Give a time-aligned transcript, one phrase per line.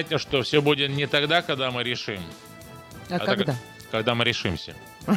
[0.00, 2.20] Знаете, что все будет не тогда, когда мы решим,
[3.08, 3.56] А так- когда?
[3.90, 4.74] когда мы решимся.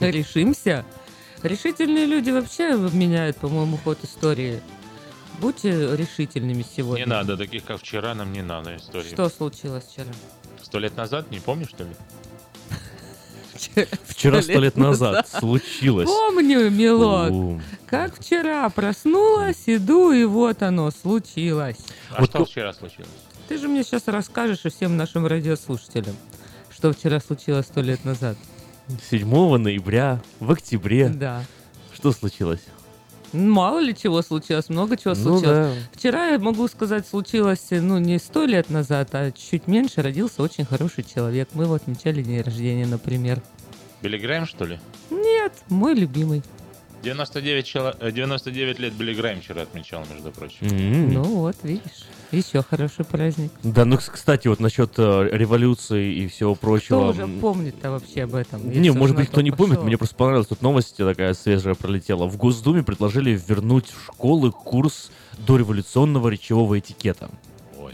[0.00, 0.84] Решимся?
[1.42, 4.60] Решительные люди вообще меняют, по-моему, ход истории.
[5.38, 7.04] Будьте решительными сегодня.
[7.04, 9.12] Не надо таких, как вчера, нам не надо истории.
[9.12, 10.08] Что случилось вчера?
[10.62, 11.90] Сто лет назад, не помнишь, что ли?
[14.06, 16.08] Вчера сто лет назад случилось.
[16.08, 17.62] Помню, милок.
[17.86, 21.76] Как вчера проснулась, иду, и вот оно, случилось.
[22.10, 23.08] А что вчера случилось?
[23.48, 26.16] Ты же мне сейчас расскажешь и всем нашим радиослушателям,
[26.70, 28.36] что вчера случилось сто лет назад.
[29.10, 31.08] 7 ноября, в октябре.
[31.08, 31.44] Да.
[31.94, 32.60] Что случилось?
[33.32, 35.44] Мало ли чего случилось, много чего Ну случилось.
[35.44, 35.72] да.
[35.92, 40.64] Вчера, я могу сказать, случилось, ну, не сто лет назад, а чуть меньше родился очень
[40.64, 41.48] хороший человек.
[41.52, 43.42] Мы его отмечали день рождения, например.
[44.02, 44.78] Билли Грэм, что ли?
[45.10, 46.42] Нет, мой любимый.
[47.02, 50.66] 99, чело- э, 99 лет Билли Грэм вчера отмечал, между прочим.
[50.68, 51.12] М.
[51.12, 53.50] Ну вот, видишь, еще хороший праздник.
[53.62, 57.10] Да, ну, кс- кстати, вот насчет э, революции и всего Кто прочего.
[57.10, 58.68] уже м, помнит-то вообще об этом?
[58.70, 62.26] Не, может быть, то кто не помнит, мне просто понравилась тут новость такая свежая пролетела.
[62.26, 67.30] В Госдуме предложили вернуть в школы курс дореволюционного речевого этикета.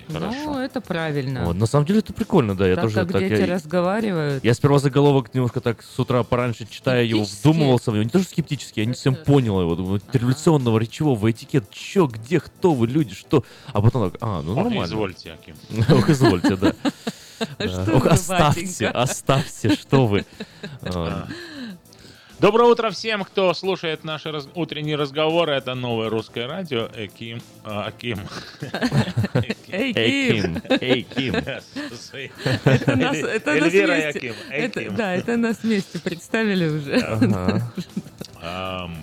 [0.09, 0.61] Ой, Ну, хорошо.
[0.61, 1.45] это правильно.
[1.47, 3.21] Вот, на самом деле это прикольно, да, я так тоже как так...
[3.29, 4.45] дети я- разговаривают.
[4.45, 8.05] Я сперва заголовок немножко так с утра пораньше читая его, вдумывался в него.
[8.05, 9.75] Не то, что скептически, я не совсем понял его.
[9.77, 13.45] Думаю, революционного речевого этикет, чё, где, кто вы, люди, что?
[13.73, 14.85] А потом так, а, ну Ох, нормально.
[14.85, 15.55] извольте, Аким.
[15.99, 16.73] Ох, извольте, да.
[17.59, 20.25] А Ох, оставьте, оставьте, что вы.
[22.43, 25.53] Доброе утро всем, кто слушает наши раз- утренние разговоры.
[25.53, 26.89] Это новое русское радио.
[26.97, 27.41] Эким.
[27.65, 28.19] а, Аким.
[29.71, 30.61] Эй, Эй, Ким!
[30.61, 31.35] Ким, эй, Ким.
[31.37, 34.97] Это нас, вместе- Эким.
[34.97, 36.97] да, это нас вместе представили уже.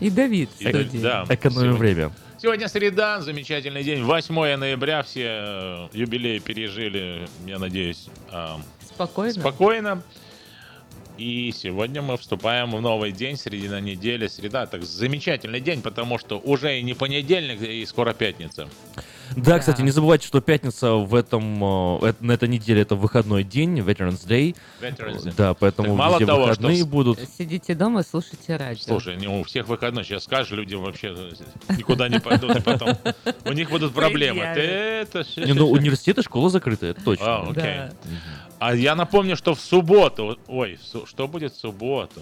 [0.02, 0.50] И Давид.
[0.60, 2.12] Экономим Сегодня- время.
[2.42, 4.04] Сегодня среда, замечательный день.
[4.04, 5.02] 8 ноября.
[5.04, 8.08] Все э, юбилей пережили, я надеюсь,
[8.94, 9.34] Спокойно.
[9.34, 10.04] спокойно.
[11.20, 14.66] И сегодня мы вступаем в новый день, середина недели, среда.
[14.68, 18.70] Так замечательный день, потому что уже и не понедельник, и скоро пятница.
[19.36, 19.84] Да, кстати, Да.
[19.84, 21.62] не забывайте, что пятница в этом,
[22.02, 24.56] э, э, на этой неделе это выходной день, Veterans Day.
[24.82, 25.34] Veterans Day.
[25.36, 27.20] Да, поэтому Так мало везде того, что выходные в- будут.
[27.38, 28.82] Сидите дома и слушайте радио.
[28.82, 30.06] Слушай, не у всех выходной.
[30.06, 31.14] Сейчас скажешь, люди вообще
[31.78, 32.98] никуда не пойдут, и потом
[33.44, 34.40] у них будут проблемы.
[34.42, 35.26] Это...
[35.36, 37.26] Не, ну университет и школа закрыты, это точно.
[37.28, 37.62] А, окей.
[37.64, 37.94] Да.
[38.60, 40.38] А я напомню, что в субботу...
[40.48, 42.22] Ой, в су- что будет в субботу?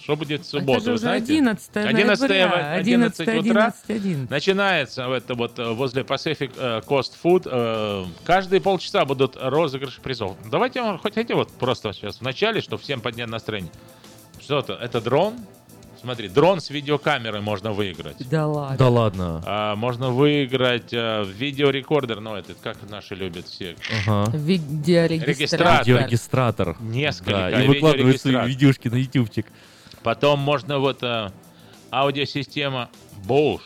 [0.00, 1.32] Что будет в субботу, Это вы знаете?
[1.34, 2.48] 11 11 ноября.
[2.48, 3.62] в 11, 11 утра.
[3.66, 4.30] 11, 11.
[4.30, 7.42] Начинается это вот э, возле Pacific э, Coast Food.
[7.50, 10.36] э, Каждые полчаса будут розыгрыши призов.
[10.50, 13.70] Давайте хоть эти вот просто сейчас в начале, чтобы всем поднять настроение.
[14.40, 14.72] Что это?
[14.74, 15.34] Это дрон?
[16.02, 18.28] Смотри, дрон с видеокамерой можно выиграть.
[18.28, 18.76] Да ладно.
[18.76, 19.42] Да ладно.
[19.46, 23.76] А, можно выиграть э, видеорекордер, ну этот, как наши любят все.
[24.04, 24.32] Ага.
[24.32, 24.40] Регистратор.
[24.40, 25.78] Видеорегистратор.
[25.86, 26.76] Видеорегистратор.
[26.80, 27.30] Несколько.
[27.30, 29.46] Да, и выкладывает свои видюшки на ютубчик.
[30.02, 31.30] Потом можно вот э,
[31.92, 32.90] аудиосистема
[33.24, 33.60] Bose.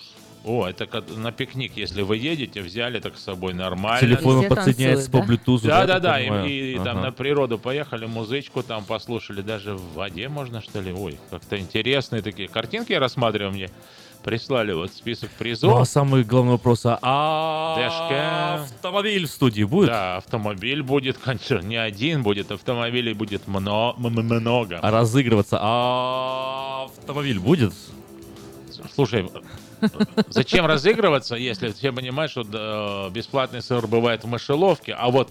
[0.46, 4.00] О, это как на пикник, если вы едете, взяли так с собой нормально.
[4.00, 5.66] Телефон подсоединяется по Bluetooth.
[5.66, 7.00] Да, да, так да, и, и там Ага.
[7.06, 10.92] на природу поехали, музычку там послушали, даже в воде можно, что ли?
[10.92, 13.70] Ой, как-то интересные такие картинки я рассматриваю, мне
[14.22, 15.80] прислали вот список Ну, призов.
[15.80, 18.62] а самый главный вопрос, а- а Дэшка.
[18.62, 19.88] автомобиль в студии будет?
[19.88, 24.78] Да, автомобиль будет, конечно, не один будет, автомобилей будет много.
[24.80, 27.72] А разыгрываться, а автомобиль будет?
[28.94, 29.28] Слушай,
[30.28, 35.30] зачем разыгрываться, если все понимают, что бесплатный сыр бывает в мышеловке, а вот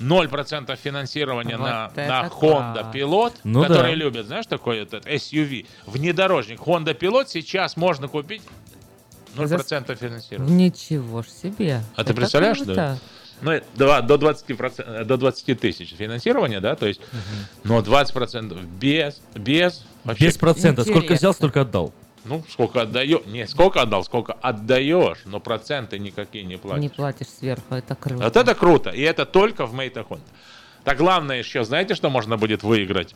[0.00, 2.26] 0% финансирования Вот на, на.
[2.28, 3.94] Honda Pilot, Ну который да.
[3.94, 8.42] любят, знаешь, такой этот SUV, внедорожник Honda Pilot сейчас можно купить
[9.36, 10.52] 0% финансирования.
[10.52, 11.82] Ничего ж себе.
[11.94, 12.74] А ты Это представляешь, круто.
[12.74, 12.98] да?
[13.42, 17.00] Ну, это два- до 20, процент- до 20 тысяч финансирования, да, то есть,
[17.64, 20.82] но 20% без, без, вообще, Без процента.
[20.82, 21.16] Сколько Интересно.
[21.16, 21.92] взял, столько отдал.
[22.24, 26.82] Ну, сколько отдаешь, не, сколько отдал, сколько отдаешь, но проценты никакие не платишь.
[26.82, 28.24] Не платишь сверху, это круто.
[28.24, 30.20] Вот это круто, и это только в Мейта Honda.
[30.84, 33.14] Так главное еще, знаете, что можно будет выиграть?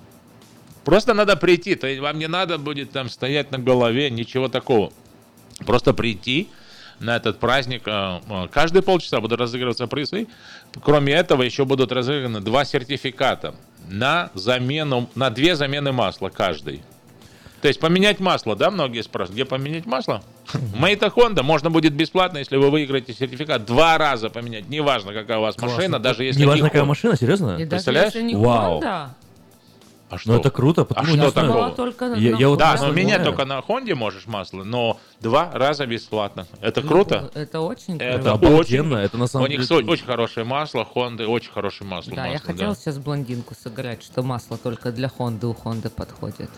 [0.84, 4.92] Просто надо прийти, то есть вам не надо будет там стоять на голове, ничего такого.
[5.66, 6.48] Просто прийти
[7.00, 7.82] на этот праздник.
[7.86, 10.28] э, э, Каждые полчаса будут разыгрываться призы.
[10.82, 13.54] Кроме этого, еще будут разыграны два сертификата
[13.88, 16.82] на замену, на две замены масла каждый.
[17.66, 20.22] То есть поменять масло, да, многие спрашивают, где поменять масло?
[20.78, 24.68] Мейта Honda можно будет бесплатно, если вы выиграете сертификат, два раза поменять.
[24.68, 26.86] Неважно, какая у вас машина, даже если Не важно, не какая Honda.
[26.86, 27.46] машина, серьезно?
[27.56, 28.14] И даже Представляешь?
[28.14, 28.80] если не Вау.
[28.80, 29.08] Honda,
[30.10, 30.30] А что?
[30.30, 31.32] Ну это круто, потому что я что...
[31.40, 31.70] такого?
[31.72, 33.24] только на- Я- на я вот Да, но знаю.
[33.24, 36.46] только на Хонде можешь масло, но два раза бесплатно.
[36.60, 37.32] Это Ну, круто.
[37.34, 38.32] Это очень Это круто.
[38.34, 39.82] Обалденно, очень- это на самом У них деле...
[39.84, 42.12] со- очень хорошее масло, Хонды очень хорошее масло.
[42.14, 46.50] Да, я масло, хотела сейчас блондинку сыграть, что масло только для Хонды у Хонды подходит.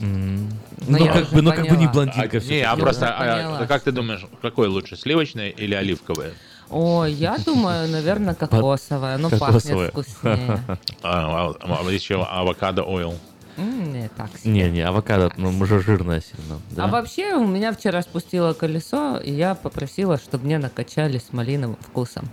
[0.00, 0.48] Но
[0.86, 3.66] Ну как бы, ну как бы не блондинка А, все не, а просто, а, а
[3.66, 6.32] как ты думаешь, какое лучше, сливочное или оливковое?
[6.70, 9.18] Ой, я думаю, наверное, кокосовая.
[9.18, 9.90] Ну, Кокосовая.
[9.90, 10.60] пахнет вкуснее.
[11.02, 13.14] А, а, а еще авокадо ойл.
[13.56, 14.52] Не, так себе.
[14.52, 16.60] Не, не, авокадо, ну, уже жирное сильно.
[16.70, 16.84] да.
[16.84, 21.76] А вообще у меня вчера спустило колесо, и я попросила, чтобы мне накачали с малиновым
[21.80, 22.28] вкусом.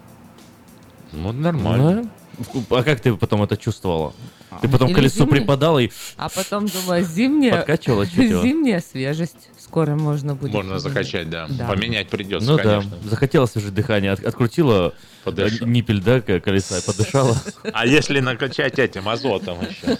[1.13, 2.09] Ну, нормально.
[2.37, 2.77] Да?
[2.77, 4.13] А как ты потом это чувствовала?
[4.61, 5.31] Ты потом Или колесо зимний.
[5.39, 9.49] припадало и А потом думаю, зимняя, подкачивала чуть зимняя свежесть.
[9.59, 10.53] Скоро можно будет.
[10.53, 10.81] Можно уже.
[10.81, 11.47] закачать, да.
[11.49, 11.67] Да.
[11.67, 12.91] Поменять придется, Ну конечно.
[13.03, 14.93] да, захотела освежить дыхание, от- открутила
[15.25, 17.35] Подыш- э, ниппель, да, к- колеса, и подышала.
[17.73, 19.97] А если накачать этим азотом еще?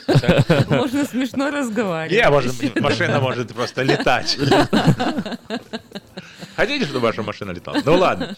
[0.69, 2.63] Можно смешно разговаривать.
[2.75, 4.37] Не, машина может просто летать.
[6.55, 7.77] Хотите, чтобы ваша машина летала?
[7.83, 8.35] Ну ладно.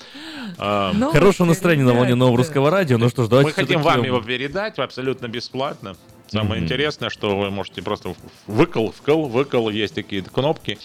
[0.58, 2.98] Хорошего настроения на волне нового русского радио.
[2.98, 5.96] Ну что ж, давайте Мы хотим вам его передать абсолютно бесплатно.
[6.28, 8.16] Самое интересное, что вы можете просто
[8.48, 10.80] выкол, вкл, выкол, есть такие кнопки.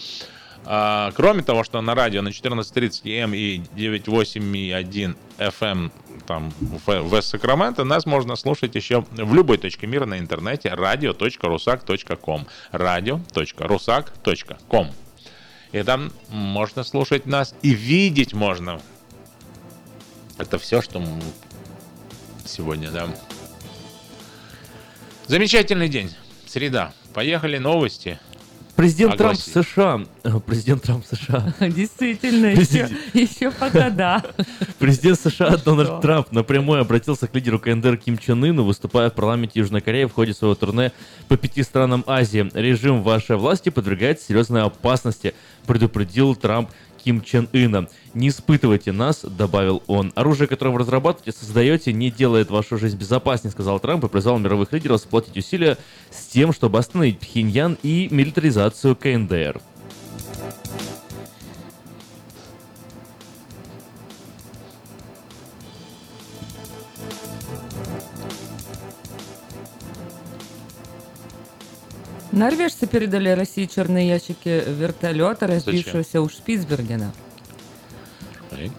[0.65, 5.91] А, кроме того, что на радио на 14.30 М и 98.1 FM
[6.27, 12.45] там в, в Сакраменто нас можно слушать еще в любой точке мира на интернете radio.rusak.com
[12.71, 14.87] radio.rusak.com
[15.71, 18.81] И там можно слушать нас и видеть можно.
[20.37, 21.21] Это все, что м-
[22.45, 23.07] сегодня, да.
[25.27, 26.13] Замечательный день.
[26.45, 26.93] Среда.
[27.13, 28.19] Поехали новости.
[28.75, 29.37] Президент Трамп.
[29.37, 32.91] США, э, президент Трамп США, Действительно, еще, Президент.
[33.13, 34.23] еще пока да.
[34.79, 35.63] Президент США Что?
[35.65, 40.05] Дональд Трамп напрямую обратился к лидеру КНДР Ким Чен Ыну, выступая в парламенте Южной Кореи
[40.05, 40.91] в ходе своего турне
[41.27, 42.49] по пяти странам Азии.
[42.53, 45.33] Режим вашей власти подвергает серьезной опасности,
[45.67, 46.69] предупредил Трамп
[47.03, 47.87] Ким Чен Ына.
[48.13, 50.11] Не испытывайте нас, добавил он.
[50.15, 54.71] Оружие, которое вы разрабатываете, создаете, не делает вашу жизнь безопаснее, сказал Трамп и призвал мировых
[54.73, 55.77] лидеров сплотить усилия
[56.09, 59.61] с тем, чтобы остановить Пхеньян и милитаризацию КНДР.
[72.31, 77.11] Норвежцы передали России черные ящики вертолета, разбившегося у Шпицбергена.
[78.57, 78.71] И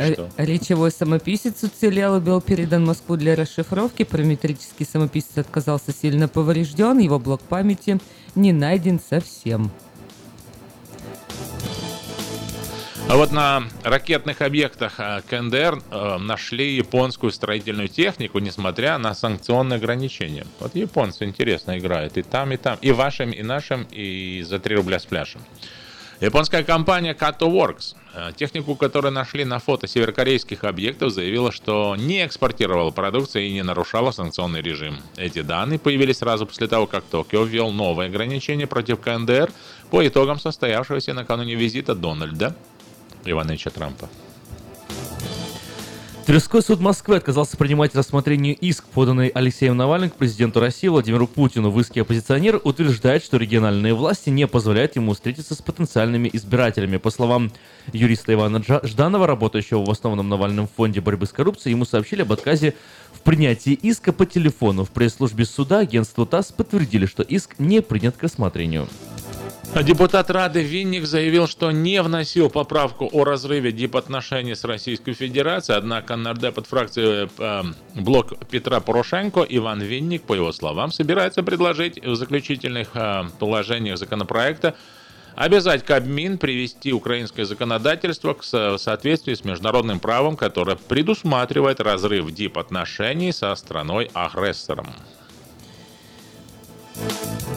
[0.00, 0.30] Р- что?
[0.36, 4.02] Речевой самописец уцелел и был передан в Москву для расшифровки.
[4.02, 6.98] Параметрический самописец отказался сильно поврежден.
[6.98, 7.98] Его блок памяти
[8.34, 9.70] не найден совсем.
[13.08, 19.76] А вот на ракетных объектах э, КНДР э, нашли японскую строительную технику, несмотря на санкционные
[19.76, 20.44] ограничения.
[20.58, 24.74] Вот японцы интересно играют и там, и там, и вашим, и нашим, и за 3
[24.74, 25.40] рубля с пляшем.
[26.20, 32.26] Японская компания Kato Works, э, технику, которую нашли на фото северокорейских объектов, заявила, что не
[32.26, 34.98] экспортировала продукцию и не нарушала санкционный режим.
[35.16, 39.52] Эти данные появились сразу после того, как Токио ввел новые ограничения против КНДР
[39.92, 42.56] по итогам состоявшегося накануне визита Дональда
[43.30, 44.08] Ивановича Трампа.
[46.26, 51.70] Тверской суд Москвы отказался принимать рассмотрение иск, поданный Алексеем Навальным к президенту России Владимиру Путину.
[51.70, 56.96] В иске оппозиционер утверждает, что региональные власти не позволяют ему встретиться с потенциальными избирателями.
[56.96, 57.52] По словам
[57.92, 62.74] юриста Ивана Жданова, работающего в основном Навальном фонде борьбы с коррупцией, ему сообщили об отказе
[63.12, 64.84] в принятии иска по телефону.
[64.84, 68.88] В пресс-службе суда агентству ТАСС подтвердили, что иск не принят к рассмотрению.
[69.74, 75.76] А Депутат Рады Винник заявил, что не вносил поправку о разрыве дипотношений с Российской Федерацией,
[75.76, 77.62] однако нардепот фракции э,
[77.94, 84.74] Блок Петра Порошенко Иван Винник, по его словам, собирается предложить в заключительных э, положениях законопроекта
[85.34, 93.32] обязать Кабмин привести украинское законодательство к со- соответствии с международным правом, которое предусматривает разрыв дипотношений
[93.32, 94.86] со страной-агрессором.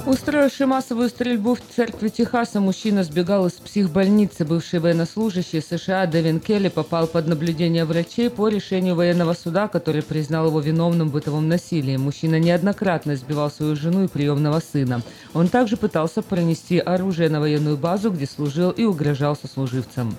[0.05, 4.43] Устроивший массовую стрельбу в церкви Техаса, мужчина сбегал из психбольницы.
[4.43, 10.47] Бывший военнослужащий США Дэвин Келли попал под наблюдение врачей по решению военного суда, который признал
[10.47, 11.97] его виновным в бытовом насилии.
[11.97, 15.01] Мужчина неоднократно избивал свою жену и приемного сына.
[15.33, 20.15] Он также пытался пронести оружие на военную базу, где служил и угрожал сослуживцам.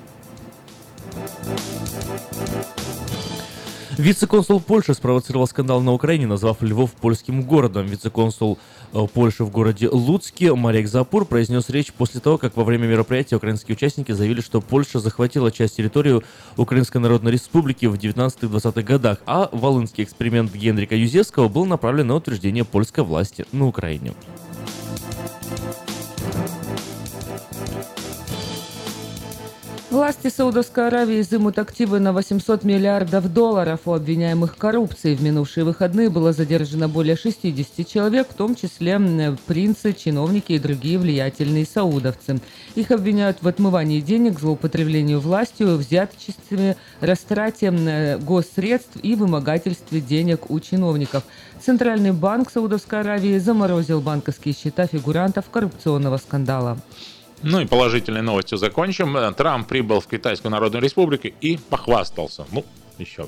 [4.01, 7.85] Вице-консул Польши спровоцировал скандал на Украине, назвав Львов польским городом.
[7.85, 8.59] Вице-консул
[8.95, 13.37] э, Польши в городе Луцке Марек Запур произнес речь после того, как во время мероприятия
[13.37, 16.23] украинские участники заявили, что Польша захватила часть территории
[16.57, 22.65] Украинской Народной Республики в 19-20-х годах, а волынский эксперимент Генрика Юзевского был направлен на утверждение
[22.65, 24.15] польской власти на Украине.
[29.91, 35.17] Власти Саудовской Аравии изымут активы на 800 миллиардов долларов у обвиняемых в коррупции.
[35.17, 39.01] В минувшие выходные было задержано более 60 человек, в том числе
[39.47, 42.39] принцы, чиновники и другие влиятельные саудовцы.
[42.77, 50.61] Их обвиняют в отмывании денег, злоупотреблению властью, взяточестве, растрате м, госсредств и вымогательстве денег у
[50.61, 51.25] чиновников.
[51.61, 56.79] Центральный банк Саудовской Аравии заморозил банковские счета фигурантов коррупционного скандала.
[57.43, 59.17] Ну и положительной новостью закончим.
[59.17, 62.47] Э, Трамп прибыл в Китайскую Народную Республику и похвастался.
[62.53, 62.65] Ну,
[62.99, 63.27] еще.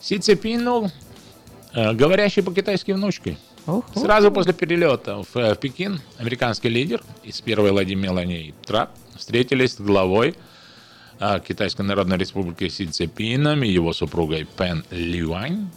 [0.00, 0.90] Си Цзепину,
[1.74, 3.36] э, говорящий по-китайски внучкой.
[3.66, 4.00] Охо.
[4.00, 9.74] Сразу после перелета в, э, в Пекин американский лидер из первой ладьи Мелании Трамп встретились
[9.74, 10.34] с главой
[11.18, 15.68] э, Китайской Народной Республики Си Цзепином и его супругой Пен Люань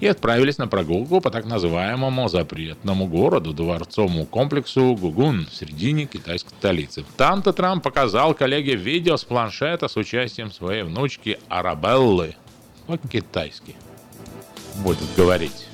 [0.00, 6.50] и отправились на прогулку по так называемому запретному городу, дворцовому комплексу Гугун в середине китайской
[6.50, 7.04] столицы.
[7.16, 12.34] Там-то Трамп показал коллеге видео с планшета с участием своей внучки Арабеллы.
[12.86, 13.76] По-китайски.
[14.82, 15.66] Будет говорить.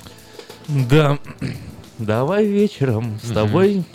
[0.67, 1.17] Да,
[1.97, 3.85] давай вечером с тобой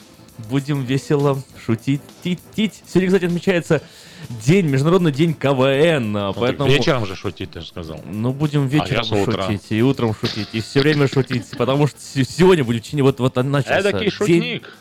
[0.49, 2.83] будем весело шутить, тить, тить.
[2.87, 3.83] Сегодня, кстати, отмечается
[4.31, 6.69] день, Международный день КВН, а, Ну, поэтому...
[6.71, 8.01] Вечером же шутить, ты же сказал.
[8.05, 9.43] Ну, будем вечером я с утра.
[9.47, 13.37] шутить, и утром шутить, и все время шутить, потому что сегодня будет течение вот, вот
[13.37, 14.75] начался Эдакий день, шутник.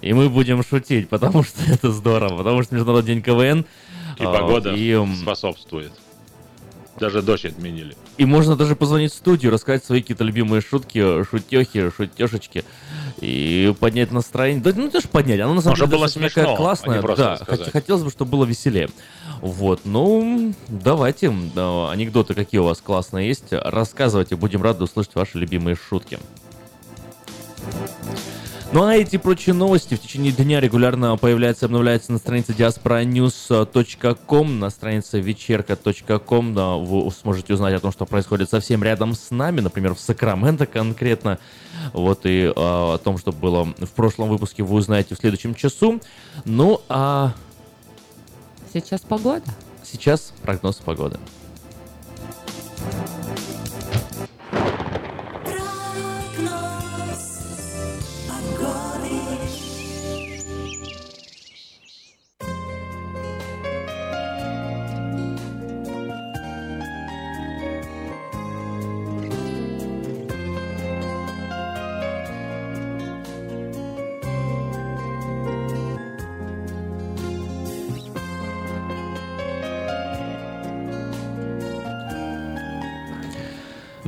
[0.00, 3.64] и мы будем шутить, потому что это здорово, потому что Международный день КВН.
[4.18, 5.92] И а, погода и, м, способствует.
[6.98, 7.94] Даже дождь отменили.
[8.16, 12.64] И можно даже позвонить в студию, рассказать свои какие-то любимые шутки, шутехи, шутешечки
[13.20, 14.62] и поднять настроение.
[14.62, 15.40] Да, ну, тоже поднять.
[15.40, 17.02] Оно на самом деле было даже такая смешно, а классная.
[17.02, 17.66] да, рассказать.
[17.66, 18.88] хот- хотелось бы, чтобы было веселее.
[19.42, 25.36] Вот, ну, давайте, да, анекдоты какие у вас классные есть, рассказывайте, будем рады услышать ваши
[25.38, 26.18] любимые шутки.
[28.76, 34.58] Ну а эти прочие новости в течение дня регулярно появляются и обновляются на странице diasporanews.com,
[34.58, 36.52] на странице вечерка.com.
[36.52, 40.66] Да, вы сможете узнать о том, что происходит совсем рядом с нами, например, в Сакраменто
[40.66, 41.38] конкретно.
[41.94, 45.98] Вот и а, о том, что было в прошлом выпуске, вы узнаете в следующем часу.
[46.44, 47.32] Ну а
[48.74, 49.40] Сейчас погода.
[49.84, 51.18] сейчас прогноз погоды.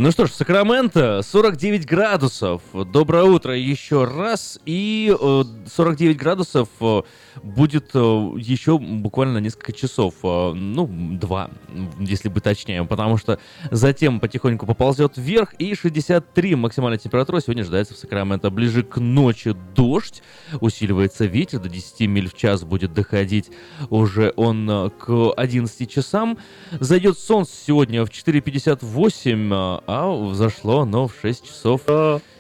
[0.01, 2.63] Ну что ж, Сакраменто 49 градусов.
[2.73, 4.61] Доброе утро еще раз.
[4.65, 5.43] И э,
[5.75, 7.03] 49 градусов э,
[7.43, 10.15] будет э, еще буквально несколько часов.
[10.23, 11.51] э, ну, два,
[11.99, 12.85] если быть точнее.
[12.85, 13.39] Потому что
[13.71, 15.55] затем потихоньку поползет вверх.
[15.55, 18.51] И 63 максимальная температура сегодня ожидается в Сакраменто.
[18.51, 20.23] Ближе к ночи дождь.
[20.61, 21.61] Усиливается ветер.
[21.61, 23.51] До 10 миль в час будет доходить
[23.91, 26.39] уже он э, к 11 часам.
[26.73, 31.83] Зайдет солнце сегодня в 4.58, а взошло оно в 6 часов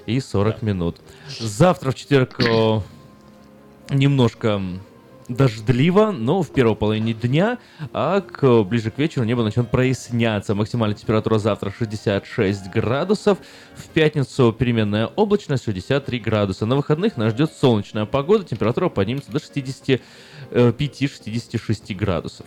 [0.06, 0.96] и 40 минут.
[1.40, 2.40] Завтра в четверг
[3.90, 4.60] немножко
[5.28, 7.58] дождливо, но в первой половине дня,
[7.92, 10.54] а к, ближе к вечеру небо начнет проясняться.
[10.54, 13.38] Максимальная температура завтра 66 градусов.
[13.74, 16.66] В пятницу переменная облачность 63 градуса.
[16.66, 18.44] На выходных нас ждет солнечная погода.
[18.44, 22.46] Температура поднимется до 65-66 градусов.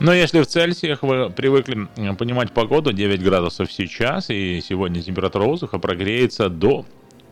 [0.00, 5.44] Но если в Цельсиях вы привыкли м, понимать погоду, 9 градусов сейчас, и сегодня температура
[5.44, 6.84] воздуха прогреется до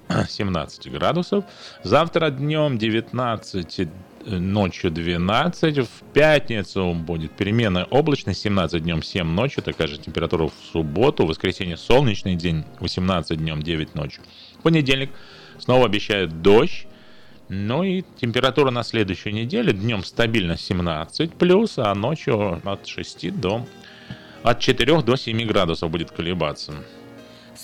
[0.29, 1.45] 17 градусов.
[1.83, 3.89] Завтра днем 19, э,
[4.27, 5.79] ночью 12.
[5.79, 9.63] В пятницу будет переменная облачность, 17 днем 7 ночью.
[9.63, 11.25] Такая же температура в субботу.
[11.25, 14.23] В воскресенье солнечный день, 18 днем 9 ночью.
[14.59, 15.11] В понедельник
[15.59, 16.87] снова обещают дождь.
[17.49, 23.67] Ну и температура на следующей неделе днем стабильно 17 плюс, а ночью от 6 до
[24.43, 26.73] от 4 до 7 градусов будет колебаться.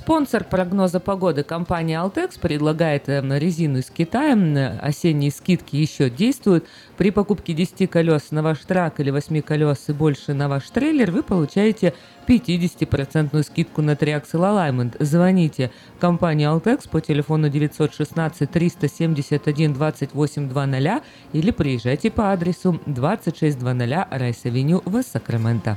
[0.07, 4.35] Спонсор прогноза погоды компания Altex предлагает э, резину из Китая.
[4.35, 6.65] М, Осенние скидки еще действуют.
[6.97, 11.11] При покупке 10 колес на ваш трак или 8 колес и больше на ваш трейлер
[11.11, 11.93] вы получаете
[12.29, 14.95] 50% скидку на Triaxle Alignment.
[15.01, 23.61] Звоните компании Altex по телефону 916 371 2800 или приезжайте по адресу 2600
[24.13, 25.77] Райс-Авеню в Сакраменто.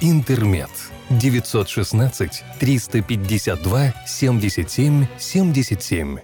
[0.00, 0.70] Интермед.
[1.10, 6.18] 916 352 77 77.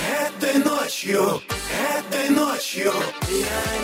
[0.00, 1.40] Этой ночью,
[1.96, 2.92] этой ночью
[3.28, 3.83] я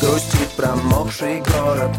[0.00, 1.90] Грустит промокший город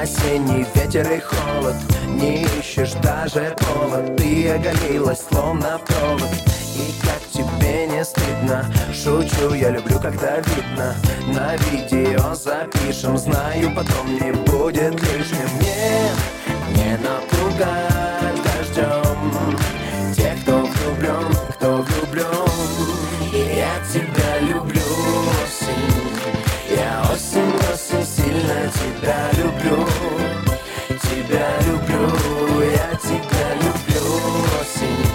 [0.00, 1.76] Осенний ветер и холод.
[2.08, 6.30] Не ищешь даже повод Ты оголилась словно провод.
[6.74, 8.64] И как тебе не стыдно?
[8.92, 10.94] Шучу, я люблю, когда видно.
[11.28, 15.48] На видео запишем Знаю, потом не будет лишним.
[15.60, 16.16] Нет,
[16.76, 16.96] не
[17.52, 22.48] напугать дождем Тех, кто влюблен, кто влюблен
[23.32, 24.82] Я тебя люблю,
[25.42, 26.16] осень.
[26.70, 29.86] Я осень, осень, сильно тебя люблю.
[30.88, 34.04] Тебя люблю, я тебя люблю,
[34.60, 35.06] осень.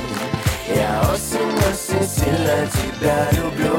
[0.75, 3.76] Я осень, осень, сильно тебя люблю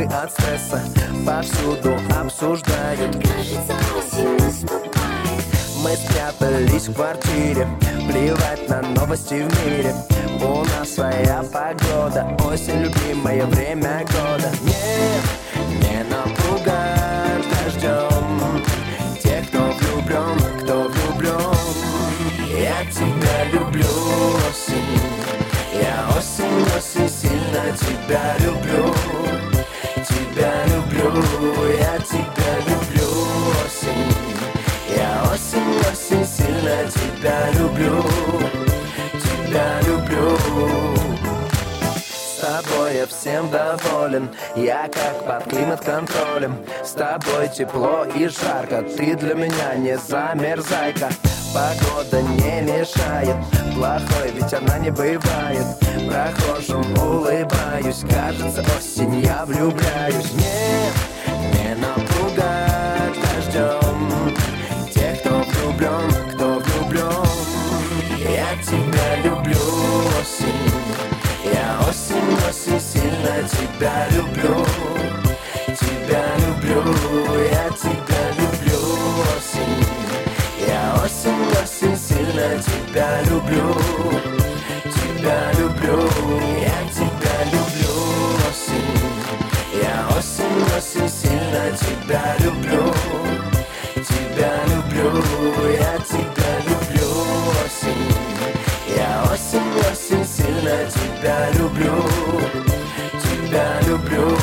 [0.00, 0.82] не сойти бы от стресса
[1.26, 5.44] Повсюду обсуждают Кажется, осень наступает.
[5.82, 7.68] Мы спрятались в квартире
[8.08, 9.94] Плевать на новости в мире.
[10.42, 14.50] У нас своя погода Осень, любимое время года.
[14.62, 15.24] Нет,
[15.82, 18.64] не напугать дождем
[19.22, 21.54] Тех, кто влюблен, кто влюблен
[22.48, 23.84] Я тебя люблю,
[24.48, 25.00] осень
[25.74, 29.19] Я осень, осень, сильно тебя люблю
[32.02, 33.10] тебя люблю,
[33.64, 34.12] осень
[34.96, 38.02] Я осень, осень, сильно тебя люблю.
[39.12, 40.38] Тебя люблю.
[41.96, 44.30] С тобой я всем доволен.
[44.56, 46.56] Я как под климат-контролем.
[46.82, 48.82] С тобой тепло и жарко.
[48.82, 51.10] Ты для меня не замерзайка.
[51.52, 53.36] Погода не мешает.
[53.74, 55.66] Плохой ведь она не бывает.
[56.08, 58.04] Прохожим улыбаюсь.
[58.10, 60.32] Кажется, осень я влюбляюсь.
[60.32, 61.09] Нет, не
[63.50, 64.34] дождем
[64.92, 67.26] Тех, кто влюблен, кто влюблен
[68.18, 69.56] Я тебя люблю,
[70.20, 71.00] осень
[71.42, 74.64] я осень, осень, сильно тебя люблю.
[75.66, 76.82] Тебя люблю,
[77.50, 78.78] я тебя люблю,
[79.36, 79.84] осень
[80.68, 83.74] Я осень, осень, сильно тебя люблю.
[84.84, 86.08] Тебя люблю,
[86.60, 87.94] я тебя люблю,
[88.50, 89.00] осень
[89.82, 92.92] Я осень, осень, сильно тебя люблю,
[96.00, 97.10] тебя люблю,
[97.64, 98.12] осень.
[98.96, 102.02] Я осень, осень, сильно тебя люблю,
[103.22, 104.40] тебя люблю.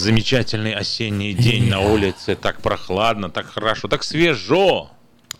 [0.00, 4.90] замечательный осенний день на улице, так прохладно, так хорошо, так свежо.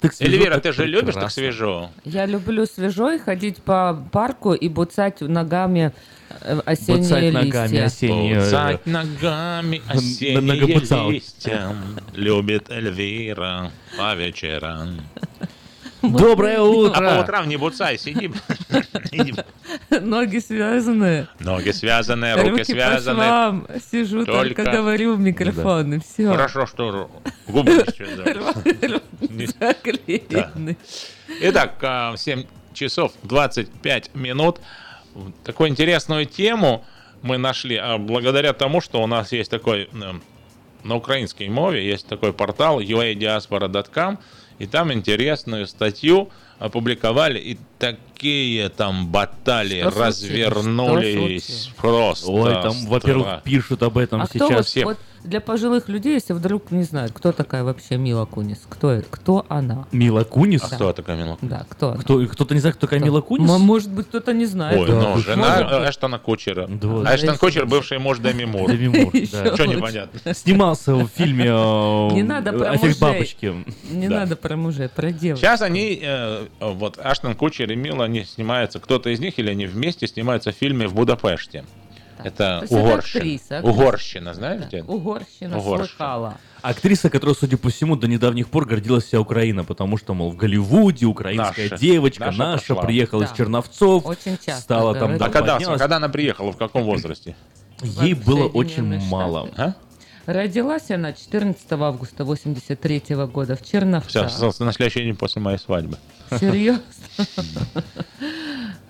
[0.00, 1.42] Так свежо, Эльвира, так ты же любишь так прекрасно.
[1.42, 1.90] свежо?
[2.04, 5.92] Я люблю свежо и ходить по парку и буцать ногами
[6.40, 7.84] э, осенние Буцать ногами листья.
[7.84, 11.76] осенние, э, Буцать ногами осенние листья
[12.14, 15.00] любит Эльвира по вечерам.
[16.02, 17.20] Доброе А по утро!
[17.20, 18.30] утрам не буцай, сиди.
[19.12, 19.34] Иди.
[20.00, 21.28] Ноги связаны.
[21.40, 23.62] Ноги связаны, руки связаны.
[23.90, 26.30] Сижу, только, Только- говорю в микрофон, и все.
[26.30, 27.10] Хорошо, что
[27.48, 27.84] губы
[29.20, 30.76] Заклеены.
[31.42, 34.60] Итак, а, 7 часов 25 минут.
[35.44, 36.84] Такую интересную тему
[37.22, 40.22] мы нашли а, благодаря тому, что у нас есть такой м,
[40.84, 44.18] на украинской мове есть такой портал uadiaspora.com,
[44.60, 52.30] и там интересную статью опубликовали, и такие там баталии Что развернулись Что просто.
[52.30, 54.66] Ой, там, во-первых, пишут об этом А кто вот, сейчас.
[54.66, 54.84] все.
[54.84, 58.62] вот для пожилых людей, если вдруг не знают, кто такая вообще Мила Кунис?
[58.68, 59.06] Кто это?
[59.10, 59.86] Кто она?
[59.92, 60.62] Мила Кунис?
[60.64, 61.36] А кто такая Мила?
[61.42, 62.00] Да, кто она?
[62.00, 63.46] Кто, кто-то не знает, кто такая Мила Кунис?
[63.48, 64.78] Может быть, кто-то не знает.
[64.78, 66.66] Ой, Да, ну, жена Эштона Кучера.
[66.68, 67.02] Да.
[67.06, 68.70] А Эштон Да, Кучер, бывший муж Деми Мур.
[68.70, 69.54] Деми Мур, да.
[69.54, 70.34] Что непонятно?
[70.34, 71.44] Снимался в фильме
[72.14, 73.00] Не надо про «Эффект мужей.
[73.00, 73.54] бабочки».
[73.90, 74.20] Не Да.
[74.20, 75.44] надо про мужей, про девушек.
[75.44, 79.66] Сейчас они, э, вот Аштон Кучер и Мила, они снимаются, кто-то из них или они
[79.66, 81.64] вместе снимаются в фильме в Будапеште.
[82.22, 82.98] Это То есть это Угорщина.
[83.22, 83.70] актриса, актриса.
[83.80, 84.82] Угорщина, знаете?
[84.82, 85.86] Угорщина, Угорщина.
[85.86, 86.38] слыхала.
[86.60, 90.36] Актриса, которая, судя по всему, до недавних пор гордилась вся Украина, потому что, мол, в
[90.36, 91.78] Голливуде украинская Наша.
[91.80, 92.82] девочка Наша наша, пошла.
[92.84, 93.30] приехала Да.
[93.32, 97.34] из Черновцов, Очень часто стала там, да, А когда, когда она приехала, в каком возрасте?
[97.82, 99.48] Ей было очень мало.
[99.56, 99.72] А?
[100.32, 104.30] Родилась она 14 августа 83 года в Черновцах.
[104.30, 105.98] Все, на следующий день после моей свадьбы.
[106.38, 106.82] Серьезно?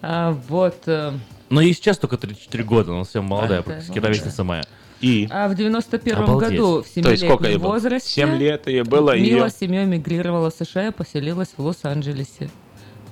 [0.03, 0.77] А, Вот.
[0.87, 1.13] э,
[1.51, 4.65] Но ей сейчас только 34 года, она совсем молодая, Да, практически ровесница моя.
[5.03, 5.29] И?
[5.31, 6.51] А в 91 Обалдеть.
[6.51, 7.73] году, в То есть сколько ей семилетнем было?
[7.73, 9.51] возрасте, 7 лет ей было, и Мила ее...
[9.51, 12.51] с семьей мигрировала в США и поселилась в Лос-Анджелесе.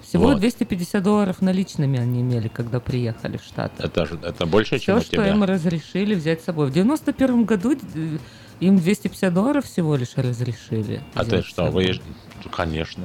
[0.09, 0.41] Всего Вот.
[0.41, 3.83] 250 долларов наличными они имели, когда приехали в Штаты.
[3.83, 5.47] Это, же- это больше, чем Все, у что им тебя.
[5.47, 6.69] разрешили взять с собой.
[6.69, 8.17] В 91 году э,
[8.61, 11.03] им 250 долларов всего лишь разрешили.
[11.15, 11.85] А ты что, собой.
[11.85, 12.01] выезж...
[12.51, 13.05] Конечно.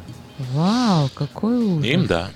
[0.54, 1.86] Вау, какой ужас.
[1.86, 2.30] Им да.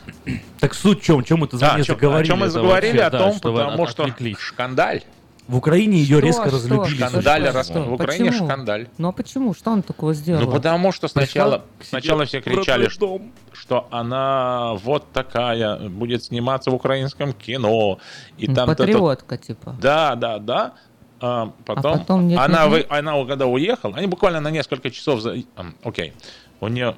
[0.60, 1.24] Так суть в чем?
[1.24, 2.22] Чем мы-то Да, чем, заговорили?
[2.24, 2.98] о чем мы заговорили?
[2.98, 5.04] вообще, О да, том, вы потому от- что шкандаль.
[5.48, 6.96] В Украине ее Что, резко что, разлюбили.
[6.96, 7.82] Шкандаль, что, раз- что?
[7.84, 8.46] в Украине Почему?
[8.48, 8.88] шкандаль.
[8.98, 9.54] Ну а почему?
[9.54, 10.42] Что он такого сделал?
[10.44, 13.22] Ну, потому что сначала, сначала все кричали, что,
[13.54, 18.00] что она вот такая, будет сниматься в украинском кино.
[18.38, 19.76] И Ну, там Патриотка, типа.
[19.82, 20.74] Да, да, да.
[21.20, 22.88] А потом, потом нет, она, нет, вы- нет?
[22.90, 25.22] она когда уехала, они буквально на несколько часов...
[25.22, 25.36] За...
[25.84, 26.14] Окей.
[26.60, 26.96] У нее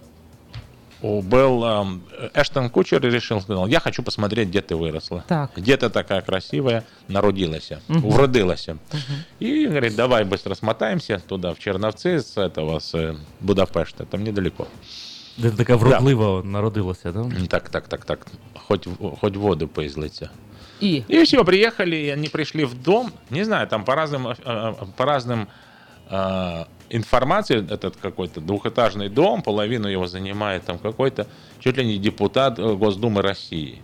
[1.02, 2.02] был ам,
[2.34, 5.24] Эштон Кучер и решил, сказал, я хочу посмотреть, где ты выросла.
[5.28, 5.52] Так.
[5.56, 8.10] Где ты такая красивая, народилась, Мгм.
[8.10, 8.68] вродилась.
[9.40, 14.68] И говорит, давай быстро смотаемся туда, в Черновцы, с этого, с э, Будапешта, там недалеко.
[15.38, 17.24] Это такая вродлива народилася, да?
[17.50, 18.28] Так, так, так, так,
[18.68, 20.30] хоть, в- хоть воду поизлиться.
[20.82, 21.04] И?
[21.08, 23.12] И все, приехали, и они пришли в дом.
[23.30, 25.48] Не знаю, там по разным, э, э, по разным
[26.90, 31.28] информации этот какой-то двухэтажный дом, половину его занимает там какой-то
[31.60, 33.82] чуть ли не депутат э, Госдумы России.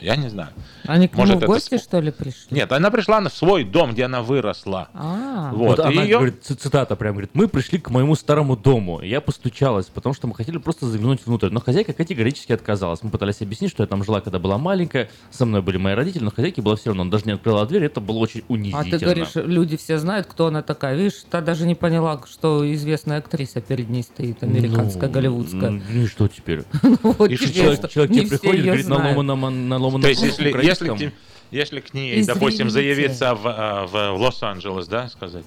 [0.00, 0.50] Я не знаю.
[0.86, 2.46] Они к нему Может, в это гости, ск- что ли, пришли?
[2.50, 4.88] Нет, она пришла на- в свой дом, где она выросла.
[4.94, 8.56] А, Вот, Вот и она её- говорит, цитата прям говорит, мы пришли к моему старому
[8.56, 9.00] дому.
[9.02, 11.48] Я постучалась, потому что мы хотели просто заглянуть внутрь.
[11.50, 13.02] Но хозяйка категорически отказалась.
[13.02, 15.10] Мы пытались объяснить, что я там жила, когда была маленькая.
[15.30, 17.02] Со мной были мои родители, но хозяйке было все равно.
[17.02, 18.98] Он даже не открыла дверь, это было очень а унизительно.
[18.98, 20.96] ты говоришь, люди все знают, кто она такая.
[20.96, 25.70] Видишь, та даже не поняла, что известная актриса перед ней стоит, американская, Ну, голливудская.
[25.70, 26.62] Ну и что теперь?
[27.02, 30.50] Вот И Человек, что, человек тебе приходит, говорит на ломаном, на ломаном То есть, если,
[30.62, 31.12] если,
[31.50, 32.94] если к ней, допустим, Извините.
[32.94, 35.44] заявиться в, э, в Лос-Анджелес, да, сказать,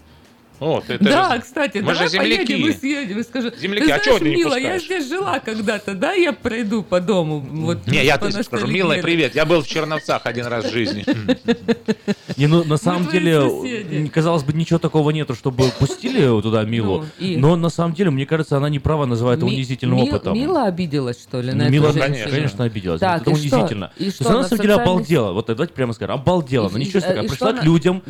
[0.61, 2.45] о, ты, ты Да, же- кстати, мы давай же земляки.
[2.53, 4.83] поедем и съедем и скажи, Земляки, ты а знаешь, чего ты не Мила, я пускаешь?»
[4.83, 7.39] здесь жила когда-то, да, я пройду по дому.
[7.39, 8.73] Вот, Не, я тебе скажу, поностальгировать».
[8.75, 11.03] милая, привет, я был в Черновцах один раз в жизни.
[12.37, 17.05] Не, ну на самом деле, казалось бы, ничего такого нету, чтобы пустили туда Милу.
[17.19, 17.37] Ну?
[17.39, 20.33] Но на самом деле, мне кажется, она не права называть это унизительным опытом.
[20.35, 22.99] Мила обиделась, что ли, на Ну, Мила, конечно, обиделась.
[22.99, 23.91] Так, это унизительно.
[23.97, 25.31] И что, она, на самом деле обалдела.
[25.33, 26.67] Вот давайте прямо скажем, обалдела.
[26.67, 28.01] Она И- ничего и пришла к людям,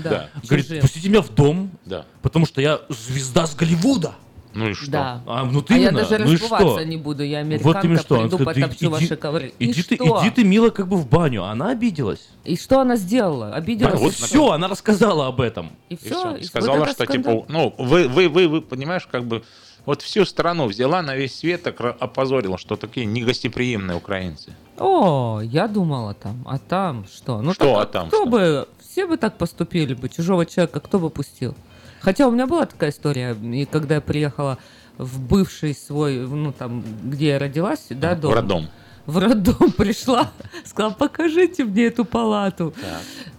[0.48, 2.06] говорит, пустите меня в дом, Да.
[2.42, 4.14] Потому что я звезда с Голливуда.
[4.54, 4.92] Ну и что?
[4.92, 5.22] Да.
[5.28, 6.84] А, ну а ты я именно, даже ну что?
[6.84, 7.24] не буду.
[7.24, 8.16] Я Вот американка, именно что.
[8.18, 9.54] Приду, сказала, потопчу «Иди- ваши ковры.
[9.60, 10.20] Иди, и ты, что?
[10.22, 11.46] иди ты, мило, как бы в баню.
[11.46, 12.28] Она обиделась.
[12.44, 13.54] И что она сделала?
[13.54, 13.94] Обиделась?
[13.94, 15.72] Да, вот все, она рассказала об этом.
[15.90, 16.10] И И все.
[16.10, 16.36] всё.
[16.36, 17.34] И Сказала, вот что скандал.
[17.42, 19.44] типа, ну, вы, вы, вы, вы, понимаешь, как бы
[19.86, 24.54] вот всю страну взяла на весь свет, так опозорила, что такие негостеприимные украинцы.
[24.78, 27.42] О, я думала там, а там что?
[27.42, 28.26] Ну, Что, так, а там Кто что?
[28.30, 31.56] бы, все бы так поступили бы, чужого человека кто бы пустил?
[32.02, 34.58] Хотя у меня была такая история, и когда я приехала
[34.98, 38.34] в бывший свой, ну там, где я родилась, да, дом.
[38.34, 38.68] Роддом.
[39.06, 40.32] В роддом пришла,
[40.64, 42.74] сказала, покажите мне эту палату.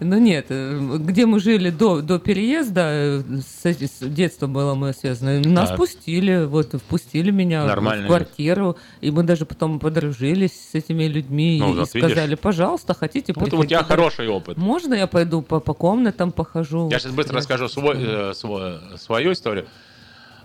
[0.01, 4.93] Ну нет, э, где мы жили до, до переезда, э, с, с детством было мое
[4.93, 5.79] связано, нас Так.
[5.79, 8.05] пустили, вот, впустили меня Нормально.
[8.05, 12.11] в квартиру, и мы даже потом подружились с этими людьми Ну, и вот видишь.
[12.11, 14.57] сказали, пожалуйста, хотите Вот у приходите?» тебя хороший опыт.
[14.59, 16.91] Можно я пойду по, по комнатам похожу?
[16.91, 19.67] Я сейчас быстро расскажу свой, э, свой- свою историю.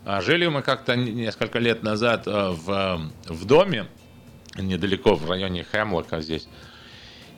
[0.06, 3.88] А, Жили мы как-то несколько лет назад э, в, в доме,
[4.58, 6.48] недалеко в районе Хемлока здесь.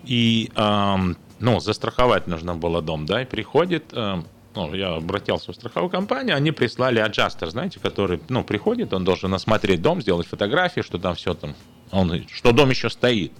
[0.03, 5.55] И, ам, ну, застраховать нужно было дом, да, и приходит, эм, ну, я обратился в
[5.55, 10.81] страховую компанию, они прислали аджастер, знаете, который, ну, приходит, он должен осмотреть дом, сделать фотографии,
[10.81, 11.55] что там все там,
[11.91, 13.31] он, что дом еще стоит.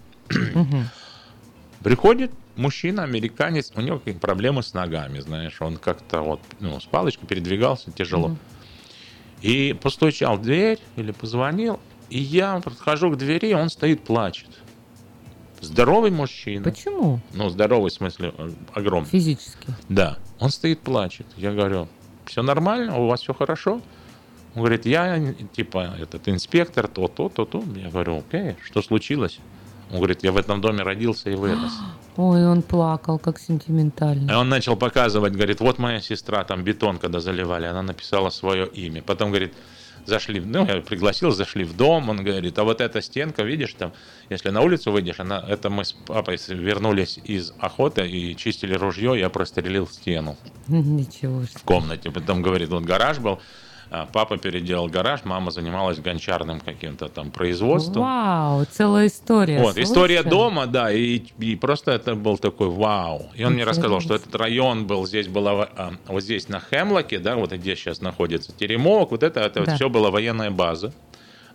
[1.84, 6.86] Приходит мужчина, американец, у него какие-то проблемы с ногами, знаешь, он как-то вот, ну, с
[6.86, 8.36] палочкой передвигался тяжело.
[9.42, 14.50] И постучал в дверь или позвонил, и я подхожу к двери, он стоит, плачет.
[15.62, 16.64] Здоровый мужчина.
[16.64, 17.20] Почему?
[17.34, 19.10] Ну, здоровый в смысле э, огромный.
[19.10, 19.68] Физически.
[19.90, 20.18] Да.
[20.40, 21.26] Он стоит, плачет.
[21.36, 21.88] Я говорю,
[22.26, 23.82] все нормально, у вас все хорошо?
[24.56, 27.64] Он говорит, я типа этот инспектор, то, то, то, то.
[27.76, 29.40] Я говорю, окей, что случилось?
[29.92, 31.74] Он говорит, я в этом доме родился и вырос.
[32.18, 34.32] Ой, он плакал, как сентиментально.
[34.32, 38.68] И он начал показывать, говорит, вот моя сестра, там бетон, когда заливали, она написала свое
[38.68, 39.02] имя.
[39.02, 39.54] Потом, говорит,
[40.10, 43.94] зашли, ну, я пригласил, зашли в дом, он говорит, а вот эта стенка, видишь, там,
[44.30, 49.18] если на улицу выйдешь, она, это мы с папой вернулись из охоты и чистили ружье,
[49.18, 50.36] я прострелил стену
[50.68, 52.12] Ничего в комнате.
[52.12, 53.40] Потом, говорит, вот гараж был,
[53.90, 58.04] папа переделал гараж, мама занималась гончарным каким-то там производством.
[58.04, 59.60] Вау, целая история.
[59.60, 60.30] Вот, история Слушай.
[60.30, 63.30] дома, да, и, и просто это был такой вау.
[63.36, 67.20] И он мне рассказал, что этот район был, здесь было, а, вот здесь на Хемлоке,
[67.20, 69.76] да, вот где сейчас находится Теремок, вот это, это Да.
[69.76, 70.94] все была военная база.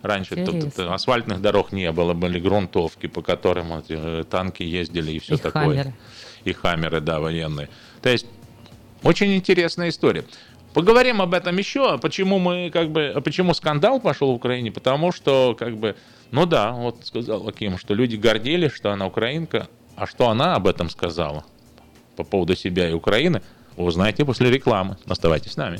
[0.01, 0.83] Раньше тут, Интересно.
[0.83, 5.35] тут асфальтных дорог не было, были грунтовки, по которым вот, э, танки ездили и все
[5.35, 5.63] И такое.
[5.63, 5.93] хаммеры.
[6.43, 7.69] И хаммеры, да, военные.
[8.03, 8.27] То есть
[9.01, 10.25] очень интересная история.
[10.75, 11.97] Поговорим об этом еще.
[11.99, 14.73] Почему мы как бы, почему скандал пошел в Украине?
[14.73, 15.95] Потому что как бы,
[16.31, 20.67] ну да, вот сказал Аким, что люди гордились, что она украинка, а что она об
[20.67, 21.45] этом сказала
[22.17, 23.41] по поводу себя и Украины,
[23.77, 24.97] узнаете после рекламы.
[25.07, 25.79] Оставайтесь с нами.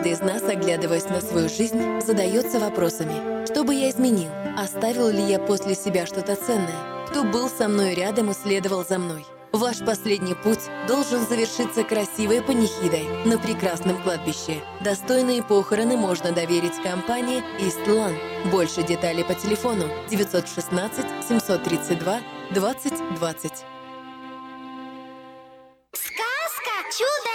[0.00, 3.44] Каждый из нас, оглядываясь на свою жизнь, задается вопросами.
[3.44, 4.30] Что бы я изменил?
[4.56, 7.06] Оставил ли я после себя что-то ценное?
[7.10, 9.26] Кто был со мной рядом и следовал за мной?
[9.52, 14.62] Ваш последний путь должен завершиться красивой панихидой на прекрасном кладбище.
[14.80, 18.14] Достойные похороны можно доверить компании Истлан.
[18.50, 22.20] Больше деталей по телефону 916 732
[22.52, 23.52] 2020.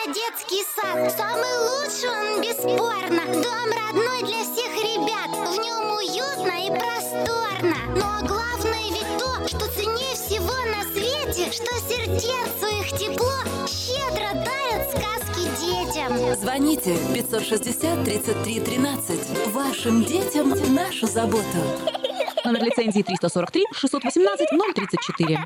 [0.06, 6.54] «Чудо детский сад» Самый лучший он, бесспорно Дом родной для всех ребят В нем уютно
[6.66, 13.34] и просторно Но главное ведь то, что ценнее всего на свете Что сердцу их тепло
[13.68, 19.48] Щедро дарят сказки детям Звоните 560 33 13.
[19.48, 21.46] Вашим детям нашу заботу.
[22.44, 25.46] Номер лицензии 343 618 034.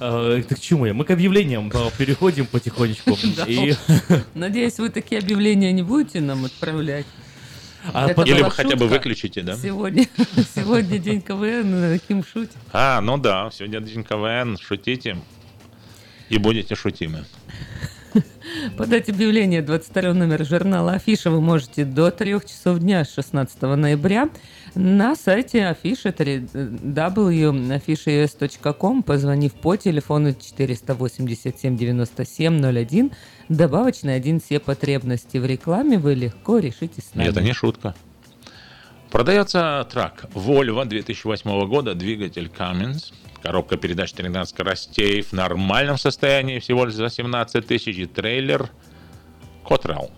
[0.00, 0.94] Э, так к чему я?
[0.94, 3.18] Мы к объявлениям э, переходим потихонечку.
[3.46, 3.74] И
[4.34, 7.06] Надеюсь, вы такие объявления не будете нам отправлять.
[7.92, 9.56] А Это Или вы хотя бы выключите, да?
[9.56, 10.06] Сегодня,
[10.54, 12.56] сегодня день КВН, Ким шутит.
[12.72, 15.18] А, ну да, сегодня день КВН, шутите.
[16.30, 17.24] И будете шутимы.
[18.76, 24.28] Подать объявление 22 номер журнала Афиша вы можете до 3 часов дня с 16 ноября
[24.74, 33.10] на сайте Афиша www.afishaus.com, позвонив по телефону 487 97 01,
[33.48, 37.28] добавочный один все потребности в рекламе вы легко решите с нами.
[37.28, 37.96] Это не шутка.
[39.10, 43.12] Продается трак Volvo 2008 года, двигатель Cummins,
[43.42, 48.70] коробка передач 13 скоростей в нормальном состоянии всего лишь за 17 тысяч и трейлер
[49.64, 50.10] Cottrell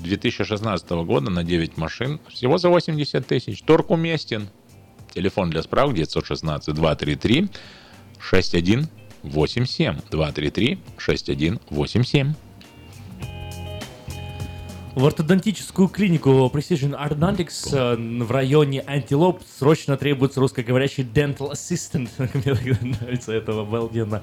[0.00, 3.62] 2016 года на 9 машин всего за 80 тысяч.
[3.62, 4.48] Торг уместен.
[5.14, 7.48] Телефон для справок 916 233
[8.20, 12.34] 6187 233 6187.
[14.94, 22.08] В ортодонтическую клинику Precision Orthodontics э, в районе Антилоп срочно требуется русскоговорящий dental assistant.
[22.34, 24.22] Мне нравится это обалденно.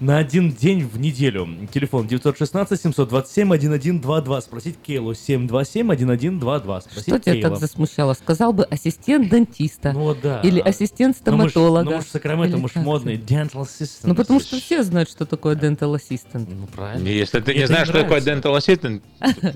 [0.00, 1.48] На один день в неделю.
[1.72, 4.40] Телефон 916-727-1122.
[4.40, 6.80] Спросить Кейлу 727-1122.
[6.80, 7.50] Спросить Что тебя Кейла.
[7.50, 8.14] так засмущало?
[8.14, 9.92] Сказал бы ассистент дантиста.
[9.92, 10.40] Ну да.
[10.40, 11.90] Или ассистент Ну, мы ж- стоматолога.
[11.90, 13.16] Ну, мы ж Сакраменто, мы ж модный.
[13.16, 14.00] Dental assistant.
[14.04, 16.46] Ну, потому что все знают, что такое dental assistant.
[16.48, 17.08] Ну, правильно.
[17.08, 19.02] Если ты не знаешь, что такое dental assistant,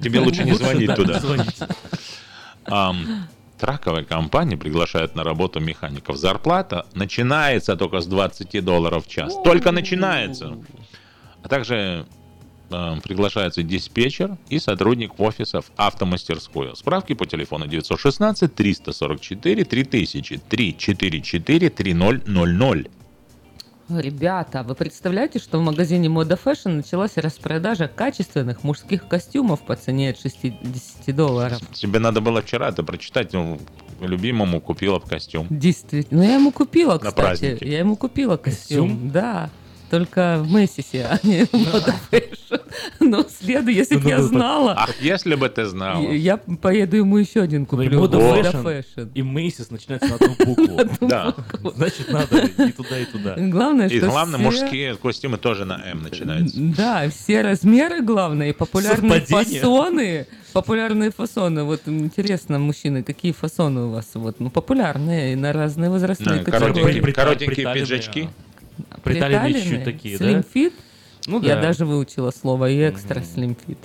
[0.02, 1.20] тебе лучше не звонить да, туда.
[3.58, 6.16] Траковая компания приглашает на работу механиков.
[6.16, 9.34] Зарплата начинается только с 20 долларов в час.
[9.44, 10.58] Только начинается.
[11.42, 12.06] А также
[12.70, 16.76] ам, приглашается диспетчер и сотрудник офисов автомастерскую.
[16.76, 22.90] Справки по телефону 916 344 3000 344 3000.
[23.88, 30.10] Ребята, вы представляете, что в магазине Мода Fashion началась распродажа качественных мужских костюмов по цене
[30.10, 31.60] от 60 долларов?
[31.72, 33.32] Тебе надо было вчера это прочитать.
[33.32, 33.60] ну,
[34.00, 35.46] любимому купила б костюм.
[35.50, 36.22] Действительно.
[36.22, 37.14] Ну, я ему купила, На кстати.
[37.14, 37.64] праздники.
[37.64, 38.88] Я ему купила костюм.
[38.90, 39.10] Костюм?
[39.10, 39.50] Да.
[39.90, 41.94] Только в Мэссисе, а не в Мода.
[43.00, 46.10] Но следу, если бы я знала, Ах, если бы ты знала.
[46.10, 48.00] я поеду ему еще один Ну, и куплю.
[48.00, 48.82] Мода
[49.14, 50.80] и Мейсис начинается на одну букву.
[51.08, 51.34] Да.
[51.76, 53.34] Значит, надо и туда, и туда.
[53.36, 56.56] Главное, И что главное, все- мужские костюмы тоже на М начинаются.
[56.58, 59.60] Да, все размеры, главное, и популярные Совпадение.
[59.60, 60.26] фасоны.
[60.52, 61.64] Популярные фасоны.
[61.64, 64.06] Вот интересно, мужчины, какие фасоны у вас?
[64.14, 67.12] Вот, ну, популярные и на разные возрастные Да, коротенькие, категории.
[67.12, 68.28] коротенькие пиджачки.
[69.02, 70.40] Приталенные чуть такие, да?
[70.40, 70.72] Fit?
[71.26, 71.62] Ну Я да.
[71.62, 73.78] даже выучила слово и экстра fit.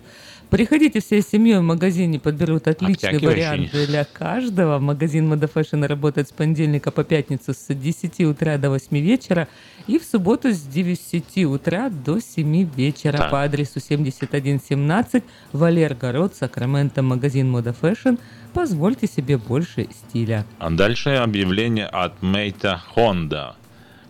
[0.52, 4.80] Приходите всей семьей в магазине, подберут отличный вариант для каждого.
[4.80, 9.48] Магазин Moda Fashion работает с понедельника по пятницу с 10 утра до 8 вечера
[9.88, 13.32] и в субботу с 9 утра до 7 вечера Так.
[13.32, 15.24] по адресу 7117
[15.54, 18.20] Валер Город, Сакраменто, магазин Moda Fashion.
[18.54, 20.46] Позвольте себе больше стиля.
[20.60, 23.54] А дальше объявление от Мейта Honda.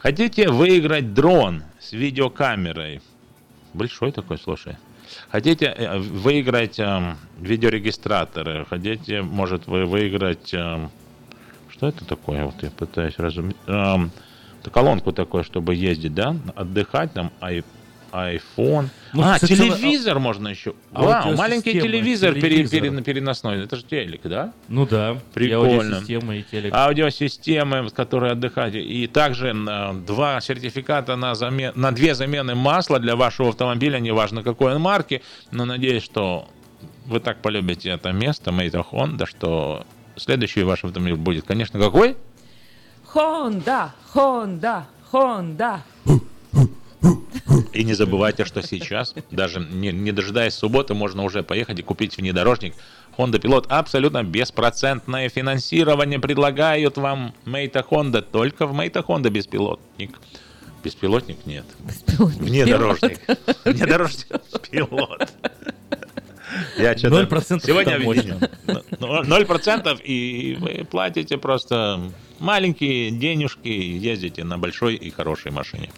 [0.01, 3.01] Хотите выиграть дрон с видеокамерой?
[3.75, 4.77] Большой такой, слушай.
[5.29, 8.65] Хотите э, выиграть эм, видеорегистраторы?
[8.65, 10.55] Хотите, может, вы выиграть...
[10.55, 10.89] эм,
[11.69, 12.45] что это такое?
[12.45, 13.55] Вот я пытаюсь разуметь.
[13.67, 14.09] Эм,
[14.59, 16.35] это колонку такую, чтобы ездить, да?
[16.55, 17.63] Отдыхать там, ай,
[18.11, 18.89] iPhone.
[19.13, 20.73] Ну, а, кстати, телевизор можно еще.
[20.91, 22.79] Вау, аудиосистема, маленький телевизор, пере- телевизор.
[22.81, 23.63] пере- переносной.
[23.63, 24.53] Это же телек, да?
[24.67, 25.97] Ну да, и Прикольно.
[25.97, 26.73] аудиосистема, и телек.
[26.73, 28.81] Аудиосистемы, которые отдыхаете.
[28.81, 31.71] И также э, два сертификата на, замен...
[31.75, 35.21] на две замены масла для вашего автомобиля, неважно какой он марки.
[35.51, 36.47] Но надеюсь, что
[37.05, 39.85] вы так полюбите это место, Мейта Honda, что
[40.15, 42.15] следующий ваш автомобиль будет, конечно, какой?
[43.13, 45.79] Honda, Honda, Honda.
[47.73, 52.17] И не забывайте, что сейчас, даже не, не дожидаясь субботы, можно уже поехать и купить
[52.17, 52.73] внедорожник
[53.17, 53.65] Honda Pilot.
[53.69, 58.21] Абсолютно беспроцентное финансирование предлагают вам Мейта Honda.
[58.21, 60.19] Только в Мейта Honda беспилотник.
[60.83, 61.65] Беспилотник нет.
[62.17, 63.19] Внедорожник.
[63.65, 64.27] Внедорожник.
[64.69, 65.29] Пилот.
[66.77, 67.99] Я что-то 0% сегодня
[68.99, 75.89] Ноль процентов, и вы платите просто маленькие денежки, и ездите на большой и хорошей машине.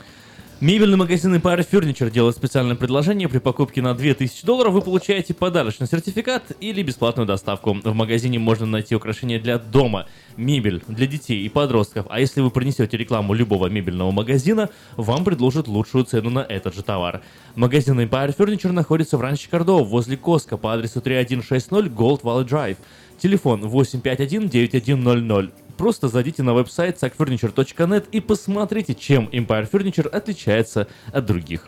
[0.64, 3.28] Мебельный магазин Empire Furniture делает специальное предложение.
[3.28, 7.74] При покупке на 2000 долларов вы получаете подарочный сертификат или бесплатную доставку.
[7.74, 10.08] В магазине можно найти украшения для дома,
[10.38, 12.06] мебель для детей и подростков.
[12.10, 16.82] А если вы принесете рекламу любого мебельного магазина, вам предложат лучшую цену на этот же
[16.82, 17.22] товар.
[17.56, 22.78] Магазин Empire Furniture находится в Ранче Кордова возле Коска по адресу 3160 Gold Valley Drive.
[23.20, 25.52] Телефон 851-9100.
[25.84, 31.68] Просто зайдите на веб-сайт sackfurniture.net и посмотрите, чем Empire Furniture отличается от других.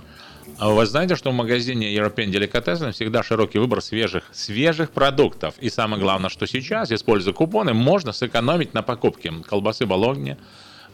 [0.57, 5.55] А вы знаете, что в магазине European Delicatessen всегда широкий выбор свежих, свежих продуктов.
[5.59, 10.37] И самое главное, что сейчас, используя купоны, можно сэкономить на покупке колбасы Бологни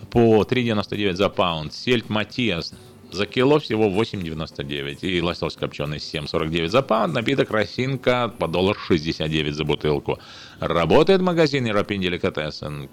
[0.09, 2.74] по 3,99 за паунд, сельдь Матиас
[3.11, 9.53] за кило всего 8,99 и лосось копченый 7,49 за паунд, напиток Росинка по доллар 69
[9.53, 10.17] за бутылку.
[10.59, 12.89] Работает магазин European Delicatessen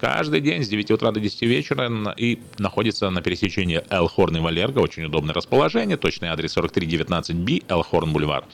[0.00, 4.78] каждый день с 9 утра до 10 вечера и находится на пересечении Элхорн и Валерго.
[4.78, 5.96] Очень удобное расположение.
[5.96, 8.44] Точный адрес 4319B, Элхорн Бульвар.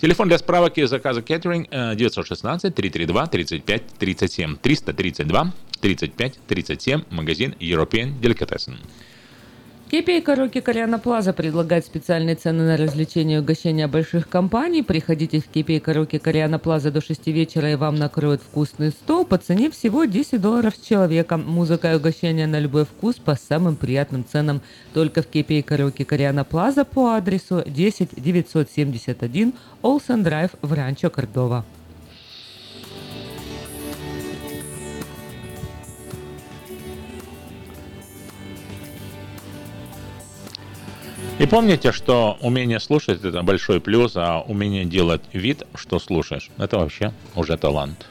[0.00, 4.58] Телефон для справок и заказа кеттеринг э, 916-332-35-37.
[5.80, 7.04] 332-35-37.
[7.10, 8.76] Магазин European Delicatessen.
[9.88, 14.82] KPI Караоке Кориана Плаза предлагает специальные цены на развлечения и угощения больших компаний.
[14.82, 19.38] Приходите в KPI Караоке Кориана Плаза до 6 вечера и вам накроют вкусный стол по
[19.38, 21.36] цене всего 10 долларов с человека.
[21.36, 24.60] Музыка и угощения на любой вкус по самым приятным ценам.
[24.92, 31.64] Только в KPI Караоке Кориана Плаза по адресу 10 971 Олсен Драйв в Ранчо Кордова.
[41.38, 46.78] И помните, что умение слушать это большой плюс, а умение делать вид, что слушаешь, это
[46.78, 48.06] вообще уже талант.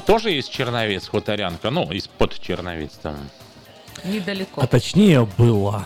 [0.00, 3.16] Тоже есть черновец, хуторянка, ну, из-под черновец там.
[4.04, 4.60] Недалеко.
[4.60, 5.84] А точнее была.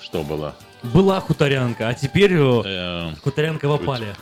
[0.00, 0.54] Что было?
[0.82, 4.14] Была хуторянка, а теперь э, Э, хуторянка в опале.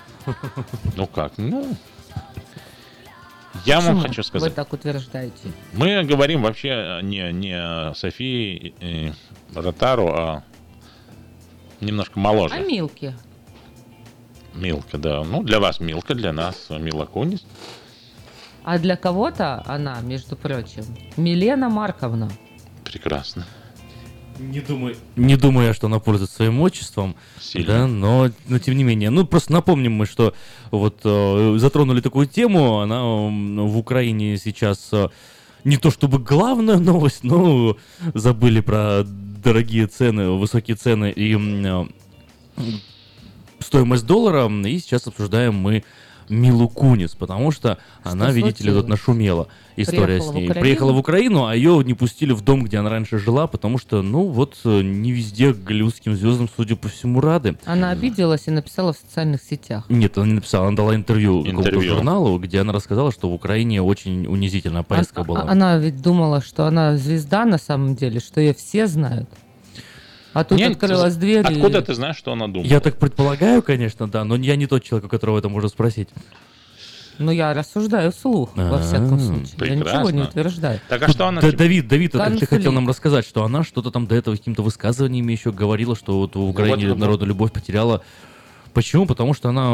[0.97, 1.77] ну как, ну...
[3.64, 4.55] Я вам хочу Вы сказать.
[4.55, 5.53] так утверждаете.
[5.73, 9.12] Мы говорим вообще не, не о Софии и
[9.55, 10.45] Ротару, а
[11.81, 12.55] немножко моложе.
[12.55, 13.14] А Милки?
[14.55, 15.23] Милка, да.
[15.25, 17.45] Ну, для вас Милка, для нас Мила Кунис.
[18.65, 20.85] А для кого-то она, между прочим,
[21.17, 22.31] Милена Марковна.
[22.85, 23.47] Прекрасно.
[24.41, 24.97] Не думаю.
[25.17, 27.15] Не думаю, я, что она пользуется своим отчеством.
[27.39, 27.67] Сильно.
[27.67, 29.11] Да, но, но тем не менее.
[29.11, 30.35] Ну, просто напомним мы, что
[30.71, 32.81] вот э, затронули такую тему.
[32.81, 35.09] Она м, в Украине сейчас э,
[35.65, 37.77] не то чтобы главная новость, но
[38.15, 41.85] забыли про дорогие цены, высокие цены и э,
[43.59, 44.51] стоимость доллара.
[44.67, 45.85] И сейчас обсуждаем мы
[46.31, 48.89] Милу Кунис, потому что она, видите ли, тут случилось?
[48.89, 49.49] нашумела.
[49.76, 50.45] История Приехала с в ней.
[50.47, 50.61] Украину?
[50.62, 54.03] Приехала в Украину, а ее не пустили в дом, где она раньше жила, потому что,
[54.03, 57.57] ну, вот э, не везде голливудским звездам, судя по всему, рады.
[57.64, 59.85] Она обиделась и написала в социальных сетях.
[59.89, 61.83] Нет, она не написала, она дала интервью, Интервью.
[61.97, 65.41] журналу, где она рассказала, что в Украине очень унизительная поездка А- была.
[65.43, 69.28] а- Она ведь думала, что она звезда на самом деле, что ее все знают.
[70.33, 71.45] А тут Нет, открылась дверь.
[71.45, 72.66] и- Откуда ты знаешь, что она думала?
[72.66, 76.09] Я так предполагаю, конечно, да, но я не тот человек, у которого это можно спросить.
[77.18, 79.55] Ну, я рассуждаю вслух, во всяком случае.
[79.59, 80.22] Я ничего не прекрасно.
[80.24, 80.81] утверждаю.
[80.89, 81.43] Так а что она...
[81.43, 84.62] Да, Давид, Давид, это ты хотел нам рассказать, что она что-то там до этого какими-то
[84.62, 86.99] высказываниями еще говорила, что вот в Украине вот, вот.
[86.99, 88.03] народная любовь потеряла.
[88.73, 89.07] Почему?
[89.07, 89.71] Потому что она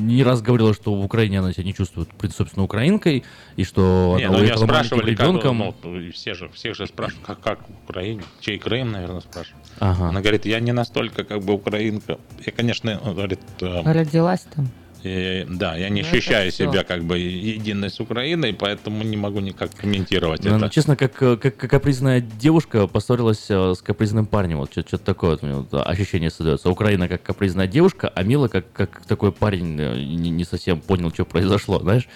[0.00, 3.24] не раз говорила, что в Украине она себя не чувствует, собственно, украинкой,
[3.56, 5.74] и что Не, она ну уехала маленьким спрашивали, как, ребенком.
[5.82, 9.64] ну, и все же, всех же спрашивают, как, как в Украине, чей Крым, наверное, спрашивают.
[9.78, 10.08] Ага.
[10.08, 12.18] Она говорит, я не настолько как бы украинка.
[12.44, 14.68] Я, конечно, говорит, э, Родилась там.
[15.04, 16.70] Э, да, я не Ну, ощущаю всё.
[16.70, 20.70] себя как бы единой с Украиной, поэтому не могу никак комментировать Ну, это.
[20.70, 24.58] Честно, как, э, как, как капризная девушка поссорилась э, с капризным парнем.
[24.58, 26.70] Вот что-то такое вот у меня вот ощущение создается.
[26.70, 31.24] Украина как капризная девушка, а Мила как, как такой парень не, не совсем понял, что
[31.24, 32.08] произошло, знаешь.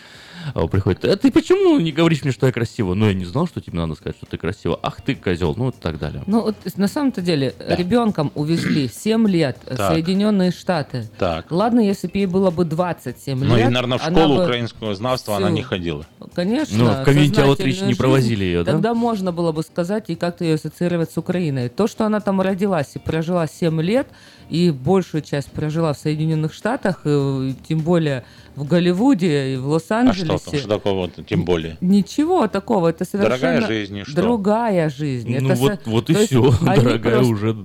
[0.54, 2.94] Он приходит, а ты почему не говоришь мне, что я красива?
[2.94, 4.78] Ну, я не знал, что тебе надо сказать, что ты красива.
[4.82, 6.22] Ах ты, козел, ну, и так далее.
[6.26, 9.92] Ну, вот на самом-то деле, ребенком увезли в 7 лет в Так.
[9.92, 11.08] Соединенные Штаты.
[11.18, 11.50] Так.
[11.50, 13.66] Ладно, если бы ей было бы 27 Ну лет.
[13.66, 16.06] и, наверное, в она школу бы украинского знавства она всю- не ходила.
[16.34, 16.76] Конечно.
[16.78, 18.72] Ну, в сознательную outreach не провозили её, да?
[18.72, 21.68] Тогда можно было бы сказать и как-то ее ассоциировать с Украиной.
[21.68, 24.08] То, что она там родилась и прожила 7 лет,
[24.48, 28.24] и большую часть прожила в Соединенных Штатах, и, тем более
[28.56, 30.50] в Голливуде и в А что Лос-Анджелесе.
[30.50, 31.76] там, что такого, тем более?
[31.80, 34.16] Ничего такого, это совершенно Дорогая жизнь и что?
[34.22, 35.36] другая жизнь.
[35.38, 37.56] Ну, Это вот, со- вот и то есть все, они дорогая просто- уже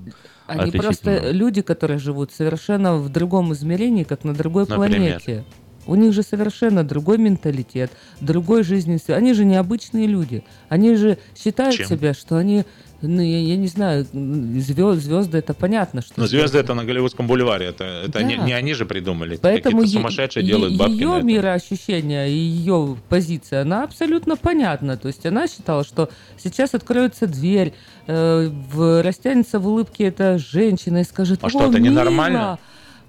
[0.47, 5.19] Они просто люди, которые живут совершенно в другом измерении, как на другой Например?
[5.21, 5.45] планете.
[5.87, 7.89] У них же совершенно другой менталитет,
[8.19, 8.99] другой жизненный.
[9.07, 10.43] Они же необычные люди.
[10.69, 11.87] Они же считают Чем?
[11.87, 12.65] себя, что они,
[13.01, 17.27] ну, я, я не знаю, звезд, звезды это понятно, что Но звезды это на Голливудском
[17.27, 18.43] бульваре, это, это не, Да.
[18.43, 19.33] не они же придумали.
[19.33, 24.97] Это Поэтому Какие-то сумасшедшие е- делают бабки ее мироощущение и ее позиция, она абсолютно понятна.
[24.97, 27.73] То есть она считала, что сейчас откроется дверь,
[28.07, 32.59] э, в, растянется в улыбке эта женщина и скажет, А «О, что, это ненормально?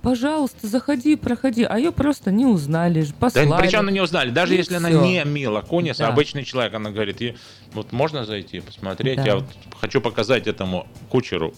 [0.03, 1.63] Пожалуйста, заходи, проходи.
[1.63, 3.53] А ее просто не узнали, Да послали.
[3.61, 4.31] причем она не узнали.
[4.31, 5.03] Даже И если она всё.
[5.05, 6.09] не Мила Кунис, а Да.
[6.09, 7.37] обычный человек, она говорит, «И
[7.73, 9.23] вот можно зайти, посмотреть, Да.
[9.25, 9.45] я вот
[9.81, 11.55] хочу показать этому кучеру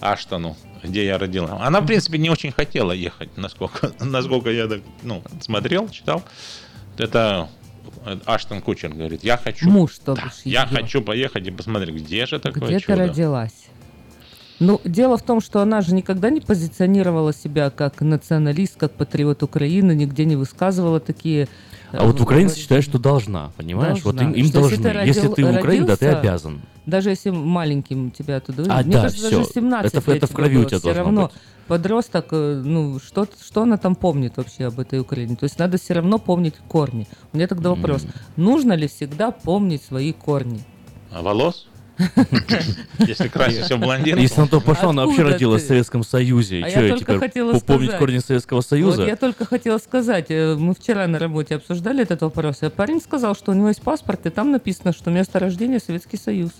[0.00, 1.58] Аштону, где я родила.
[1.60, 6.22] Она, в принципе, не очень хотела ехать, насколько, насколько я так, ну, смотрел, читал.
[6.98, 7.48] Это
[8.26, 12.38] Аштон Кучер говорит, я хочу, Муж, то Да, я хочу поехать и посмотреть, где же
[12.38, 12.96] такое Где ты чудо.
[13.06, 13.52] родилась?
[14.60, 19.42] Ну, дело в том, что она же никогда не позиционировала себя как националист, как патриот
[19.42, 21.48] Украины, нигде не высказывала такие...
[21.92, 24.02] А вот э, украинцы считают, что должна, понимаешь?
[24.04, 24.36] Вот им, Должна.
[24.36, 25.02] им Что если должны.
[25.02, 26.60] ты Если ты в Украине, да, ты родился, обязан.
[26.86, 29.38] Даже если маленьким тебя оттуда А, Мне да, кажется, всё.
[29.38, 31.22] даже 17 Это это в крови у было тебя всё должно равно.
[31.28, 31.32] быть.
[31.68, 35.36] Подросток, э, ну, что, что она там помнит вообще об этой Украине?
[35.36, 37.06] То есть надо все равно помнить корни.
[37.32, 38.06] У меня тогда вопрос.
[38.36, 40.60] Нужно ли всегда помнить свои корни?
[41.12, 41.68] А волос?
[42.98, 44.20] Если красить все блондинку.
[44.20, 45.66] Если на то пошло, она вообще родилась в?
[45.66, 46.62] Советском Союзе.
[46.64, 49.02] А что, я только хотела помнить корни Советского Союза?
[49.02, 53.00] Вот я только хотела сказать, э, мы вчера на работе обсуждали этот вопрос, и парень
[53.00, 56.52] сказал, что у него есть паспорт, и там написано, что место рождения Советский Союз.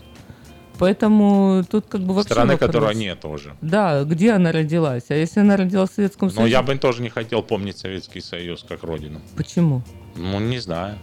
[0.79, 2.67] Поэтому тут как бы вообще Страны, вопрос.
[2.69, 3.55] которой нет уже.
[3.61, 5.05] Да, где она родилась?
[5.09, 6.53] А если она родилась в Советском Но Союзе?
[6.53, 9.21] я бы тоже не хотел помнить Советский Союз как родину.
[9.37, 9.83] Почему?
[10.15, 10.99] Ну, не знаю.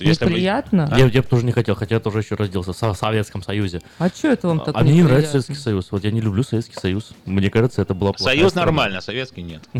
[0.00, 0.88] Мне- если бы- Неприятно?
[0.90, 0.98] А?
[0.98, 3.80] Я, я бы тоже не хотел, хотя я тоже еще родился в Со- Советском Союзе.
[3.98, 5.42] А что это вам так а мне не нравится неприятно?
[5.42, 5.86] Советский Союз.
[5.92, 7.12] Вот я не люблю Советский Союз.
[7.26, 8.66] Мне кажется, это была Союз страна.
[8.66, 9.62] нормально, советский нет.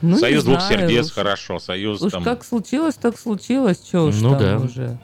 [0.00, 4.04] Ну, Союз двух знаю, сердец уж- хорошо, союз Уж там как случилось, так случилось, что
[4.06, 4.56] уж Ну там да.
[4.58, 4.98] уже.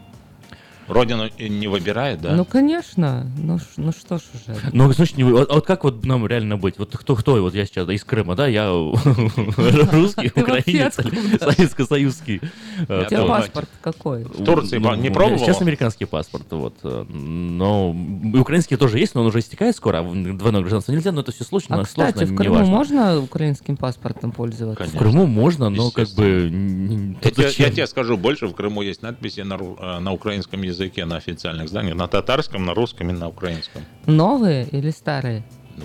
[0.89, 2.35] Родину не выбирает, да?
[2.35, 3.27] Ну, конечно.
[3.37, 4.57] Ну, ну что ж уже.
[4.73, 6.79] Ну, значит, не вы- вот, а вот как вот нам реально быть?
[6.79, 8.69] Вот кто, кто, вот я сейчас из Крыма, да, я
[9.93, 10.97] русский, украинец,
[11.41, 12.41] советско-союзский.
[12.89, 14.25] Я У тебя паспорт какой?
[14.25, 15.39] В Турции Ну, не у меня пробовал?
[15.39, 16.75] Сейчас американский паспорт, вот.
[16.83, 17.91] э, Но
[18.35, 21.45] украинский тоже есть, но он уже истекает скоро, а двойное гражданство нельзя, но это все
[21.45, 24.85] сложно, А, кстати, сложно, в Крыму можно украинским паспортом пользоваться?
[24.85, 27.15] В Крыму можно, но как бы...
[27.23, 27.67] Я тебе, зачем?
[27.67, 30.74] я тебе скажу больше, в Крыму есть надписи на, э, на украинском языке
[31.05, 33.83] на официальных зданиях, на татарском, на русском и на украинском.
[34.07, 35.45] Новые или старые?
[35.77, 35.85] Ну,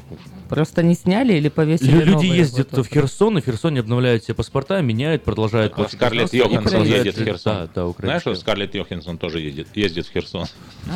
[0.49, 3.79] Просто не сняли или повесили Лю- Люди новые ездят вот в Херсон, и в Херсоне
[3.79, 7.23] обновляют себе паспорта, меняют, продолжают А Скарлетт Йоханссон едет в.
[7.23, 7.69] Херсон.
[7.73, 10.45] Да, да, Знаешь, что Скарлетт Йоханссон тоже едет, ездит в Херсон?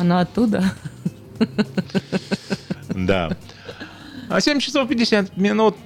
[0.00, 0.64] Она оттуда?
[2.88, 3.36] Да.
[4.28, 5.76] А 7 часов 50 минут.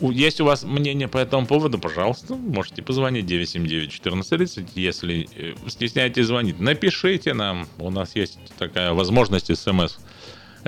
[0.00, 6.60] Есть у вас мнение по этому поводу, пожалуйста, можете позвонить 979-1430, если э, стесняетесь звонить.
[6.60, 9.96] Напишите нам, у нас есть такая возможность смс.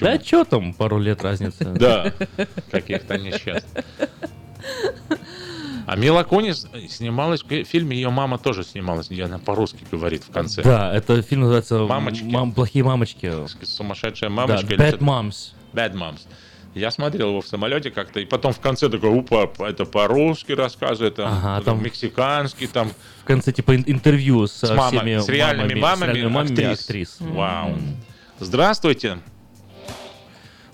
[0.00, 1.64] Да что там, пару лет разницы.
[1.64, 2.12] Да,
[2.70, 3.84] каких-то несчастных.
[5.86, 10.62] А Мила Кунис снималась в фильме, ее мама тоже снималась, она по-русски говорит в конце.
[10.62, 12.24] Да, это фильм называется Мамочки.
[12.24, 13.32] «Мам- «Плохие мамочки».
[13.64, 14.74] Сумасшедшая Да, мамочка.
[14.74, 14.98] или Bad.
[14.98, 15.52] Moms.
[15.72, 16.20] Bad Moms.
[16.74, 21.16] Я смотрел его в самолете как-то, и потом в конце такой, упа, это по-русски рассказывает,
[21.16, 25.28] там, Ага, там- мексиканский, там В конце типа ин- интервью с, с, мамой, всеми с
[25.28, 26.80] реальными мамами, с реальными мамами актрис.
[26.80, 27.16] актрис.
[27.20, 27.76] Вау.
[28.40, 29.18] Здравствуйте.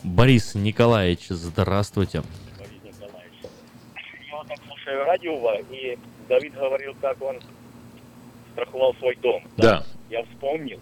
[0.04, 2.22] Борис Николаевич, здравствуйте.
[4.88, 5.98] Слушаю радио, и
[6.30, 7.36] Давид говорил, как он
[8.52, 9.42] страховал свой дом.
[9.58, 9.82] Да.
[10.08, 10.80] Я вспомнил,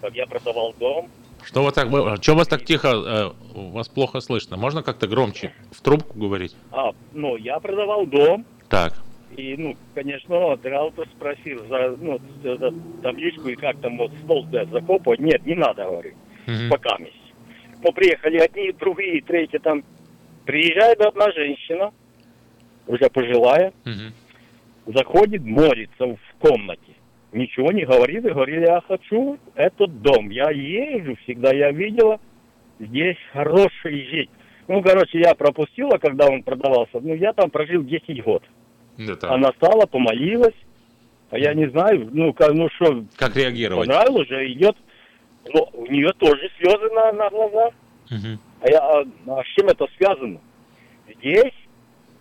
[0.00, 1.08] как я продавал дом.
[1.44, 1.86] Что вы так,
[2.20, 4.56] что вас так тихо, э, вас плохо слышно?
[4.56, 6.56] Можно как-то громче в трубку говорить?
[6.72, 8.94] А, ну, я продавал дом, Так.
[9.36, 14.44] и, ну, конечно, риэлтор спросил за, ну, за- за табличку и как там вот стол
[14.46, 15.20] да, закопывать.
[15.20, 16.14] Нет, не надо, говорю,
[16.48, 16.70] Мгм.
[16.70, 17.14] пока месть.
[17.84, 19.84] Ну, приехали одни, другие, третьи там.
[20.44, 21.92] Приезжает одна женщина,
[22.86, 24.12] уже пожилая, Мгм.
[24.86, 26.80] заходит, молится в комнате.
[27.32, 30.28] Ничего не говорит и говорит, я хочу этот дом.
[30.30, 32.20] Я езжу всегда, я видела,
[32.78, 34.30] здесь хороший жить.
[34.68, 37.00] Ну, короче, я пропустила, когда он продавался.
[37.00, 38.42] Ну, я там прожил 10 год.
[38.98, 39.30] Да, так.
[39.30, 40.54] Она стала, помолилась.
[41.30, 43.88] А я не знаю, ну, как, ну что, Как реагировать?
[43.88, 44.76] понравилось же, идет.
[45.52, 47.72] Ну, у нее тоже слезы на, на глазах.
[48.10, 48.38] Мгм.
[48.60, 50.38] А, я, а, а с чем это связано?
[51.18, 51.54] Здесь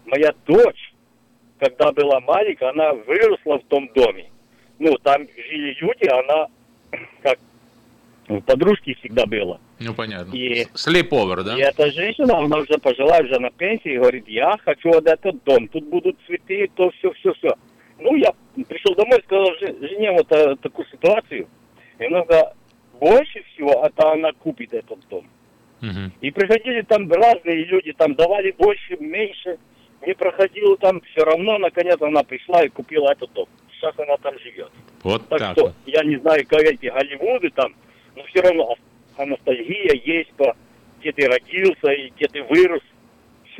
[0.05, 0.93] моя дочь,
[1.59, 4.29] когда была маленькая, она выросла в том доме.
[4.79, 6.47] Ну, там жили люди, она
[7.23, 7.37] как
[8.45, 9.59] подружки всегда была.
[9.79, 10.33] Ну, понятно.
[10.35, 11.57] И- Слеповер, да?
[11.57, 15.67] И эта женщина, она уже пожилая, уже на пенсии, говорит, я хочу вот этот дом,
[15.67, 17.49] тут будут цветы, то все, все, все.
[17.99, 18.31] Ну, я
[18.67, 21.47] пришел домой, сказал же- жене вот э, такую ситуацию.
[21.99, 22.55] И она сказала,
[22.99, 25.27] больше всего это она купит этот дом.
[25.81, 26.11] Мгм.
[26.21, 29.57] И приходили там разные люди, там давали больше, меньше.
[30.05, 33.47] Не проходило там, все равно, наконец, она пришла и купила этот дом.
[33.71, 34.71] Сейчас она там живет.
[35.03, 35.73] Вот Так так что, вот.
[35.85, 37.73] я не знаю, как эти Голливуды там,
[38.15, 38.75] но все равно
[39.17, 40.55] а ностальгия есть, по,
[40.99, 42.81] где ты родился и где ты вырос.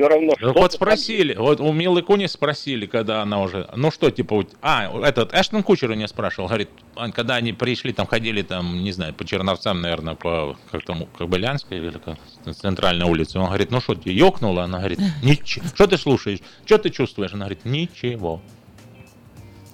[0.02, 3.92] Все равно Ну, вот там спросили, вот у Милы Кунис спросили, когда она уже, ну
[3.92, 8.08] что, типа, а, этот Эштон Кучер у нее спрашивал, говорит, а, когда они пришли, там
[8.08, 12.18] ходили, там, не знаю, по Черновцам, наверное, по, как там, Кобылянской или как,
[12.56, 14.64] центральной улице, он говорит, ну что, тебе ёкнуло?
[14.64, 17.34] Она говорит, ничего, что ты слушаешь, что ты чувствуешь?
[17.34, 18.42] Она говорит, ничего.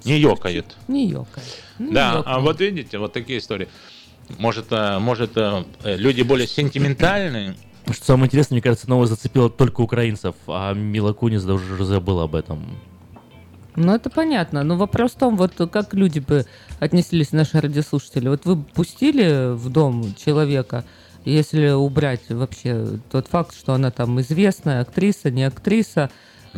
[0.03, 0.75] Не ёкает.
[0.89, 1.63] Не ёкает.
[1.80, 2.41] Не Да, а ёкает.
[2.41, 3.69] вот видите, вот такие истории.
[4.39, 7.55] Может, э, может э, э, люди более сентиментальные,
[7.91, 12.19] Что самое интересное, мне кажется, новость зацепила только украинцев, а Мила Кунис даже уже забыл
[12.19, 12.65] об этом.
[13.75, 14.63] Ну, это понятно.
[14.63, 16.45] Но вопрос в том, вот как люди бы
[16.79, 18.27] отнеслись, наши радиослушатели.
[18.27, 20.83] Вот вы пустили в дом человека,
[21.25, 26.09] если убрать вообще тот факт, что она там известная, актриса, не актриса,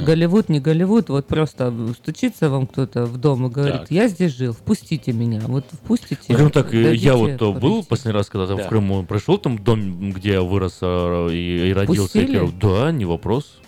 [0.06, 3.91] Голливуд, не Голливуд, вот просто стучится вам кто-то в дом и говорит, Так.
[3.91, 5.41] я здесь жил, впустите меня.
[5.47, 6.36] Вот впустите.
[6.38, 7.88] Ну так, э, дадите я вот то был пройти.
[7.89, 8.64] последний раз, когда там Да.
[8.64, 12.02] в Крыму пришел, там дом, где я вырос а, и, и родился.
[12.04, 12.38] Пустили?
[12.38, 13.60] говорю, да, не вопрос.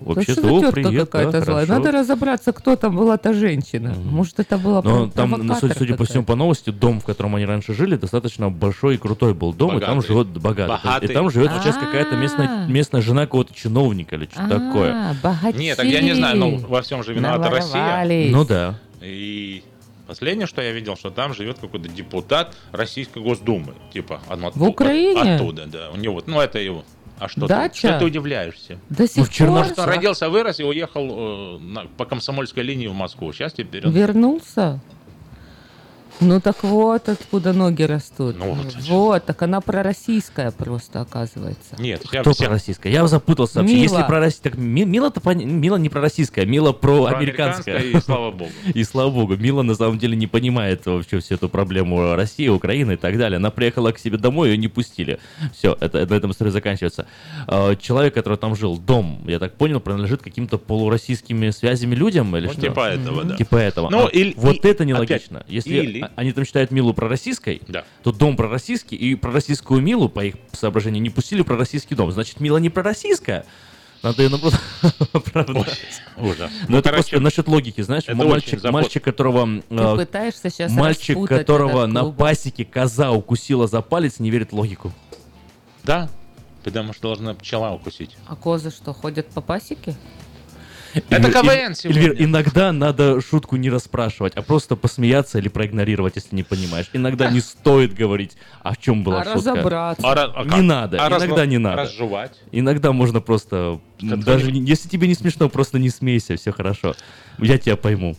[0.00, 1.66] Да Вообще, что за о, привет, какая-то да, злая.
[1.66, 1.72] хорошо.
[1.84, 3.94] Надо разобраться, кто там была та женщина.
[3.94, 6.26] Может, это была Но там, на- судя, судя по всему, какая-то.
[6.26, 9.80] по новости, дом, в котором они раньше жили, достаточно большой и крутой был дом, и
[9.80, 10.06] там Богатый.
[10.08, 10.68] живет богатый.
[10.68, 11.04] Богатый.
[11.10, 12.66] И там живет сейчас какая-то местная, А.
[12.68, 14.92] местная жена какого-то чиновника или что-то такое.
[14.92, 15.60] А, богатели.
[15.62, 18.30] Нет, так я не знаю, ну, во всем же виновата Россия.
[18.30, 18.78] Ну да.
[19.00, 19.62] И
[20.06, 23.74] последнее, что я видел, что там живет какой-то депутат Российской Госдумы.
[23.92, 25.34] Типа, оно В Украине?
[25.36, 25.90] Оттуда, да.
[25.92, 26.84] У него, ну, это его.
[27.18, 27.88] А что ты, Дача?
[27.88, 28.78] что ты удивляешься?
[28.90, 29.84] До сих в Черноморске пор?
[29.88, 33.32] он родился, вырос и уехал э, на- по комсомольской линии в Москву.
[33.32, 33.92] Сейчас теперь он...
[33.92, 34.80] Вернулся?
[36.20, 38.36] Ну так вот, откуда ноги растут.
[38.38, 38.74] Ну вот.
[38.88, 41.76] Вот, так она пророссийская просто, оказывается.
[41.78, 42.90] Нет, я Кто вся- про российское?
[42.92, 43.74] Я запутался вообще.
[43.74, 43.82] Мила.
[43.84, 48.00] Если про российское, так Ми- Мила-то пон- Мила не про российское, Мила про, Про и
[48.00, 48.50] слава богу.
[48.74, 52.92] И слава богу, Мила на самом деле не понимает вообще всю эту проблему России, Украины
[52.92, 53.36] и так далее.
[53.36, 55.18] Она приехала к себе домой, ее не пустили.
[55.52, 57.06] Все, это, на этом история заканчивается.
[57.46, 62.46] А, Человек, который там жил, дом, я так понял, принадлежит каким-то полуроссийскими связями людям или
[62.46, 62.62] Вот что?
[62.62, 63.36] типа этого, да.
[63.36, 63.88] Типа этого.
[63.90, 65.38] Ну, А или- вот и- это нелогично.
[65.40, 67.84] опять, Если или- а- они там считают Милу пророссийской, Да.
[68.02, 72.10] то дом пророссийский, и пророссийскую Милу, по их соображениям, не пустили в пророссийский дом.
[72.12, 73.44] Значит, Мила не пророссийская.
[74.02, 74.54] Надо ее наоборот
[75.12, 75.80] оправдать.
[76.16, 76.38] Ужас.
[76.38, 80.70] Ну, Ну, это короче, просто насчет логики, знаешь, мальчик, мальчик, которого Ты э, пытаешься сейчас
[80.70, 84.92] мальчик, которого этот на пасеке коза укусила за палец, не верит в логику.
[85.82, 86.08] Да,
[86.62, 88.16] потому что должна пчела укусить.
[88.28, 89.96] А козы что, ходят по пасеке?
[90.94, 92.02] Это Эльвир, КВН сегодня.
[92.02, 96.86] Эльвир, иногда надо шутку не расспрашивать, а просто посмеяться или проигнорировать, если не понимаешь.
[96.92, 99.38] Иногда не стоит говорить, а в чем была А шутка.
[99.38, 100.06] разобраться.
[100.06, 101.82] А а не надо, А раз- иногда не надо.
[101.82, 102.32] разжевать?
[102.52, 106.94] Иногда можно просто, даже не- если тебе не смешно, просто не смейся, все хорошо.
[107.38, 108.16] Я тебя пойму.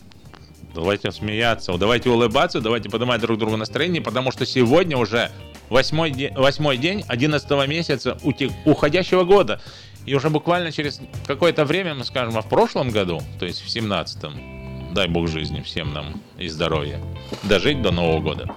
[0.74, 5.30] Давайте смеяться, давайте улыбаться, давайте поднимать друг другу настроение, потому что сегодня уже
[5.68, 8.16] восьмой, де- восьмой день 11 месяца
[8.64, 9.60] уходящего года.
[10.06, 13.68] И уже буквально через какое-то время, мы скажем, а в прошлом году, то есть в
[13.68, 17.00] 17-м, дай бог жизни всем нам и здоровья,
[17.42, 18.56] дожить до Нового года.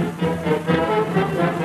[0.00, 0.79] Thank you.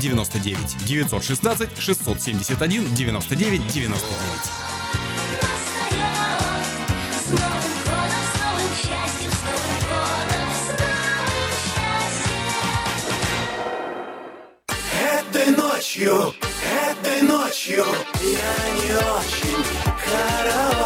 [0.00, 4.06] 99 916 671 99 99.
[15.02, 16.34] Этой ночью,
[16.90, 17.84] этой ночью
[18.22, 19.64] я не очень,
[20.04, 20.85] короче.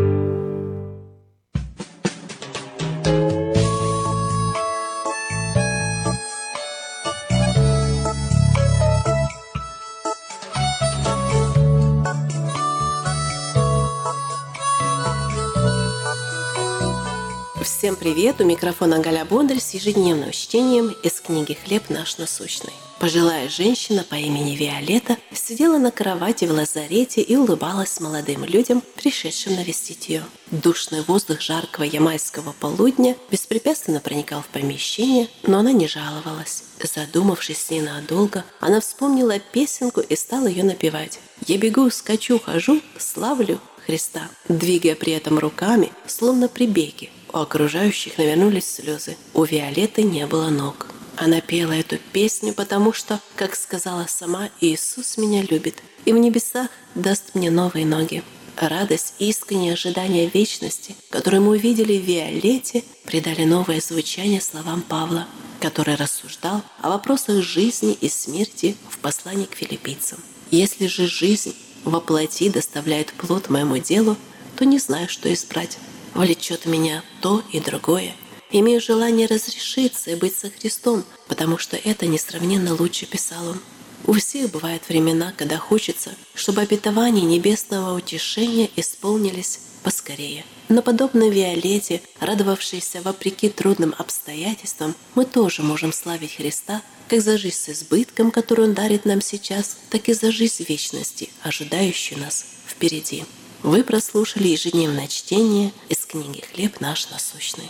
[17.81, 18.39] Всем привет!
[18.39, 22.73] У микрофона Галя Бондарь с ежедневным чтением из книги «Хлеб наш насущный».
[22.99, 29.55] Пожилая женщина по имени Виолетта сидела на кровати в лазарете и улыбалась молодым людям, пришедшим
[29.55, 30.23] навестить ее.
[30.51, 36.65] Душный воздух жаркого ямайского полудня беспрепятственно проникал в помещение, но она не жаловалась.
[36.83, 41.17] Задумавшись ненадолго, она вспомнила песенку и стала ее напевать.
[41.47, 47.09] «Я бегу, скачу, хожу, славлю Христа», двигая при этом руками, словно при беге.
[47.33, 49.17] У окружающих навернулись слезы.
[49.33, 50.87] У Виолетты не было ног.
[51.17, 55.75] Она пела эту песню, потому что, как сказала сама, Иисус меня любит
[56.05, 58.23] и в небесах даст мне новые ноги.
[58.57, 65.27] Радость и искреннее ожидание вечности, которые мы увидели в Виолетте, придали новое звучание словам Павла,
[65.59, 70.19] который рассуждал о вопросах жизни и смерти в послании к филиппийцам.
[70.51, 71.55] «Если же жизнь
[71.85, 74.17] во плоти доставляет плод моему делу,
[74.57, 75.77] то не знаю, что избрать.
[76.13, 78.13] Влечет меня то и другое.
[78.51, 83.59] Имею желание разрешиться и быть со Христом, потому что это несравненно лучше, писал он.
[84.05, 90.43] У всех бывают времена, когда хочется, чтобы обетования небесного утешения исполнились поскорее.
[90.69, 97.57] Но подобно Виолетте, радовавшейся вопреки трудным обстоятельствам, мы тоже можем славить Христа как за жизнь
[97.57, 103.25] с избытком, который Он дарит нам сейчас, так и за жизнь вечности, ожидающую нас впереди.
[103.63, 107.69] Вы прослушали ежедневное чтение из книги «Хлеб наш насущный».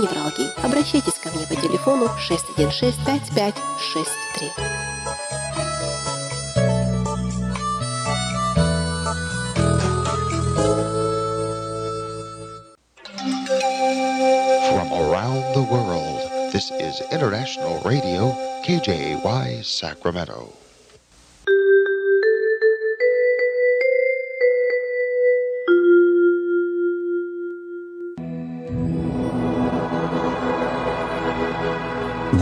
[0.00, 0.50] невралгии.
[0.64, 4.50] Обращайтесь ко мне по телефону 616 5563.
[14.70, 16.20] From around the world,
[16.52, 18.34] this is International Radio,
[18.64, 20.63] KJY Sacramento.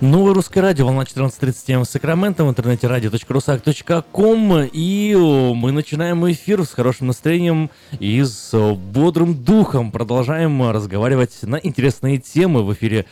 [0.00, 6.70] Новое русское радио, волна 14.37 в Сакраменто, в интернете radio.rusak.com И мы начинаем эфир с
[6.70, 9.92] хорошим настроением и с бодрым духом.
[9.92, 13.04] Продолжаем разговаривать на интересные темы в эфире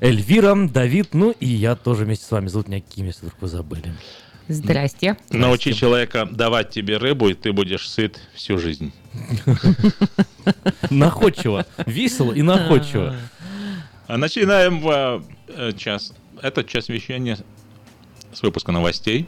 [0.00, 2.48] Эльвира, Давид, ну и я тоже вместе с вами.
[2.48, 3.94] Зовут меня Ким, если вдруг вы забыли.
[4.48, 5.16] Здрасте.
[5.30, 8.92] Научи человека давать тебе рыбу, и ты будешь сыт всю жизнь.
[10.90, 13.14] Находчиво, весело и находчиво.
[14.08, 16.12] А Начинаем э, э, час.
[16.42, 17.38] Этот час вещания
[18.32, 19.26] с выпуска новостей.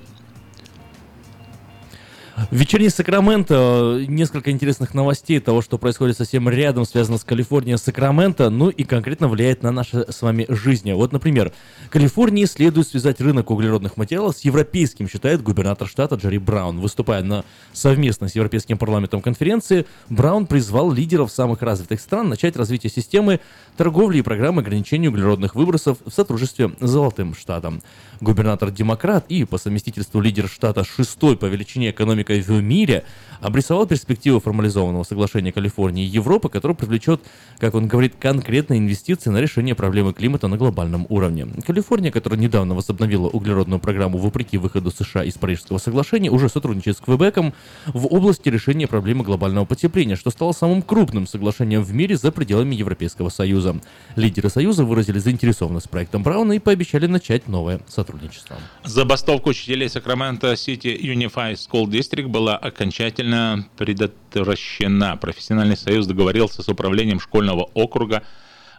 [2.51, 8.69] Вечерний Сакраменто, несколько интересных новостей того, что происходит совсем рядом, связано с Калифорнией, Сакраменто, ну
[8.69, 10.93] и конкретно влияет на наши с вами жизни.
[10.93, 11.53] Вот, например,
[11.89, 16.79] Калифорнии следует связать рынок углеродных материалов с европейским, считает губернатор штата Джерри Браун.
[16.79, 17.43] Выступая на
[17.73, 23.41] совместной с Европейским парламентом конференции, Браун призвал лидеров самых развитых стран начать развитие системы
[23.77, 27.83] торговли и программы ограничения углеродных выбросов в сотрудничестве с Золотым Штатом.
[28.21, 33.05] Губернатор-демократ и по совместительству лидер штата шестой по величине экономикой в мире
[33.41, 37.21] обрисовал перспективу формализованного соглашения Калифорнии и Европы, которое привлечет,
[37.59, 41.47] как он говорит, конкретные инвестиции на решение проблемы климата на глобальном уровне.
[41.67, 47.01] Калифорния, которая недавно возобновила углеродную программу вопреки выходу США из Парижского соглашения, уже сотрудничает с
[47.01, 47.53] Квебеком
[47.87, 52.75] в области решения проблемы глобального потепления, что стало самым крупным соглашением в мире за пределами
[52.75, 53.66] Европейского Союза.
[54.17, 58.57] Лидеры Союза выразили заинтересованность проектом Брауна и пообещали начать новое сотрудничество.
[58.85, 65.17] Забастовка учителей Сакраменто City Unified School District была окончательно предотвращена.
[65.17, 68.23] Профессиональный союз договорился с управлением школьного округа,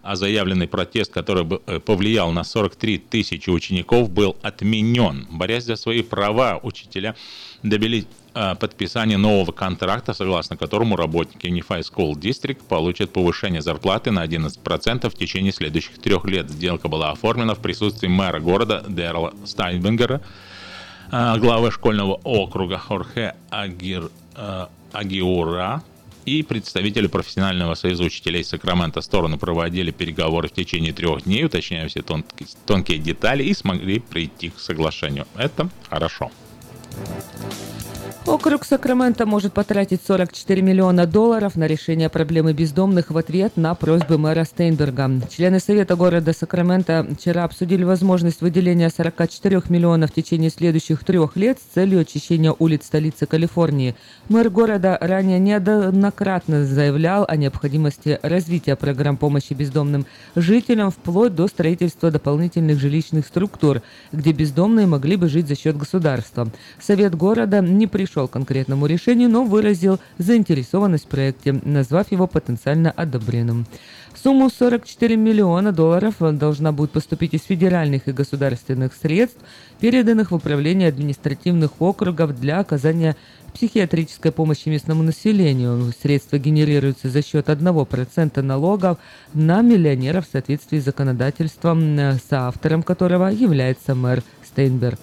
[0.08, 5.28] а заявленный протест, который бы, э, повлиял на 43 тысячи учеников, был отменен.
[5.30, 7.14] Борясь за свои права, учителя
[7.62, 14.26] добились э, подписания нового контракта, согласно которому работники Unified School District получат повышение зарплаты на
[14.26, 16.50] 11% в течение следующих трех лет.
[16.50, 20.22] Сделка была оформлена в присутствии мэра города Дэрла Стайнбенгера,
[21.12, 24.10] э, главы школьного округа Хорхе Агир,
[24.94, 25.84] Агиура
[26.28, 32.02] и представители профессионального союза учителей Сакрамента стороны проводили переговоры в течение трех дней, уточняя все
[32.02, 35.26] тонкие, тонкие детали и смогли прийти к соглашению.
[35.38, 36.30] Это хорошо.
[38.28, 44.18] Округ Сакраменто может потратить 44 миллиона долларов на решение проблемы бездомных в ответ на просьбы
[44.18, 45.22] мэра Стейнберга.
[45.30, 51.58] Члены Совета города Сакраменто вчера обсудили возможность выделения 44 миллионов в течение следующих трех лет
[51.58, 53.96] с целью очищения улиц столицы Калифорнии.
[54.28, 60.06] Мэр города ранее неоднократно заявлял о необходимости развития программ помощи бездомным
[60.36, 63.82] жителям вплоть до строительства дополнительных жилищных структур,
[64.12, 66.50] где бездомные могли бы жить за счет государства.
[66.78, 72.90] Совет города не пришел к конкретному решению, но выразил заинтересованность в проекте, назвав его потенциально
[72.90, 73.68] одобренным.
[74.16, 79.38] Сумму 44 миллиона долларов должна будет поступить из федеральных и государственных средств,
[79.80, 83.16] переданных в управление административных округов для оказания
[83.54, 85.92] психиатрической помощи местному населению.
[86.02, 88.98] Средства генерируются за счет 1% налогов
[89.34, 95.00] на миллионеров в соответствии с законодательством, э, соавтором которого является мэр Стейнберг.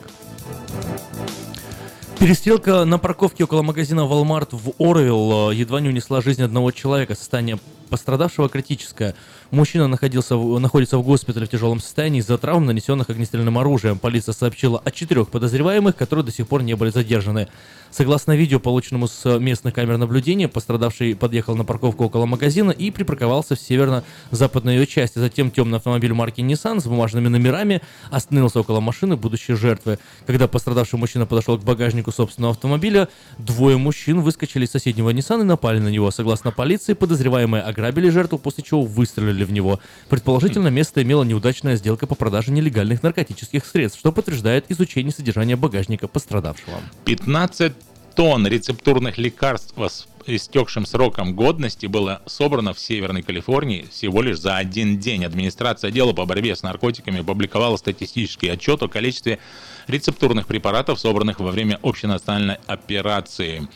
[2.18, 7.14] Перестрелка на парковке около магазина Walmart в Орвилл э, едва не унесла жизнь одного человека.
[7.14, 7.58] Состояние
[7.90, 9.14] пострадавшего критическое.
[9.54, 14.00] Мужчина находился, находится в госпитале в тяжелом состоянии из-за травм, нанесенных огнестрельным оружием.
[14.00, 17.46] Полиция сообщила о четырех подозреваемых, которые до сих пор не были задержаны.
[17.92, 23.54] Согласно видео, полученному с местных камер наблюдения, пострадавший подъехал на парковку около магазина и припарковался
[23.54, 25.20] в северно-западной ее части.
[25.20, 30.00] Затем темный автомобиль марки Nissan с бумажными номерами остановился около машины будущей жертвы.
[30.26, 33.08] Когда пострадавший мужчина подошел к багажнику собственного автомобиля,
[33.38, 36.10] двое мужчин выскочили из соседнего Nissan и напали на него.
[36.10, 39.80] Согласно полиции, подозреваемые ограбили жертву, после чего выстрелили в него.
[40.08, 46.08] Предположительно, место имела неудачная сделка по продаже нелегальных наркотических средств, что подтверждает изучение содержания багажника
[46.08, 46.80] пострадавшего.
[47.04, 47.72] 15
[48.14, 54.56] тонн рецептурных лекарств с истекшим сроком годности было собрано в Северной Калифорнии всего лишь за
[54.56, 55.24] один день.
[55.24, 59.38] Администрация отдела по борьбе с наркотиками опубликовала статистический отчет о количестве
[59.86, 63.68] рецептурных препаратов, собранных во время общенациональной операции.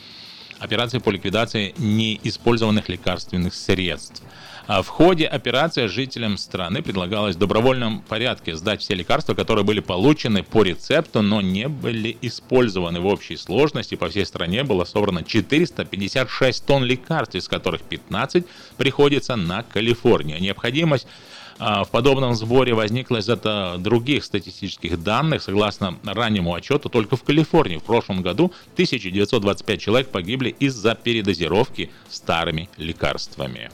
[0.58, 4.22] Операции по ликвидации неиспользованных лекарственных средств.
[4.68, 9.80] А В ходе операции жителям страны предлагалось в добровольном порядке сдать все лекарства, которые были
[9.80, 13.94] получены по рецепту, но не были использованы в общей сложности.
[13.94, 18.44] По всей стране было собрано 456 тонн лекарств, из которых 15
[18.76, 20.38] приходится на Калифорнию.
[20.38, 21.06] Необходимость
[21.58, 25.42] а, в подобном сборе возникла из-за других статистических данных.
[25.42, 32.68] Согласно раннему отчету, только в Калифорнии в прошлом году 1925 человек погибли из-за передозировки старыми
[32.76, 33.70] лекарствами.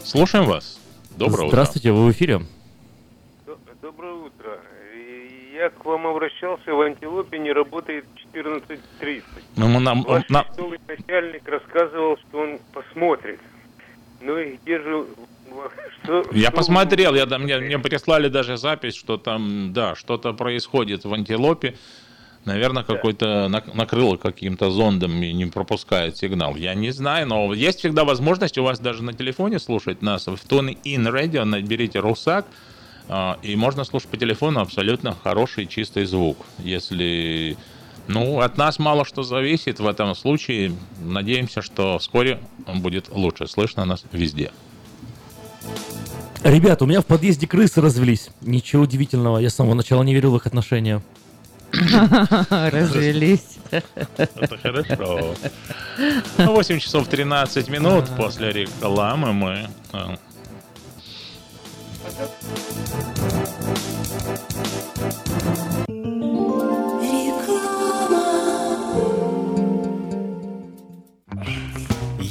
[0.02, 0.78] Слушаем вас.
[1.16, 2.42] Доброе Здравствуйте, вы в эфире.
[3.80, 4.58] Доброе утро.
[5.54, 8.04] Я к вам обращался, в антилопе не работает
[8.34, 9.22] 14.30.
[9.56, 10.46] Ну, мы нам- Ваш нам-
[10.88, 13.40] начальник рассказывал, что он посмотрит.
[14.20, 15.06] Ну и где же...
[16.02, 21.04] Что, Я что- посмотрел, я, мне, мне прислали даже запись, что там, да, что-то происходит
[21.04, 21.76] в антилопе.
[22.44, 26.56] Наверное, какой-то нак- накрыло каким-то зондом и не пропускает сигнал.
[26.56, 30.26] Я не знаю, но есть всегда возможность у вас даже на телефоне слушать нас.
[30.26, 32.44] В Tune In Radio наберите «Русак»,
[33.08, 36.38] а, и можно слушать по телефону абсолютно хороший чистый звук.
[36.58, 37.56] Если
[38.06, 40.72] ну, от нас мало что зависит в этом случае.
[41.00, 43.46] Надеемся, что вскоре он будет лучше.
[43.46, 44.50] Слышно нас везде.
[46.42, 48.28] Ребята, у меня в подъезде крысы развелись.
[48.42, 51.02] Ничего удивительного, я с самого начала не верил в их отношения.
[52.50, 53.58] Развелись.
[54.16, 55.34] Это хорошо.
[56.38, 59.68] Ну, 8 часов 13 минут после рекламы мы...
[59.92, 60.16] э,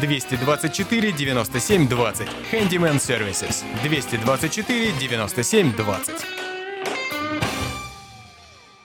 [0.00, 2.28] 224 97 20.
[2.52, 6.14] Handyman Services 224 97 20.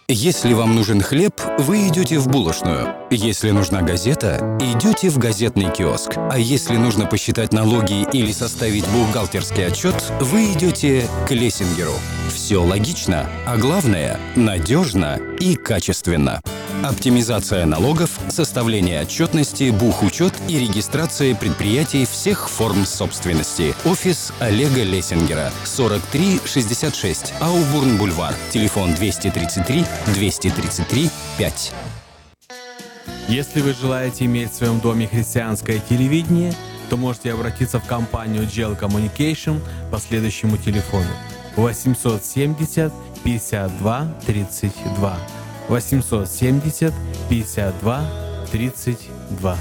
[0.07, 2.93] Если вам нужен хлеб, вы идете в булочную.
[3.09, 6.11] Если нужна газета, идете в газетный киоск.
[6.15, 11.93] А если нужно посчитать налоги или составить бухгалтерский отчет, вы идете к Лессингеру.
[12.45, 16.41] Все логично, а главное– надежно и качественно.
[16.83, 23.73] Оптимизация налогов, составление отчетности, бухучет и регистрация предприятий всех форм собственности.
[23.83, 25.51] Офис Олега Лессингера.
[25.63, 28.35] 4366 Аубурн-Бульвар.
[28.51, 31.09] Телефон 233 233
[31.39, 31.73] 5.
[33.27, 36.53] Если вы желаете иметь в своем доме христианское телевидение,
[36.91, 39.59] то можете обратиться в компанию Gel Communication
[39.89, 41.09] по следующему телефону
[41.55, 42.91] 870
[43.23, 45.17] 52 32
[45.69, 46.93] 870
[47.29, 48.01] 52
[48.51, 49.57] 32.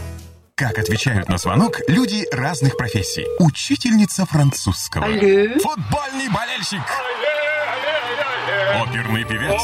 [0.57, 3.27] Как отвечают на звонок люди разных профессий.
[3.41, 5.05] Учительница французского.
[5.05, 5.19] Алло.
[5.19, 6.83] Футбольный болельщик.
[8.81, 9.61] Оперный певец.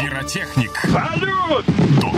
[0.00, 0.72] Пиротехник.
[0.80, 1.66] Салют!
[2.00, 2.17] Доктор.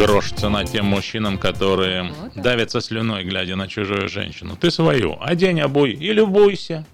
[0.00, 4.56] Грош цена тем мужчинам, которые давятся слюной, глядя на чужую женщину.
[4.56, 6.86] Ты свою, одень обуй и любуйся.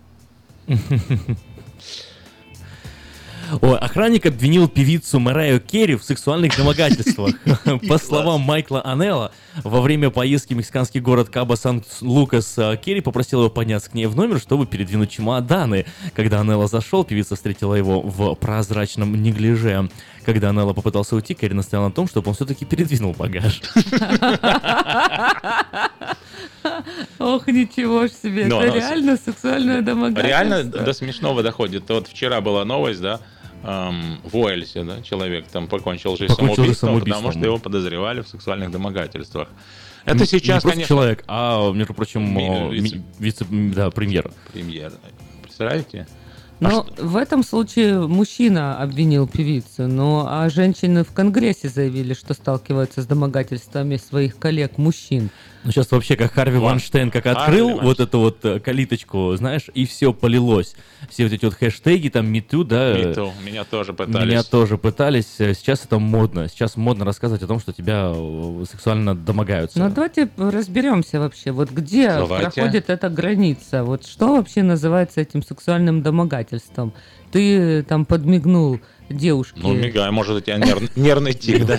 [3.60, 7.34] Ой, охранник обвинил певицу Мараю Керри в сексуальных домогательствах.
[7.88, 9.32] По словам Майкла Анелла,
[9.62, 14.06] во время поездки в мексиканский город Каба Сан-Лукас э, Керри попросил его подняться к ней
[14.06, 15.86] в номер, чтобы передвинуть чемоданы.
[16.14, 19.88] Когда Анелла зашел, певица встретила его в прозрачном неглиже.
[20.24, 23.60] Когда Анелла попытался уйти, Керри настоял на том, чтобы он все-таки передвинул багаж.
[27.18, 30.26] Ох, ничего ж себе, Но это реально сексуальное домогательство.
[30.26, 31.88] Реально до смешного доходит.
[31.88, 33.20] Вот вчера была новость, да,
[33.66, 37.46] эм, в Уэльсе, да, человек там покончил жизнь Покончил жизнь самоубийством, потому самоубийством, что да.
[37.46, 39.48] его подозревали в сексуальных домогательствах.
[40.04, 40.88] Это Не- сейчас, не просто конечно...
[40.88, 44.30] человек, а, между прочим, Ми- вице- вице, да, премьер.
[44.52, 44.92] Премьер.
[45.42, 46.06] Представляете?
[46.60, 53.02] Но в этом случае мужчина обвинил певицу, ну а женщины в Конгрессе заявили, что сталкиваются
[53.02, 55.28] с домогательствами своих коллег-мужчин.
[55.66, 57.86] Ну, сейчас вообще как Харви Ванштейн как Харви открыл Вайнштейн.
[57.88, 60.76] вот эту вот э, калиточку, знаешь, и все полилось.
[61.10, 62.96] Все вот эти вот хэштеги, там, мету, да.
[62.96, 63.32] Миту.
[63.44, 64.26] Меня тоже пытались.
[64.28, 65.40] Меня тоже пытались.
[65.40, 66.48] Э, Сейчас это модно.
[66.48, 69.80] Сейчас модно рассказывать о том, что тебя э, сексуально домогаются.
[69.80, 72.44] Ну давайте разберемся вообще, вот где Давайте.
[72.52, 76.92] проходит эта граница, вот что вообще называется этим сексуальным домогательством?
[77.32, 79.60] Ты там подмигнул девушке.
[79.62, 81.78] Ну, мигай, может, у тебя нерв- нервный тик, да?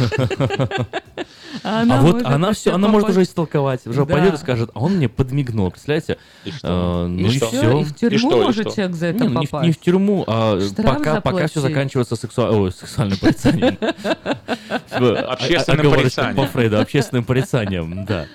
[1.63, 4.97] А А, вот она все, она может уже истолковать, уже пойдет и скажет, а он
[4.97, 6.17] мне подмигнул, представляете?
[6.45, 6.49] И?
[6.63, 7.47] Э, И ну и что?
[7.47, 7.79] все.
[7.79, 9.65] И в тюрьму может человек за это не, не в- попасть?
[9.67, 13.77] Не, в тюрьму, а пока, пока все заканчивается сексуальным порицанием.
[15.29, 16.35] Общественным Оговорочка порицанием.
[16.35, 18.25] По Фрейду, общественным порицанием, да.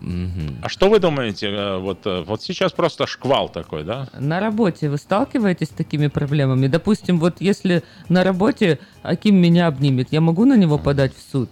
[0.00, 0.58] Мгм.
[0.62, 4.08] А что вы думаете, э, вот, э, вот сейчас просто шквал такой, да?
[4.18, 6.68] На работе вы сталкиваетесь с такими проблемами?
[6.68, 11.50] Допустим, вот если на работе Аким меня обнимет, я могу на него подать в суд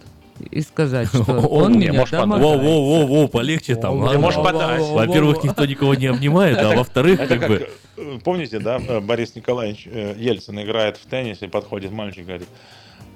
[0.51, 2.21] и сказать, что он Не, меня можешь подать.
[2.25, 2.57] домогается?
[2.63, 3.97] Во-во-во-во, полегче там.
[3.97, 4.19] Ты ладно?
[4.19, 4.81] можешь подать.
[4.81, 7.67] Во-первых, никто никого не обнимает, а во-вторых, как бы...
[7.97, 12.47] э, Помните, да, Борис Николаевич Ельцин играет в теннис и подходит мальчик и говорит,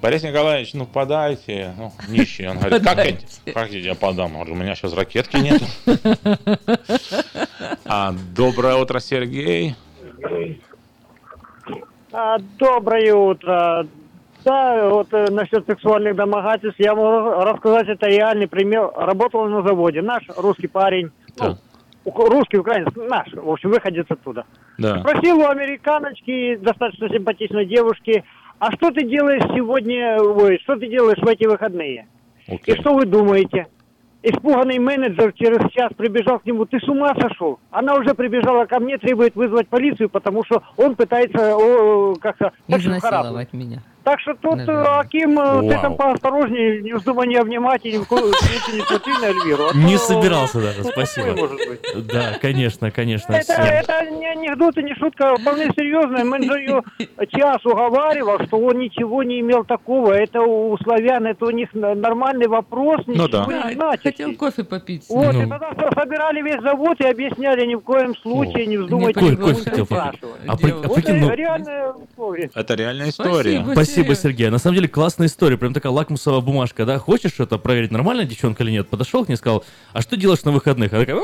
[0.01, 2.47] Борис Николаевич, ну подайте, ну, нищий.
[2.47, 4.35] Он говорит, как, я- как я подам?
[4.35, 5.61] Он говорит, у меня сейчас ракетки нет.
[7.85, 9.75] А, доброе утро, Сергей.
[12.11, 13.87] А, Доброе утро.
[14.43, 18.89] Да, вот э, насчет сексуальных домогательств я могу рассказать, это реальный пример.
[18.95, 20.01] Работал на заводе.
[20.01, 21.57] Наш русский парень, ну,
[22.05, 24.45] ук- русский, украинец, наш, в общем, выходец оттуда.
[24.79, 24.99] Да.
[25.01, 28.23] Спросил у американочки, достаточно симпатичной девушки,
[28.61, 32.07] а что ты делаешь сегодня, ой, что ты делаешь в эти выходные?
[32.47, 33.65] И что вы думаете?
[34.21, 36.65] Испуганный менеджер через час прибежал к нему.
[36.65, 37.59] Ты с ума сошел?
[37.71, 41.57] Она уже прибежала ко мне, требует вызвать полицию, потому что он пытается
[42.21, 43.81] как-то Изнасиловать меня.
[44.03, 44.83] Так что тут, Наверное.
[44.83, 45.81] э, Аким, э, ты Вау.
[45.81, 49.63] там поосторожнее, не вздумай не обнимать и ни в коем случае не смотри на Эльвиру.
[49.71, 51.27] а Не то- собирался даже, ну, спасибо.
[51.27, 52.07] такое может быть.
[52.07, 53.33] Да, конечно, конечно.
[53.33, 56.23] Это, это не анекдот и не шутка, вполне серьезная.
[56.23, 56.83] Менеджер ее
[57.29, 60.13] час уговаривал, что он ничего не имел такого.
[60.13, 63.45] Это у славян, это у них нормальный вопрос, Ну ничего да.
[63.69, 64.01] не значит.
[64.03, 65.05] Хотел кофе попить.
[65.09, 65.43] Вот, Ну.
[65.43, 69.35] и тогда со- собирали весь завод и объясняли, ни в коем случае не вздумайте кофе
[69.35, 69.85] хотел попить.
[69.85, 70.41] спрашивать.
[70.47, 71.27] А при- а Вот прикинь, ну-
[72.11, 72.49] условие.
[72.55, 73.63] Это реальная история.
[73.71, 74.49] Спасибо, Сергей.
[74.49, 75.57] На самом деле классная история.
[75.57, 76.99] Прям такая лакмусовая бумажка, да?
[76.99, 78.89] Хочешь что-то проверить, нормальная девчонка или нет?
[78.89, 79.63] Подошел к ней и сказал,
[79.93, 80.93] а что делаешь на выходных?
[80.93, 81.21] Она такая,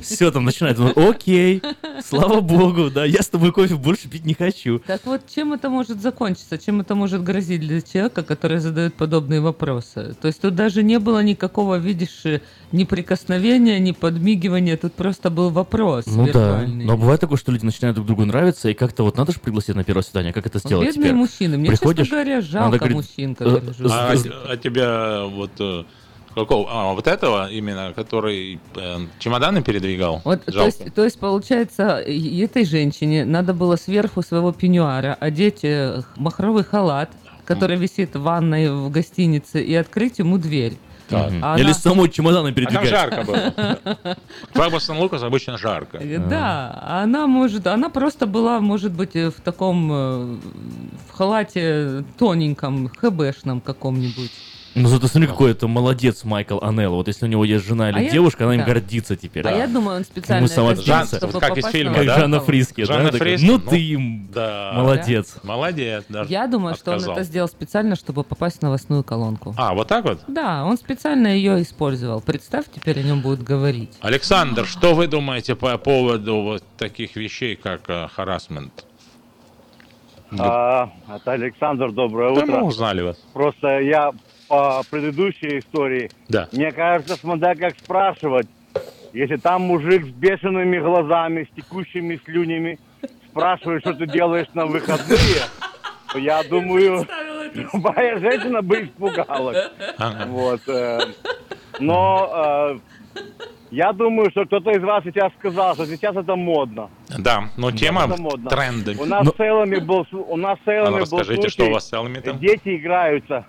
[0.00, 0.78] все, там начинает.
[0.96, 1.62] Окей,
[2.04, 4.80] слава богу, да, я с тобой кофе больше пить не хочу.
[4.86, 6.58] Так вот, чем это может закончиться?
[6.58, 10.16] Чем это может грозить для человека, который задает подобные вопросы?
[10.20, 12.40] То есть тут даже не было никакого, видишь, э,
[12.72, 17.64] ни прикосновения, ни подмигивания, тут просто был вопрос Ну да, но бывает такое, что люди
[17.64, 20.58] начинают друг другу нравиться, и как-то вот надо же пригласить на первое свидание, как это
[20.58, 21.14] сделать Бедные теперь?
[21.14, 21.58] мужчины.
[21.58, 23.92] Мне, Приходишь, честно говоря, жалко говорит, мужчин, э, которые живут.
[23.92, 24.14] А,
[24.48, 25.84] а тебя вот э,
[26.44, 26.66] какого?
[26.70, 30.20] А, вот этого именно, который э, чемоданы передвигал?
[30.24, 36.02] Вот, то есть, то есть, получается, этой женщине надо было сверху своего пеньюара одеть э,
[36.16, 37.10] махровый халат,
[37.44, 40.74] который висит в ванной в гостинице, и открыть ему дверь.
[41.08, 41.30] Так.
[41.40, 42.88] А Или она- самой чемоданы А там передвигать.
[42.88, 43.52] жарко было.
[44.54, 45.98] В Агва Сан-Лукас обычно жарко.
[45.98, 52.88] Э, Да, она может, она просто была, может быть, э, в таком, в халате тоненьком,
[52.88, 54.32] хэбэшном каком-нибудь.
[54.78, 56.96] Ну зато смотри, какой это молодец Майкл Анелл.
[56.96, 58.66] Вот если у него есть жена или А я- девушка, она им да.
[58.66, 59.46] гордится теперь.
[59.48, 60.76] А я думаю, он специально Ему сама
[61.06, 62.18] чтобы Вот как из фильма, Как да?
[62.20, 62.92] Жанна Фриски, да?
[62.92, 64.72] Жанна такая, Фриски, Ну ну, ты им Да.
[64.74, 65.36] молодец.
[65.42, 66.04] Молодец.
[66.10, 67.14] даже Я думаю, что он отказал.
[67.16, 69.54] это сделал специально, чтобы попасть в новостную колонку.
[69.56, 70.20] А, вот так вот?
[70.28, 72.20] Да, он специально ее использовал.
[72.20, 73.96] Представь, теперь о нем будут говорить.
[74.02, 78.84] Александр, что вы думаете по поводу вот таких вещей, как э, харасмент?
[80.38, 82.56] А, это Александр, доброе Да утро.
[82.58, 83.16] мы узнали вас.
[83.32, 84.10] Просто я
[84.48, 86.48] по предыдущей истории, Да.
[86.52, 88.46] мне кажется, смотря как спрашивать,
[89.12, 92.78] если там мужик с бешеными глазами, с текущими слюнями,
[93.30, 95.42] спрашивает, что ты делаешь на выходные,
[96.12, 97.06] то я думаю,
[97.54, 99.70] любая женщина бы испугалась.
[99.98, 100.26] Ага.
[100.28, 100.60] Вот.
[100.68, 101.00] э,
[101.80, 102.78] Но
[103.14, 103.18] э,
[103.70, 106.88] я думаю, что кто-то из вас сейчас сказал, что сейчас это модно.
[107.18, 108.06] Да, но тема
[108.48, 108.96] тренды.
[108.98, 111.88] У нас Ну, с Эллами был, у нас с Эллами был расскажите, что у вас
[111.88, 112.38] с Эллами там?
[112.38, 113.44] Дети играются.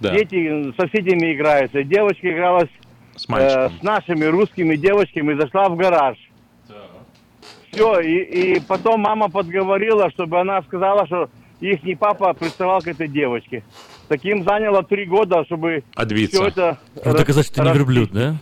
[0.00, 0.10] Да.
[0.14, 1.82] Дети с соседями играются.
[1.82, 2.68] Девочка игралась
[3.16, 3.62] С мальчиком.
[3.64, 6.16] э, с нашими русскими девочками и зашла в гараж.
[7.72, 11.28] Все, и, и потом мама подговорила, чтобы она сказала, что
[11.60, 13.62] их не папа приставал к этой девочке.
[14.08, 16.36] Таким заняло три года, чтобы Отбиться.
[16.38, 16.78] все это...
[17.04, 18.36] Ну, доказать, что ты не верблюд, да?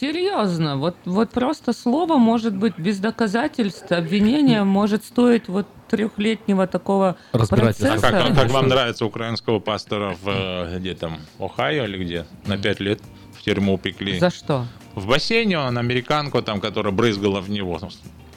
[0.00, 7.16] Серьезно, вот, вот просто слово может быть без доказательств, обвинение может стоить вот трехлетнего такого
[7.32, 7.88] Разбирательства.
[7.88, 8.28] А процесса.
[8.28, 12.26] как, как вам нравится украинского пастора в э, где там, Ohio или где?
[12.46, 13.00] На пять лет
[13.36, 14.18] в тюрьму упекли.
[14.18, 14.66] За что?
[14.94, 17.80] В бассейне он американку там, которая брызгала в него.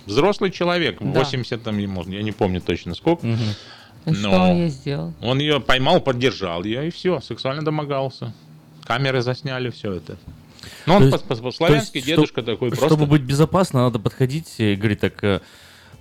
[0.06, 1.20] Взрослый человек, Да.
[1.20, 3.26] 80 там ему, я не помню точно сколько.
[4.06, 5.14] Что Но он ей сделал?
[5.22, 8.34] он ее поймал, поддержал ее, и все, сексуально домогался.
[8.84, 10.18] Камеры засняли все это.
[10.86, 13.06] Ну, он по-славянски дедушка чтоб- такой Чтобы просто.
[13.06, 15.24] быть безопасно, надо подходить и говорить так...
[15.24, 15.40] э,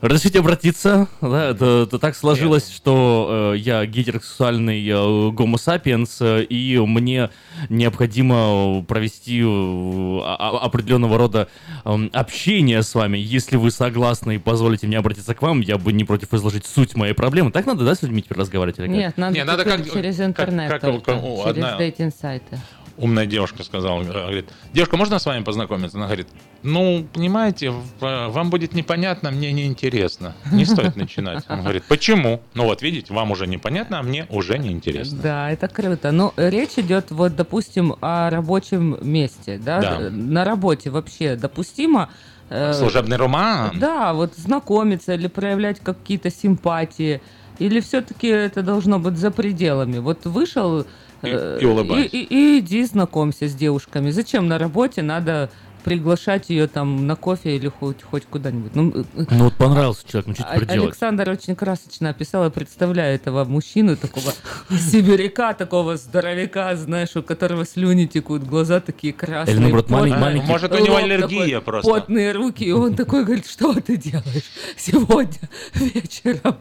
[0.01, 6.43] Разрешите обратиться, да, это, это так сложилось, что э, я гетеросексуальный э, гомо сапиенс, э,
[6.43, 7.31] и мне
[7.69, 11.49] необходимо провести э, а- а- определенного рода
[11.85, 13.19] эм, общение с вами.
[13.19, 16.97] Если вы согласны и позволите мне обратиться к вам, я бы не против изложить суть
[16.97, 17.53] моей проблемы.
[17.53, 18.79] Так надо, да, с людьми теперь разговаривать?
[18.81, 18.97] или как?
[18.97, 21.23] Нет, надо, Не, надо как- через как- интернет, как- только, как-
[21.55, 22.59] через дейтинг-сайты.
[23.03, 25.97] Умная девушка сказала, э, говорит, девушка, можно с вами познакомиться?
[25.99, 26.29] Она говорит,
[26.63, 30.37] ну, понимаете, вам будет непонятно, мне неинтересно.
[30.53, 31.45] Не стоит начинать.
[31.49, 32.41] Он говорит, почему?
[32.55, 35.19] Ну вот, видите, вам уже непонятно, а мне уже неинтересно.
[35.21, 36.13] Да, это круто.
[36.13, 39.81] Но речь идет, вот, допустим, о рабочем месте, да?
[39.81, 39.99] Да.
[40.11, 42.09] На работе вообще допустимо...
[42.51, 43.81] э, Служебный роман.
[43.81, 47.21] Да, вот знакомиться или проявлять какие-то симпатии.
[47.59, 49.99] Или все-таки это должно быть за пределами?
[49.99, 50.87] Вот вышел...
[51.23, 52.17] э, и улыбайся.
[52.17, 54.11] И, и- и иди знакомься с девушками.
[54.11, 55.51] Зачем на работе надо
[55.83, 58.75] приглашать ее там на кофе или хоть, хоть куда-нибудь?
[58.75, 60.89] Ну, э, Ну вот понравился человек, ну что а- теперь делать?
[60.91, 64.33] Александр очень красочно описал и представляю этого мужчину, такого
[64.71, 69.57] сибиряка, такого здоровяка, знаешь, у которого слюни текут, глаза такие красные.
[69.57, 70.47] Или, наоборот, потные, маленький.
[70.47, 71.91] Может, у него аллергия такой, просто.
[71.91, 76.57] Потные руки, и он такой говорит, что ты делаешь сегодня вечером?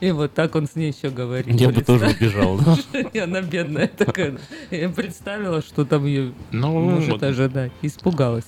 [0.00, 1.60] И вот так он с ней еще говорит.
[1.60, 2.60] Я бы тоже убежал,
[3.22, 4.38] она бедная такая.
[4.70, 7.72] Я представила, что там ее Ну, может ожидать.
[7.82, 8.44] Испугалась.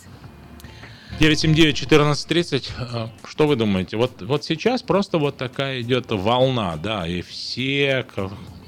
[1.20, 2.70] 979-1430.
[2.78, 3.96] Э, Что вы думаете?
[3.96, 8.06] Вот, вот сейчас просто вот такая идет волна, да, и все,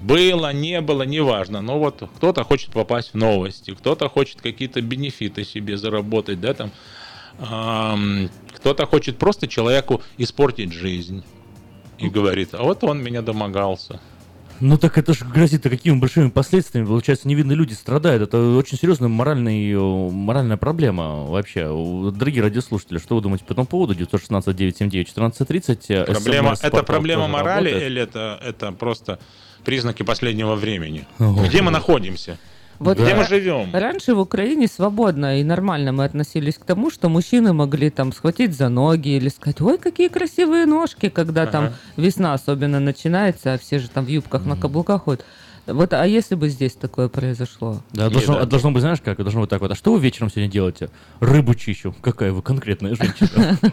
[0.00, 5.44] было, не было, неважно, но вот кто-то хочет попасть в новости, кто-то хочет какие-то бенефиты
[5.44, 6.70] себе заработать, да, там,
[7.38, 11.24] ам, кто-то хочет просто человеку испортить жизнь
[11.98, 14.00] и говорит, а вот он меня домогался.
[14.60, 16.86] Ну так это же грозит какими большими последствиями.
[16.86, 18.22] Получается, невинные люди страдают.
[18.22, 19.78] Это очень серьезная моральная, э,
[20.10, 21.64] моральная проблема вообще.
[22.12, 23.94] Дорогие радиослушатели, что вы думаете по этому поводу?
[23.94, 25.90] 916 979 1430.
[25.90, 27.90] э, Проблема, это проблема морали работает.
[27.90, 29.18] или это, это просто
[29.64, 31.06] признаки последнего времени?
[31.18, 31.44] Ого.
[31.44, 32.38] Где мы находимся?
[32.78, 33.70] Вот Где мы живем?
[33.74, 38.54] Раньше в Украине свободно и нормально мы относились к тому, что мужчины могли там схватить
[38.56, 41.74] за ноги или сказать, ой, какие красивые ножки, когда там Ага.
[41.96, 45.24] весна особенно начинается, а все же там в юбках на каблуках ходят.
[45.68, 47.82] Вот, а если бы здесь такое произошло?
[47.92, 49.18] Да, должно, а должно быть, знаешь как?
[49.18, 49.70] Должно быть так вот.
[49.70, 50.88] А что вы вечером сегодня делаете?
[51.20, 51.94] Рыбу чищу.
[52.00, 53.58] Какая вы конкретная женщина.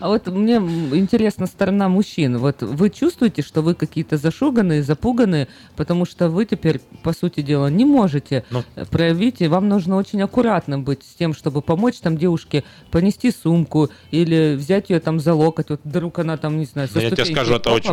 [0.00, 2.38] А вот мне интересна сторона мужчин.
[2.38, 7.68] Вот вы чувствуете, что вы какие-то зашуганные, запуганные, потому что вы теперь, по сути дела,
[7.68, 8.64] не можете Ну.
[8.90, 13.90] проявить, и вам нужно очень аккуратным быть с тем, чтобы помочь там девушке понести сумку
[14.10, 15.70] или взять ее там за локоть.
[15.70, 17.92] Вот вдруг она там, не знаю, Да я тебе скажу, это очень,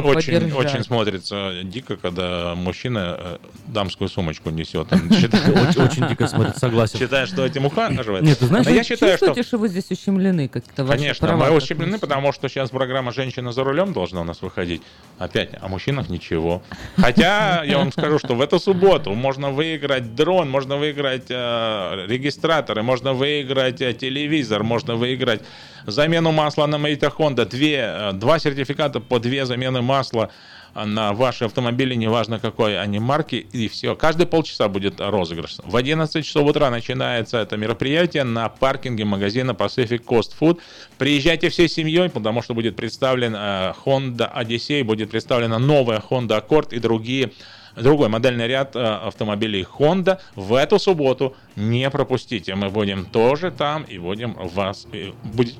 [0.53, 3.37] очень смотрится дико, когда мужчина э,
[3.67, 4.91] дамскую сумочку несет.
[4.93, 6.99] Очень- дико смотрится, согласен.
[6.99, 8.23] Считает, что этим ухаживает.
[8.23, 9.57] Нет, ты знаешь, я считаю, что...
[9.57, 14.21] вы здесь ущемлены как-то Конечно, мы ущемлены, потому что сейчас программа «Женщина за рулем» должна
[14.21, 14.81] у нас выходить.
[15.17, 16.61] Опять, о мужчинах ничего.
[16.97, 22.83] Хотя, я вам скажу, что в эту субботу можно выиграть дрон, можно выиграть э, регистраторы,
[22.83, 25.41] можно выиграть э, телевизор, можно выиграть
[25.85, 30.31] замену масла на Мейта Honda, две, э, два сертификата по две замены масла
[30.75, 33.95] на ваши автомобили, неважно какой они марки, и все.
[33.95, 35.57] Каждые полчаса будет розыгрыш.
[35.63, 40.59] В 11 часов утра начинается это мероприятие на паркинге магазина Pacific Coast Food.
[40.97, 46.73] Приезжайте всей семьей, потому что будет представлен э, Honda Odyssey, будет представлена новая Honda Accord
[46.75, 47.31] и другие
[47.75, 52.55] другой модельный ряд э, автомобилей Honda в эту субботу не пропустите.
[52.55, 55.55] Мы будем тоже там и будем вас э, будет-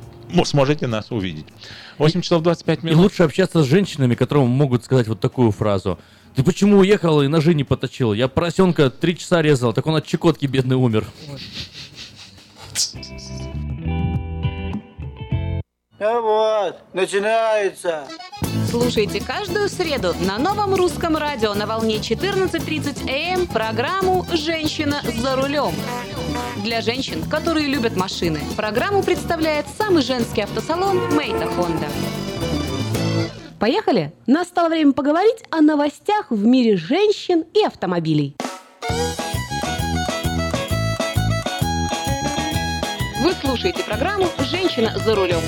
[0.46, 1.46] сможете нас увидеть.
[1.98, 3.00] 8 часов 25 И минут.
[3.00, 6.00] лучше общаться с женщинами, которые могут сказать вот такую фразу.
[6.36, 8.14] Ты почему уехал и ножи не поточил?
[8.14, 11.06] Я поросенка три часа резал, так он от чекотки бедный умер.
[16.00, 18.08] Ну вот, начинается.
[18.70, 25.74] Слушайте каждую среду на новом русском радио на волне 14.30 АМ программу «Женщина за рулем».
[26.64, 31.88] Для женщин, которые любят машины, программу представляет самый женский автосалон «Мейта Хонда».
[33.60, 34.14] Поехали!
[34.28, 38.36] Настало время поговорить о новостях в мире женщин и автомобилей.
[43.24, 45.41] Вы слушаете программу «Женщина за рулем».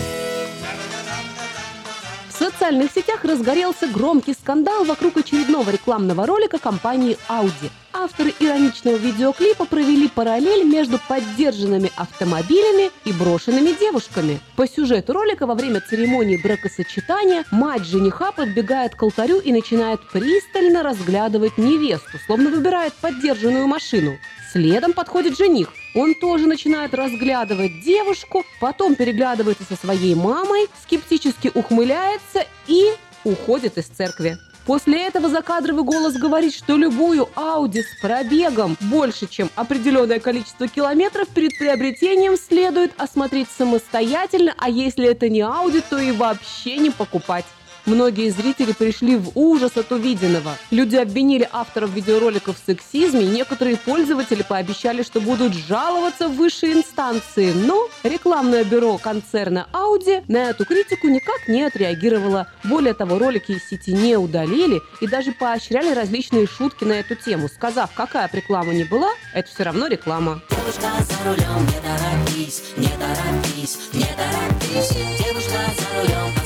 [2.41, 7.69] Социальных сетях разгорелся громкий скандал вокруг очередного рекламного ролика компании Audi.
[7.93, 14.39] Авторы ироничного видеоклипа провели параллель между поддержанными автомобилями и брошенными девушками.
[14.55, 20.83] По сюжету ролика во время церемонии бракосочетания мать жениха подбегает к алтарю и начинает пристально
[20.83, 24.17] разглядывать невесту, словно выбирает поддержанную машину.
[24.53, 25.73] Следом подходит жених.
[25.93, 32.85] Он тоже начинает разглядывать девушку, потом переглядывается со своей мамой, скептически ухмыляется и
[33.25, 34.37] уходит из церкви.
[34.65, 41.27] После этого закадровый голос говорит, что любую Ауди с пробегом больше, чем определенное количество километров
[41.29, 47.45] перед приобретением следует осмотреть самостоятельно, а если это не Ауди, то и вообще не покупать.
[47.85, 50.57] Многие зрители пришли в ужас от увиденного.
[50.69, 56.73] Люди обвинили авторов видеороликов в сексизме, и некоторые пользователи пообещали, что будут жаловаться в высшие
[56.73, 57.53] инстанции.
[57.53, 62.47] Но рекламное бюро концерна Audi на эту критику никак не отреагировало.
[62.63, 67.49] Более того, ролики из сети не удалили и даже поощряли различные шутки на эту тему,
[67.49, 70.41] сказав, какая реклама ни была, это все равно реклама.
[70.49, 74.89] Девушка за рулем, не торопись, не торопись, не торопись.
[75.19, 76.40] Девушка за рулем,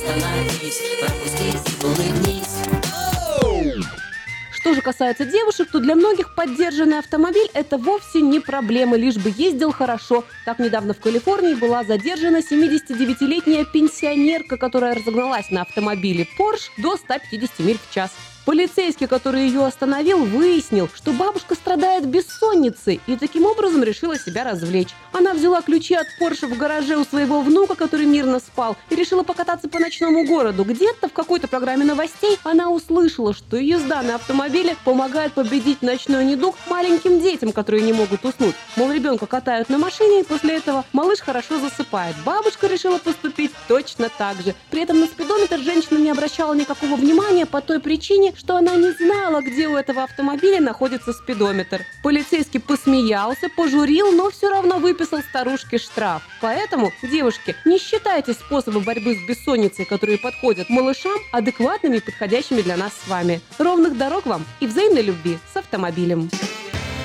[4.54, 9.32] Что же касается девушек, то для многих поддержанный автомобиль– это вовсе не проблема, лишь бы
[9.36, 10.24] ездил хорошо.
[10.44, 17.60] Так недавно в Калифорнии была задержана 79-летняя пенсионерка, которая разогналась на автомобиле Porsche до 150
[17.60, 18.12] миль в час.
[18.46, 24.90] Полицейский, который ее остановил, выяснил, что бабушка страдает бессонницей и таким образом решила себя развлечь.
[25.14, 29.24] Она взяла ключи от Порше в гараже у своего внука, который мирно спал, и решила
[29.24, 30.64] покататься по ночному городу.
[30.64, 36.56] Где-то в какой-то программе новостей она услышала, что езда на автомобиле помогает победить ночной недуг
[36.70, 38.56] маленьким детям, которые не могут уснуть.
[38.76, 42.16] Мол, ребенка катают на машине, и после этого малыш хорошо засыпает.
[42.24, 44.54] Бабушка решила поступить точно так же.
[44.70, 48.92] При этом на спидометр женщина не обращала никакого внимания по той причине, что она не
[48.92, 51.82] знала, где у этого автомобиля находится спидометр.
[52.04, 56.24] Полицейский посмеялся, пожурил, но все равно выписал старушке штраф.
[56.42, 62.78] Поэтому, девушки, не считайте способы борьбы с бессонницей, которые подходят малышам, адекватными и подходящими для
[62.78, 63.42] нас с вами.
[63.58, 66.30] Ровных дорог вам и взаимной любви с автомобилем.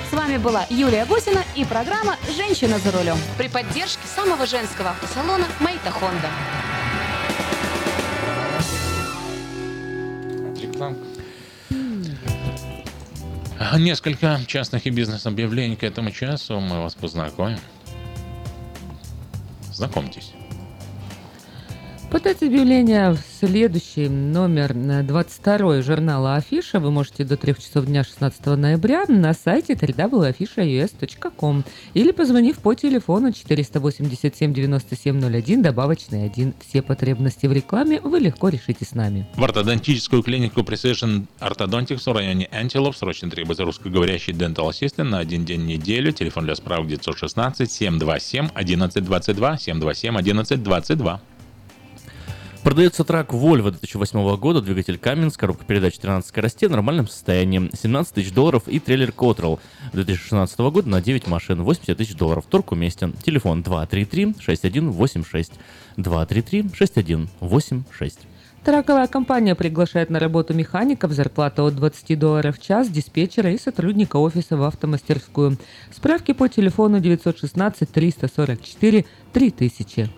[0.09, 5.45] С вами была Юлия Гусина и программа «Женщина за рулем» при поддержке самого женского автосалона
[5.61, 6.27] «Мейта Хонда».
[13.77, 16.59] Несколько частных и бизнес-объявлений к этому часу.
[16.59, 17.59] Мы вас познакомим.
[19.71, 20.33] Знакомьтесь.
[22.11, 28.03] Подать объявление в следующий номер э, 22 журнала Афиша вы можете до 3 часов дня
[28.03, 31.63] 16 ноября на сайте www.afisha.us.com
[31.93, 36.55] или позвонив по телефону 487 9701 добавочный 1.
[36.59, 39.25] Все потребности в рекламе вы легко решите с нами.
[39.37, 45.45] В ортодонтическую клинику Precision Orthodontics в районе Антилоп срочно требуется русскоговорящий Dental Assistant на один
[45.45, 46.11] день в неделю.
[46.11, 51.21] Телефон для справок 916 727 1122 727 1122.
[52.63, 58.13] Продается трак Volvo 2008 года, двигатель Каменс, коробка передач 13 скоростей в нормальном состоянии, 17
[58.13, 59.59] тысяч долларов и трейлер Cotrol
[59.93, 63.13] 2016 года на 9 машин, 80 тысяч долларов, торг уместен.
[63.13, 65.53] Телефон 233-6186,
[65.97, 68.19] 233-6186.
[68.63, 74.17] Траковая компания приглашает на работу механиков, зарплата от 20 долларов в час, диспетчера и сотрудника
[74.17, 75.57] офиса в автомастерскую.
[75.91, 80.11] Справки по телефону 916 344 3000.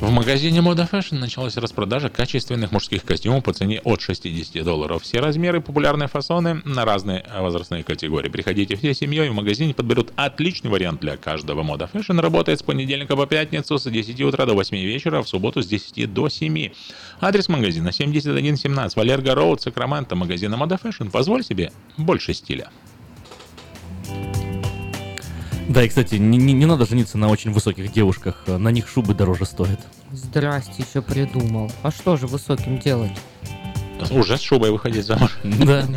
[0.00, 5.02] В магазине Moda Fashion началась распродажа качественных мужских костюмов по цене от 60 долларов.
[5.02, 8.28] Все размеры, популярные фасоны на разные возрастные категории.
[8.28, 11.64] Приходите всей семьей, в магазине подберут отличный вариант для каждого.
[11.64, 15.62] Moda Fashion работает с понедельника по пятницу с 10 утра до 8 вечера, в субботу
[15.62, 16.70] с 10 до 7.
[17.20, 21.10] Адрес магазина 7117 Валерго Роуд, Сакраменто, магазина Moda Fashion.
[21.10, 22.70] Позволь себе больше стиля.
[25.68, 29.14] Да, и, кстати, не, не- не надо жениться на очень высоких девушках, на них шубы
[29.14, 29.80] дороже стоят.
[30.12, 31.70] Здрасте, еще придумал.
[31.82, 33.12] А что же высоким делать?
[34.10, 35.38] Уже с шубой выходить замуж.
[35.44, 35.84] Да.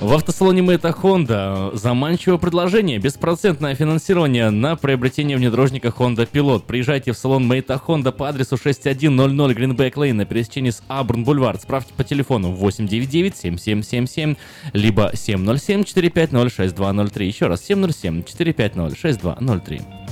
[0.00, 3.00] В автосалоне Мэйта Honda заманчивое предложение.
[3.00, 6.62] Беспроцентное финансирование на приобретение внедорожника Honda Pilot.
[6.68, 11.58] Приезжайте в салон Мэйта Honda по адресу 6100 Greenback Lane на пересечении с Абрн Бульвар.
[11.58, 14.36] Справьте по телефону 899-7777
[14.72, 17.24] либо 707-450-6203.
[17.24, 20.07] Еще раз 707-450-6203.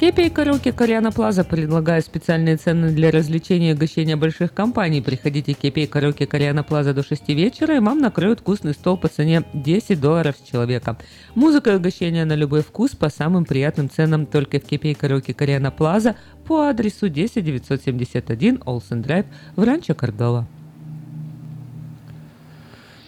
[0.00, 5.02] Кепи и караоке Кориана Плаза предлагает специальные цены для развлечения и угощения больших компаний.
[5.02, 9.08] Приходите Кепи и караоке Кориана Плаза до 6 вечера, и вам накроют вкусный стол по
[9.08, 10.96] цене 10 долларов с человека.
[11.34, 15.34] Музыка и угощения на любой вкус по самым приятным ценам только в Кепи и караоке
[15.34, 16.14] Кориана Плаза
[16.46, 19.26] по адресу 10971 Олсен Драйв
[19.56, 20.46] в Ранчо Кордова.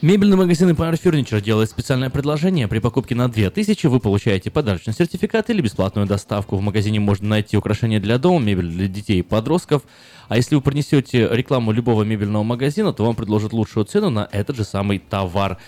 [0.03, 2.67] Мебельный магазин Empire Furniture делает специальное предложение.
[2.69, 6.57] При покупке на 2000 вы получаете подарочный сертификат или бесплатную доставку.
[6.57, 9.83] В магазине можно найти украшения для дома, мебель для детей и подростков.
[10.29, 14.57] А если вы принесете рекламу любого мебельного магазина, то вам предложат лучшую цену на этот
[14.57, 15.59] же самый товар.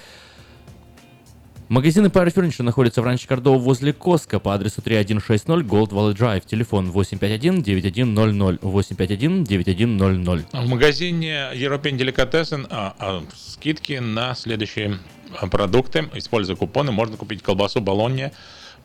[1.73, 6.43] Магазин Empire Furniture находится в ранче Кордова возле Коска по адресу 3160 Gold Valley Drive.
[6.47, 8.59] Телефон 851-9100.
[8.59, 10.45] 851-9100.
[10.53, 14.99] В магазине European Delicatessen а, а, скидки на следующие
[15.41, 16.11] а, продукты.
[16.13, 18.33] Используя купоны, можно купить колбасу Болонья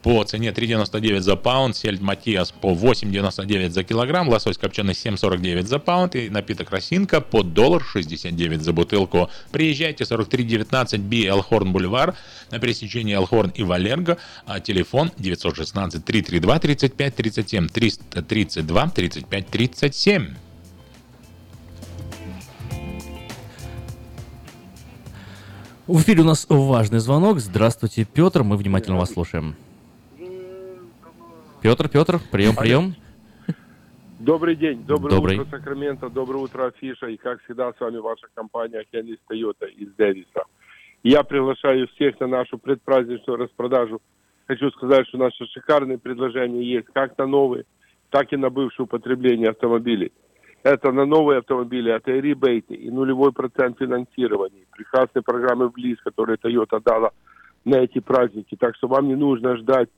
[0.08, 5.80] по цене 3,99 за паунд, сельдь Матиас по 8,99 за килограмм, лосось копченый 7,49 за
[5.80, 9.30] паунд и напиток Росинка по доллар 69 за бутылку.
[9.52, 12.16] Приезжайте 4319 B Элхорн Бульвар
[12.52, 20.36] на пересечении Элхорн и Валерго, а телефон 916 332 35 37 332 35 37.
[25.88, 27.42] В эфире у нас важный звонок.
[27.42, 28.44] Здравствуйте, Петр.
[28.44, 29.58] Мы внимательно вас слушаем.
[31.62, 32.94] Петр, Петр, прием, прием.
[34.20, 35.40] Добрый день, доброе Добрый.
[35.40, 39.94] утро, Сакраменто, доброе утро, Афиша, и как всегда с вами ваша компания Хенрис Тойота из
[39.96, 40.44] Дэвиса.
[41.04, 44.02] Я приглашаю всех на нашу предпраздничную распродажу.
[44.48, 47.66] Хочу сказать, что наши шикарные предложения есть как на новые,
[48.10, 50.12] так и на бывшее употребление автомобилей.
[50.64, 56.00] Это на новые автомобили, это и ребейты, и нулевой процент финансирования, прекрасные программы в ЛИС,
[56.04, 57.12] которые Toyota дала
[57.66, 58.56] на эти праздники.
[58.56, 59.90] Так что вам не нужно ждать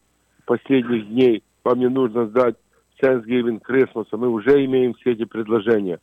[0.45, 2.55] последних дней, вам не нужно ждать
[3.01, 4.05] Thanksgiving, Christmas.
[4.11, 5.99] Мы уже имеем все эти предложения.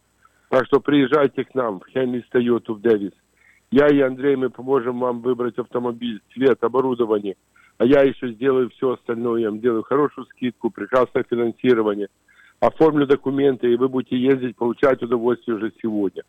[0.48, 3.12] Так что приезжайте к нам в Хенли Toyota в Дэвис.
[3.70, 7.36] Я и Андрей, мы поможем вам выбрать автомобиль, цвет, оборудование.
[7.78, 9.42] А я еще сделаю все остальное.
[9.42, 12.08] Я вам делаю хорошую скидку, прекрасное финансирование.
[12.60, 16.22] Оформлю документы, и вы будете ездить, получать удовольствие уже сегодня.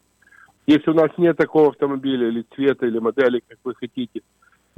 [0.66, 4.20] Если у нас нет такого автомобиля или цвета, или модели, как вы хотите,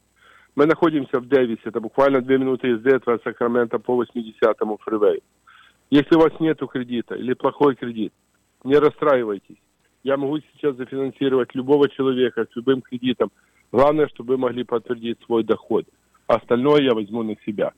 [0.56, 5.22] Мы находимся в Дэвисе, это буквально две минуты езды от Сакрамента по 80-му фривею.
[5.88, 8.12] Если у вас нет кредита или плохой кредит,
[8.62, 9.56] не расстраивайтесь.
[10.02, 13.30] Я могу сейчас зафинансировать любого человека с любым кредитом.
[13.72, 15.86] Главное, чтобы вы могли подтвердить свой доход.
[16.26, 17.72] Остальное я возьму на себя.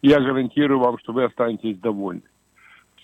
[0.03, 2.23] Я гарантирую вам, что вы останетесь довольны.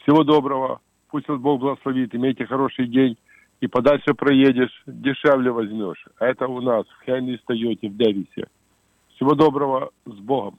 [0.02, 0.80] Всего доброго.
[1.10, 2.14] Пусть вас Бог благословит.
[2.14, 3.16] Имейте хороший день.
[3.60, 6.04] И подальше проедешь, дешевле возьмешь.
[6.18, 8.48] А это у нас в Хенли Тойоте в Дэвисе.
[9.14, 9.90] Всего доброго.
[10.04, 10.58] С Богом.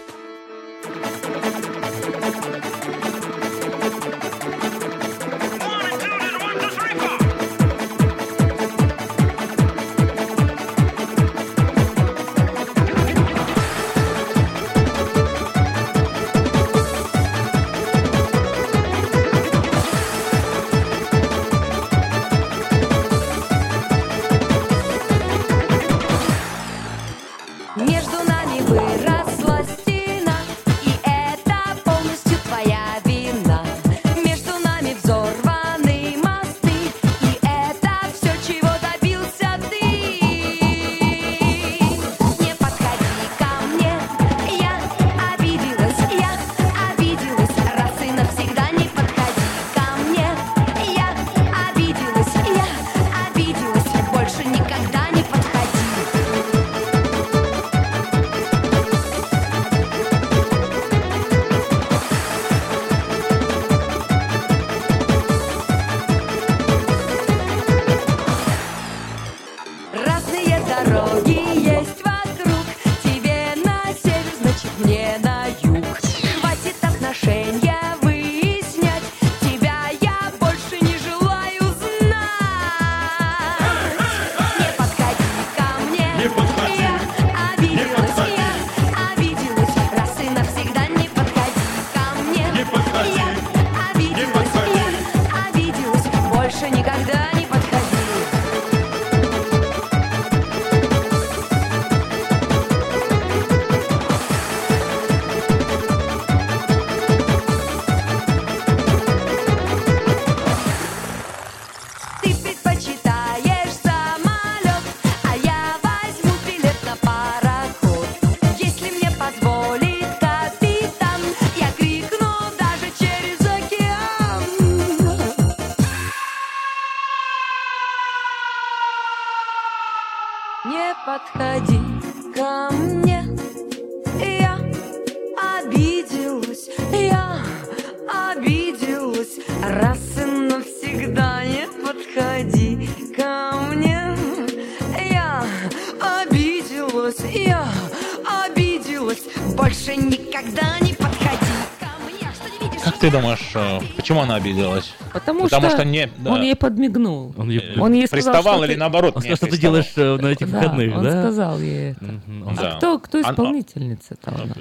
[153.01, 154.93] Ты думаешь, э, почему она обиделась?
[155.11, 156.31] Потому, Потому что, что не- да.
[156.31, 157.33] он ей подмигнул.
[157.37, 159.91] Он ей- Он ей сказал, Приставал что или ты- наоборот Он сказал, что ты делаешь
[159.95, 161.21] э, на этих Да, выходных, он да?
[161.23, 162.05] сказал ей это.
[162.05, 162.71] Да.
[162.71, 164.57] А кто, кто Она- исполнительница-то у нас?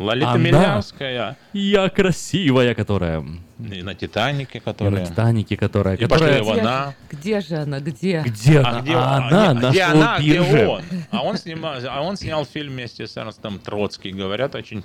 [0.00, 0.38] Лолита Она.
[0.38, 1.36] Милявская.
[1.52, 3.24] Я красивая, которая...
[3.70, 5.00] И на Титанике, И которая...
[5.00, 5.94] на Титанике, которая...
[5.94, 6.38] И которая...
[6.40, 6.94] пошли Где, она.
[7.12, 8.22] где же она, где?
[8.26, 8.80] Где А она?
[8.80, 9.22] где, А он?
[9.32, 10.82] она А на где она, где он?
[11.12, 14.10] А он, снимал, а он снял фильм вместе с Эрнстом Троцкий.
[14.10, 14.82] Говорят, очень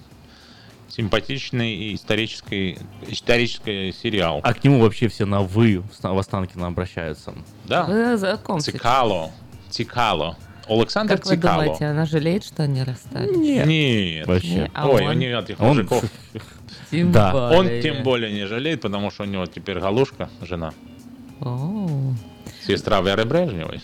[0.89, 4.41] симпатичный и исторический, исторический сериал.
[4.43, 7.33] А к нему вообще все на «вы» в Ста- в Останкино обращаются.
[7.65, 7.85] Да.
[7.85, 8.73] Вы знакомьтесь.
[8.73, 9.31] Цикало.
[9.69, 10.37] Цикало.
[10.67, 11.63] Александр Как вы Цикало.
[11.63, 13.35] думаете, она жалеет, что они расстались?
[13.35, 14.27] Нет.
[14.27, 14.47] Вообще.
[14.47, 15.09] Не, а Ой, он?
[15.09, 16.03] у нее этих Он- мужиков.
[16.91, 17.33] Тем Да.
[17.51, 17.81] Он более.
[17.81, 20.73] тем более не жалеет, потому что у него теперь галушка, жена.
[21.41, 21.87] О,
[22.65, 23.81] Сестра Веры Брежневой.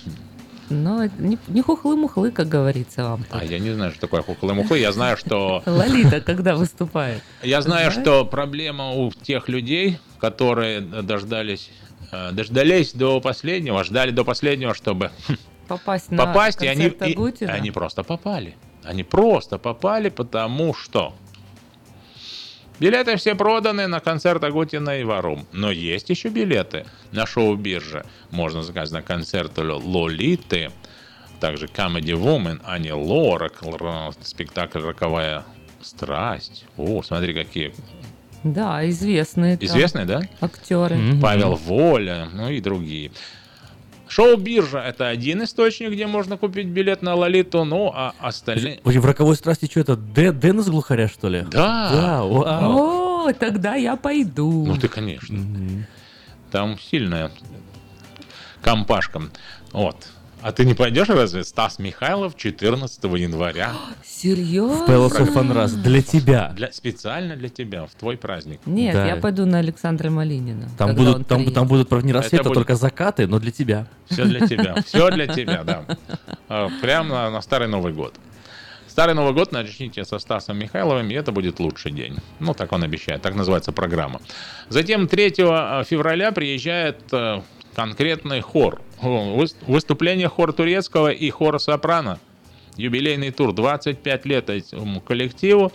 [0.70, 3.24] Ну, это не, не хухлы-мухлы, как говорится вам.
[3.24, 3.42] тут.
[3.42, 4.80] А я не знаю, что такое хухлы-мухлы.
[4.80, 5.62] Я знаю, что...
[5.66, 7.22] Лолита, когда выступает.
[7.44, 11.70] Я знаю, что проблема у тех людей, которые дождались,
[12.12, 15.12] э, дождались до последнего, ждали до последнего, чтобы
[15.68, 18.56] Попасть на попасть, и они, и- они просто попали.
[18.84, 21.14] Они просто попали, потому что
[22.80, 25.46] билеты все проданы на концерт Агутина и Варум.
[25.52, 28.06] Но есть еще билеты на шоу-бирже.
[28.32, 30.72] Можно заказать на концерт Ло- Лолиты,
[31.40, 35.44] также Comedy Woman, Ани Лорак, р- спектакль «Роковая
[35.82, 36.66] страсть».
[36.78, 37.74] О, смотри, какие
[38.44, 39.58] Да, известные.
[39.60, 40.22] известные, да?
[40.40, 40.96] Актеры.
[40.96, 41.22] Мгм.
[41.22, 43.12] Павел Воля, ну и другие.
[44.08, 48.80] Шоу-биржа– это один источник, где можно купить билет на Лолиту, ну а остальные...
[48.84, 49.94] Ой, в «Роковой страсти» что это?
[49.94, 51.42] Дэ- Дэн из глухаря, что ли?
[51.42, 51.90] Да.
[51.92, 53.28] Да, вау.
[53.28, 54.66] О, тогда я пойду.
[54.68, 55.38] Ну ты, конечно.
[56.52, 57.32] Там сильная
[58.62, 59.22] компашка.
[59.72, 60.08] Вот.
[60.42, 61.44] А ты не пойдешь разве?
[61.44, 63.74] Стас Михайлов 14 января.
[64.04, 64.86] Серьезно?
[64.86, 65.68] В Palace of.
[65.82, 66.50] Для тебя.
[66.56, 68.60] Для, специально для тебя, в твой праздник.
[68.66, 69.08] Нет, Да.
[69.08, 70.70] я пойду на Александра Малинина.
[70.78, 73.52] Там будут, там, там будут, правда, не Это рассветы, а будет- только закаты, но для
[73.52, 73.88] тебя.
[74.08, 74.76] Все для тебя.
[74.86, 75.86] Все для тебя, да.
[76.48, 78.14] А, Прямо на, на Старый Новый год.
[78.88, 82.18] Старый Новый год начните со Стасом Михайловым, и это будет лучший день.
[82.40, 84.22] Ну, так он обещает, так называется программа.
[84.70, 85.32] Затем 3
[85.84, 87.42] февраля приезжает э,
[87.76, 88.82] конкретный хор.
[89.68, 92.20] Выступление хор турецкого и хора сопрано.
[92.78, 95.72] Юбилейный тур, 25 лет этому коллективу.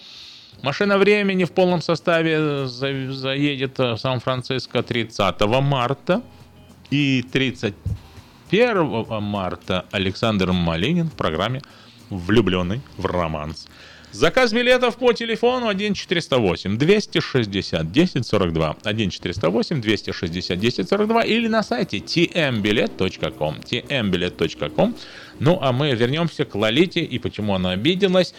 [0.63, 6.23] Машина времени в полном составе за- заедет в Сан-Франциско 30 марта.
[6.91, 11.63] И 31 марта Александр Малинин в программе
[12.11, 13.69] «Влюбленный в романс».
[14.13, 24.97] Заказ билетов по телефону 1408 260 1042 1408 260 1042 или на сайте tmbilet.com tmbilet.com
[25.39, 28.35] Ну а мы вернемся к Лолите и почему она обиделась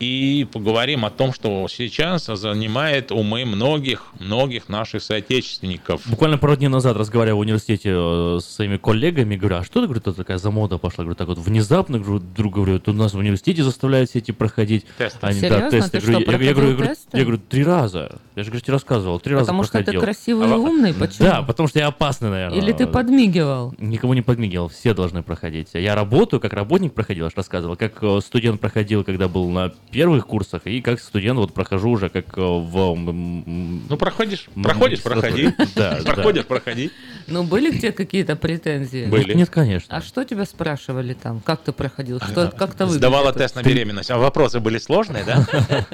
[0.00, 6.02] и поговорим о том, что сейчас занимает умы многих, многих наших соотечественников.
[6.06, 9.86] Буквально пару дней назад разговаривал в университете э, с своими коллегами, говорю, а что ты,
[9.86, 11.04] говорю, тут такая за мода пошла?
[11.04, 14.30] Говорю, так вот внезапно, говорю, друг говорю, тут у нас в университете заставляют все эти
[14.30, 14.86] проходить.
[14.98, 15.18] Тесты.
[15.22, 15.60] Они, Серьезно?
[15.60, 16.00] да, тесты.
[16.00, 17.18] Ты говорю, что, я, я говорю, я, проходил говорю, тесты?
[17.18, 18.18] я говорю, три раза.
[18.34, 20.00] Я же, говорю, тебе рассказывал, три раза Потому что ты проходил.
[20.00, 21.28] красивый и умный, почему?
[21.28, 22.58] Да, потому что я опасный, наверное.
[22.58, 23.74] Или ты подмигивал?
[23.78, 25.68] Никому не подмигивал, все должны проходить.
[25.74, 29.72] Я работаю, как работник проходил, я же рассказывал, как э, студент проходил, когда был на
[29.94, 32.94] первых курсах, и как студент вот прохожу уже как э, в...
[32.94, 35.52] Ну, проходишь, проходишь, проходи.
[35.74, 36.14] Да, да.
[36.14, 36.90] Проходишь, проходи.
[37.26, 39.06] Ну, были к тебе какие-то претензии?
[39.06, 39.34] Были.
[39.34, 39.96] Нет, конечно.
[39.96, 41.40] А что тебя спрашивали там?
[41.40, 42.20] Как ты проходил?
[42.20, 44.10] Что, как то Сдавала тест на беременность.
[44.10, 45.46] А вопросы были сложные, да?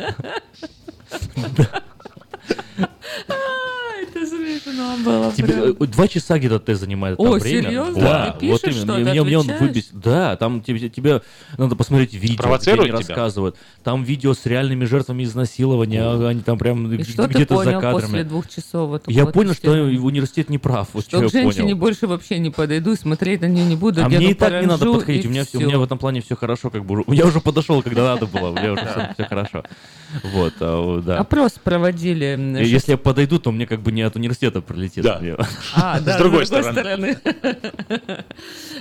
[4.15, 5.33] Это смешно было.
[5.33, 7.69] Тебе э, два часа где-то тест занимает там О, время.
[7.69, 8.01] серьезно?
[8.01, 8.95] Да, Ты вот пишешь именно.
[8.95, 9.61] что-то, Мне, мне он отвечаешь?
[9.61, 9.91] выбесит.
[9.95, 11.23] Да, там тебе, тебе
[11.59, 13.15] надо посмотреть видео, где Провоцируют они тебя?
[13.15, 13.57] рассказывают.
[13.85, 17.65] Там видео с реальными жертвами изнасилования, а они там прям И что ты где-то за
[17.65, 18.01] понял кадрами.
[18.03, 18.95] после двух часов?
[18.95, 20.01] этого Я понял, что тестирования?
[20.01, 20.89] университет не прав.
[20.93, 21.77] Вот Что что к женщине понял.
[21.77, 24.03] больше вообще не подойду, и смотреть на нее не буду.
[24.05, 25.69] А мне и так не надо поранжу, подходить, и у меня, всё- у всё.
[25.69, 27.05] меня в этом плане все хорошо, как бы.
[27.09, 29.65] Я уже подошел, когда надо было, у меня уже все, хорошо.
[30.23, 31.19] Вот, а, да.
[31.19, 32.37] Опрос проводили.
[32.61, 35.05] И Если я подойду, то мне как бы не от университета пролетит.
[35.05, 35.21] Да.
[35.75, 37.19] А, да, С другой стороны.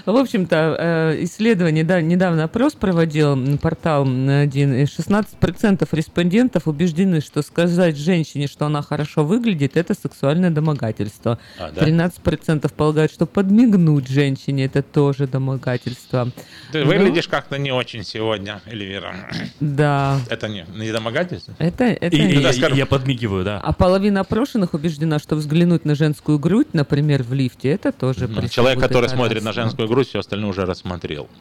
[0.05, 7.41] В общем-то, э, исследование, да, недавно опрос проводил портал один, и 16% респондентов убеждены, что
[7.41, 11.37] сказать женщине, что она хорошо выглядит, это сексуальное домогательство.
[11.59, 11.85] А, да?
[11.85, 16.31] 13% полагают, что подмигнуть женщине, это тоже домогательство.
[16.71, 19.13] Ты Ну, выглядишь как-то не очень сегодня, Эльвира.
[19.59, 20.19] Да.
[20.29, 21.18] Это не, не домогательство?
[21.57, 23.59] Это, это И, и- и- и я подмигиваю, да.
[23.59, 28.27] А половина опрошенных убеждена, что взглянуть на женскую грудь, например, в лифте, это тоже Ну,
[28.27, 31.27] пресловутое Человек, который смотрит на женскую грудь, все остальное уже рассмотрел.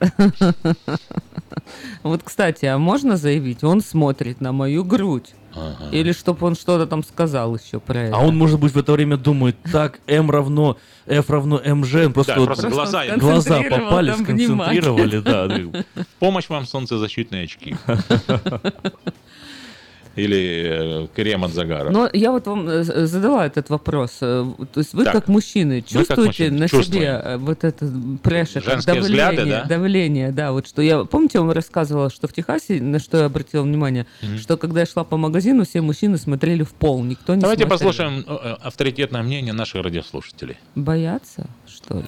[2.03, 5.35] Вот, кстати, а можно заявить, он смотрит на мою грудь?
[5.55, 5.89] Ага.
[5.93, 8.17] Или чтобы он что-то там сказал еще про это?
[8.17, 10.77] А он, может быть, в это время думает, так, М равно,
[11.07, 15.49] F равно МЖ, он просто, Да, вот просто глаза глаза попали, сконцентрировали, да.
[16.19, 17.77] Помощь вам солнцезащитные очки.
[20.19, 21.91] Или э, крем от загара.
[21.91, 24.19] Но я вот вам э, задала этот вопрос.
[24.21, 27.03] Э, То есть вы Так, как мужчины как чувствуете мужчины, на чувствуем.
[27.03, 27.91] себе вот это
[28.23, 29.65] прешер, как давление, взгляды, да?
[29.65, 33.25] давление, да, вот что я, помните, я вам рассказывала, что в Техасе, на что я
[33.27, 34.39] обратила внимание, Мгм.
[34.39, 37.79] что когда я шла по магазину, все мужчины смотрели в пол, никто не Давайте смотрел.
[37.89, 38.25] послушаем
[38.63, 40.57] авторитетное мнение наших радиослушателей.
[40.75, 42.05] Боятся, что ли?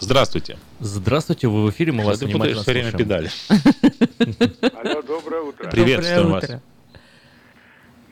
[0.00, 0.56] Здравствуйте.
[0.80, 3.30] Здравствуйте, вы в эфире, мы вас внимательно все время педали?
[3.48, 5.70] Алло, доброе утро.
[5.70, 6.44] Приветствую Доброе вас.
[6.44, 6.62] утро.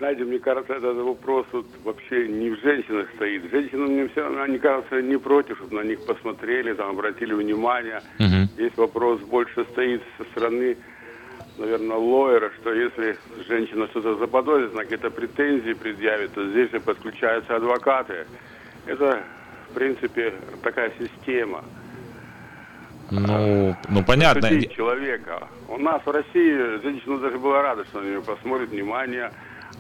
[0.01, 3.51] Знаете, мне кажется, этот вопрос вот вообще не в женщинах стоит.
[3.51, 8.01] Женщинам мне все равно, они кажется, не против, чтобы на них посмотрели, там, обратили внимание.
[8.19, 8.49] Мгм.
[8.55, 10.79] Здесь вопрос больше стоит со стороны,
[11.59, 17.57] наверное, лоера, что если женщина что-то заподозрит, на какие-то претензии предъявит, то здесь же подключаются
[17.57, 18.25] адвокаты.
[18.87, 19.23] Это,
[19.71, 20.33] в принципе,
[20.63, 21.63] такая система.
[23.11, 24.49] Ну, ну понятно.
[24.63, 25.47] Человека.
[25.69, 29.31] У нас в России женщина даже была рада, что на нее посмотрят, внимание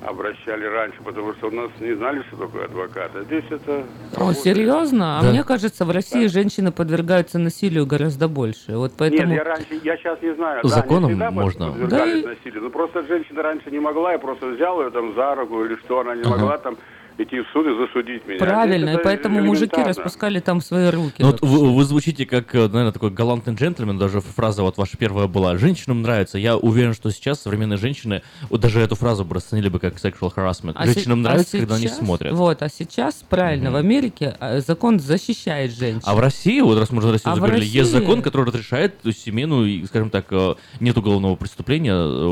[0.06, 3.10] обращали раньше, потому что у нас не знали, что такое адвокат.
[3.14, 3.84] А здесь это...
[4.16, 5.18] О, серьезно?
[5.18, 5.30] А Да.
[5.30, 8.76] мне кажется, в России женщины подвергаются насилию гораздо больше.
[8.76, 9.28] Вот поэтому...
[9.32, 10.60] Нет, я раньше, я сейчас не знаю.
[10.64, 11.66] Законом да, можно.
[11.72, 12.62] подвергались Да и- насилию.
[12.62, 16.00] Ну просто женщина раньше не могла, я просто взял ее там за руку или что,
[16.00, 16.30] она не Ага.
[16.30, 16.76] могла там
[17.22, 18.38] идти в суд и засудить меня.
[18.38, 21.16] Правильно, и это поэтому мужики распускали там свои руки.
[21.18, 24.96] Ну, вот вы, вы звучите как, э, наверное, такой галантный джентльмен, даже фраза вот ваша
[24.96, 25.56] первая была.
[25.58, 26.38] Женщинам нравится.
[26.38, 30.32] Я уверен, что сейчас современные женщины, вот даже эту фразу бы расценили бы как sexual
[30.34, 30.72] harassment.
[30.74, 32.32] А се- Женщинам а нравится, когда они смотрят.
[32.34, 36.02] Вот, а сейчас, правильно, в Америке э, закон защищает женщин.
[36.04, 38.46] А в России, вот раз мы уже Россию А в заговорили, есть России- закон, который
[38.46, 41.90] разрешает семейную, скажем так, э, нет уголовного преступления.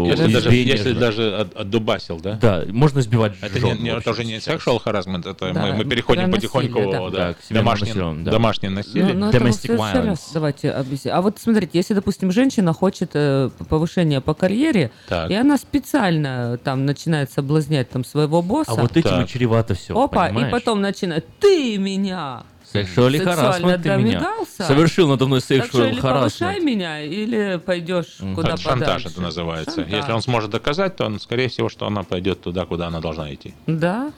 [0.09, 2.39] Если даже, если даже от- отдубасил, да?
[2.40, 4.47] Да, можно избивать Это, жен, не, это уже не сейчас.
[4.79, 6.99] Sexual harassment, это Да, мы, мы переходим насилие, потихоньку да.
[7.11, 8.31] да, Да, к домашнее, насилию, да.
[8.31, 9.15] домашнее насилие.
[9.15, 10.07] Ну, ну, это вот в Domestic violence.
[10.07, 11.15] раз давайте объясним.
[11.15, 15.31] А вот смотрите, если, допустим, женщина хочет э, повышения по карьере, Так.
[15.31, 19.25] и она специально там начинает соблазнять там своего босса, А вот этим Так.
[19.27, 20.49] и чревато все, опа, понимаешь?
[20.49, 24.19] и потом начинает, ты меня сексуально harassment ты меня.
[24.21, 28.35] домигался, Совершил надо мной sexual или повышай меня, или пойдешь Мгм.
[28.35, 29.09] куда Это шантаж подальше.
[29.09, 29.75] это называется.
[29.77, 29.93] Шантаж.
[29.93, 33.33] Если он сможет доказать, то, он, скорее всего, что она пойдет туда, куда она должна
[33.33, 33.55] идти.
[33.67, 34.13] Да,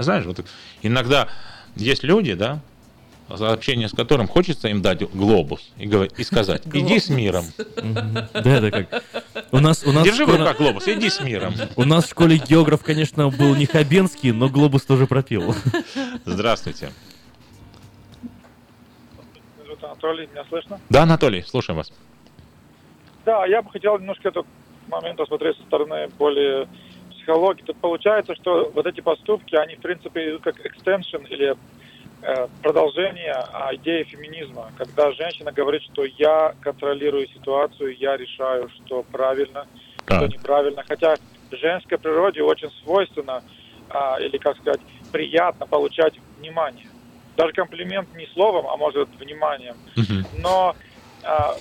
[0.00, 0.42] А знаешь, вот
[0.80, 1.28] иногда
[1.76, 2.60] есть люди, да,
[3.28, 7.44] общение с которым хочется им дать глобус и, говорить, и сказать, иди с миром.
[7.76, 9.04] Да, это как.
[9.52, 11.52] У нас, у нас Держи в школа- руках глобус, иди с миром.
[11.76, 15.54] У нас в школе географ, конечно, был не Хабенский, но глобус тоже пропил.
[16.24, 16.92] Здравствуйте.
[19.82, 20.80] Анатолий, меня слышно?
[20.88, 21.92] Да, Анатолий, слушаем вас.
[23.26, 24.46] Да, я бы хотел немножко эту
[24.88, 26.68] момент посмотреть со стороны более
[27.30, 31.54] психологии, тут получается, что вот эти поступки, они, в принципе, идут как экстеншн или
[32.22, 39.04] э, продолжение а, идеи феминизма, когда женщина говорит, что я контролирую ситуацию, я решаю, что
[39.12, 39.66] правильно,
[40.06, 40.82] что неправильно.
[40.86, 41.16] Хотя
[41.52, 43.42] женской природе очень свойственно,
[43.88, 44.80] а, или, как сказать,
[45.12, 46.86] приятно получать внимание.
[47.36, 49.76] Даже комплимент не словом, а может вниманием.
[50.38, 50.74] Но
[51.22, 51.54] а,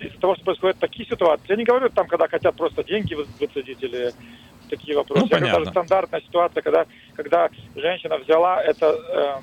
[0.00, 3.26] из-за того, что происходят такие ситуации, я не говорю там, когда хотят просто деньги вы-
[3.38, 4.12] выцедить или
[4.68, 5.22] такие вопросы.
[5.22, 5.58] Ну, я говорю, понятно.
[5.58, 9.40] даже стандартная ситуация, когда, когда женщина взяла это, э,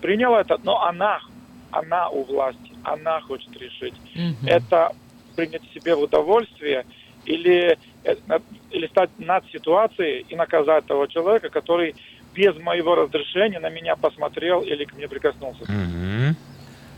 [0.00, 1.20] приняла это, но она,
[1.70, 3.94] она у власти, она хочет решить.
[4.46, 4.90] Это
[5.36, 6.84] принять себе в удовольствие
[7.24, 8.14] или, э,
[8.70, 11.94] или стать над ситуацией и наказать того человека, который
[12.34, 15.64] без моего разрешения на меня посмотрел или ко мне прикоснулся.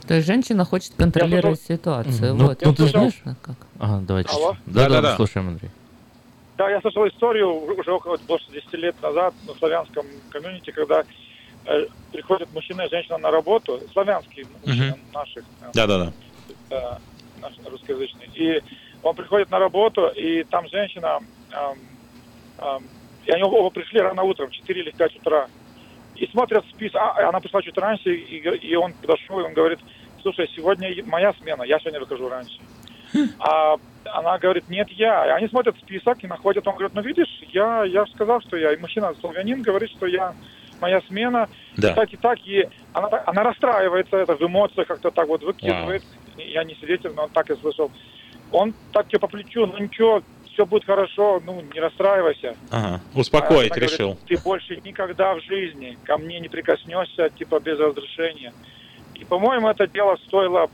[0.06, 2.34] То есть женщина хочет контролировать ситуацию.
[2.34, 2.62] Ну, вот.
[2.62, 3.14] ну, ты знаешь...
[3.42, 3.56] Как.
[3.78, 4.30] Ага, давайте.
[4.30, 4.56] Алло?
[4.66, 5.10] Да, да, Да-да-да.
[5.10, 5.70] мы слушаем, Андрей.
[6.56, 11.04] Да, я слышал историю уже около больше 10 лет назад на славянском комьюнити, когда
[11.66, 16.12] э, приходят мужчина и женщина на работу, славянские мужчины наших, э, Да-да-да.
[16.70, 16.98] э,
[17.42, 18.30] наш русскоязычный.
[18.34, 18.62] И
[19.02, 21.18] он приходит на работу, и там женщина,
[21.50, 21.78] эм,
[22.58, 22.84] эм,
[23.26, 25.48] и они оба пришли рано утром, в 4 или в 5 утра,
[26.16, 29.78] и смотрят список, а, она пришла чуть раньше, и, и он подошел, и он говорит,
[30.22, 32.58] слушай, сегодня моя смена, я сегодня выхожу раньше.
[33.38, 33.76] А
[34.12, 35.26] она говорит, нет, я.
[35.26, 38.56] И они смотрят список и находят, он говорит, ну видишь, я, я же сказал, что
[38.56, 38.72] я.
[38.72, 40.34] И мужчина, славянин, говорит, что я,
[40.80, 41.92] моя смена, Да.
[41.92, 42.38] и так и так.
[42.46, 46.02] И она, она расстраивается, это в эмоциях как-то так вот выкидывает.
[46.36, 47.90] Я не свидетель, но он так и слышал.
[48.52, 50.22] Он так тебе по плечу, ну ничего,
[50.56, 52.56] все будет хорошо, ну не расстраивайся.
[52.70, 53.00] Ага.
[53.14, 54.18] Успокоить А она говорит, решил.
[54.26, 58.54] Ты больше никогда в жизни ко мне не прикоснешься, типа, без разрешения.
[59.14, 60.70] И, по-моему, это дело стоило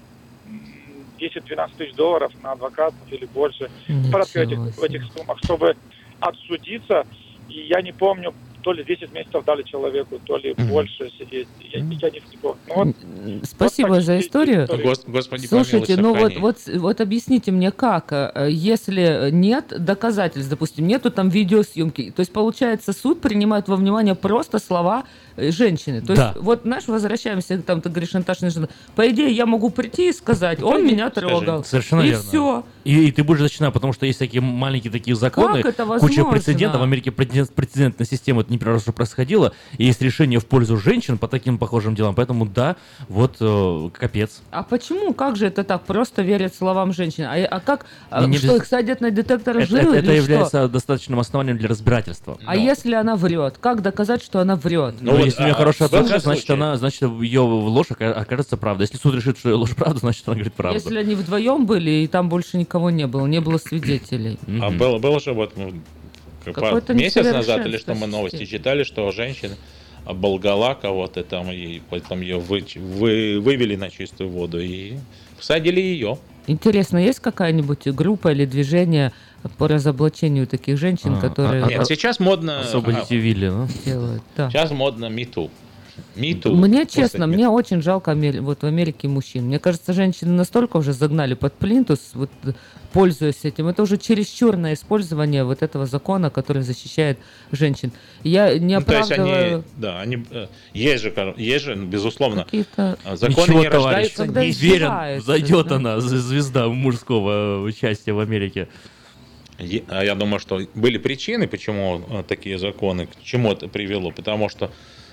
[0.46, 3.70] м, 10-12 тысяч долларов на адвокатов или больше.
[4.12, 5.74] Порядка этих, в этих суммах, чтобы
[6.20, 7.04] отсудиться.
[7.48, 8.32] И я не помню,
[8.62, 11.48] то ли 10 месяцев дали человеку, то ли больше сидеть.
[11.60, 12.58] Я, я не, не помню.
[12.68, 14.66] Ну, вот Спасибо за историю.
[14.66, 20.86] Гос- Господи, Слушайте, ну вот, вот, вот объясните мне, как, э, если нет доказательств, допустим,
[20.86, 25.04] нету там видеосъемки, то есть, получается, суд принимает во внимание просто слова
[25.36, 26.00] э, женщины.
[26.00, 26.28] То Да.
[26.28, 30.12] есть, вот, знаешь, возвращаемся, там, ты говоришь, Наташа, Нежина, по идее, я могу прийти и
[30.12, 31.64] сказать, он меня трогал.
[31.64, 32.22] Совершенно и верно.
[32.22, 32.64] все.
[32.84, 36.00] И, и ты будешь начинать, потому что есть такие маленькие такие законы, Как это куча
[36.00, 36.24] возможно?
[36.30, 36.80] прецедентов.
[36.80, 40.46] В Америке прецедент- прецедентная система, это не первый раз уже происходило, и есть решение в
[40.46, 42.14] пользу женщин по таким похожим делам.
[42.14, 42.76] Поэтому да,
[43.08, 44.42] вот э, капец.
[44.50, 45.14] А почему?
[45.14, 45.82] Как же это так?
[45.84, 47.24] Просто верят словам женщин.
[47.24, 47.86] А, а как?
[48.10, 50.12] а Не что, без- их садят на детектор Это, лжи это- это что?
[50.12, 52.38] является достаточным основанием для разбирательства.
[52.46, 53.56] А если она врет?
[53.60, 54.96] Как доказать, что она врет?
[55.00, 58.56] Ну, если у нее хороший этом адвокат, значит, случае- она, значит, ее ложь ока- окажется
[58.56, 58.82] правда.
[58.82, 60.78] Если суд решит, что ее ложь правда, значит, она говорит правду.
[60.78, 64.38] Если они вдвоем были, и там больше никого не было, не было свидетелей.
[64.60, 65.52] А было, было же вот
[66.46, 69.54] ну, как Какое-то пару- месяц назад или что мы новости читали, что женщина
[70.04, 74.94] оболгала кого-то там и потом ее вы, вы- вывели на чистую воду и
[75.36, 76.18] посадили ее.
[76.48, 79.12] Интересно, есть какая-нибудь группа или движение
[79.58, 82.60] по разоблачению таких женщин, А, которые Нет, сейчас модно...
[82.60, 83.68] Освободите Вилли, ну?
[83.84, 84.22] делают?
[84.36, 84.50] Да.
[84.50, 85.50] Сейчас модно MeToo.
[86.16, 86.52] MeToo.
[86.54, 89.44] Мне честно, мне очень жалко вот в Америке мужчин.
[89.44, 92.30] Мне кажется, женщины настолько уже загнали под плинтус, вот,
[92.92, 93.68] пользуясь этим.
[93.68, 97.18] Это уже чересчурное использование вот этого закона, который защищает
[97.50, 97.92] женщин.
[98.22, 99.54] Я не Ну, то есть оправдываю...
[99.54, 104.16] они, да, они, э, есть же, есть же, безусловно, Какие-то- а, законы Ничего, не товарищ,
[104.16, 104.26] рождаются.
[104.26, 105.76] Не издеваются, верен, зайдет да.
[105.76, 108.68] она, звезда мужского участия в Америке.
[109.88, 114.10] А Я думаю, что были причины, почему э, такие законы, к чему это привело.
[114.10, 114.70] Потому что,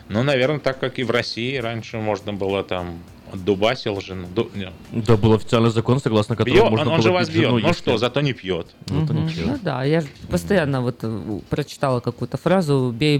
[0.09, 2.99] ну, наверное, так как и в России раньше можно было там
[3.33, 4.27] дубасил жену.
[4.35, 4.49] ду-
[4.91, 7.43] Да, был официальный закон, согласно которому бьет, можно он, он было же бить вас бьет.
[7.43, 8.67] жену, Ну если- что, зато не пьет.
[8.87, 9.29] Зато не Мгм.
[9.29, 9.45] пьет.
[9.45, 13.19] Ну да, я же постоянно вот э, прочитала какую-то фразу «бей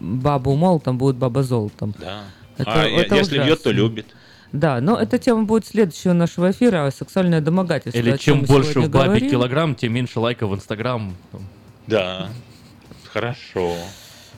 [0.00, 1.94] бабу молотом, будет баба золотом».
[2.00, 2.24] Да.
[2.58, 3.70] Это- а это если бьет, то ужасно.
[3.70, 4.06] любит.
[4.50, 7.98] Да, но эта тема будет следующего нашего эфира «Сексуальное домогательство».
[7.98, 9.30] Или чем больше в бабе говорим.
[9.30, 11.14] килограмм, тем меньше лайков в Инстаграм.
[11.86, 12.28] Да.
[13.12, 13.74] Хорошо.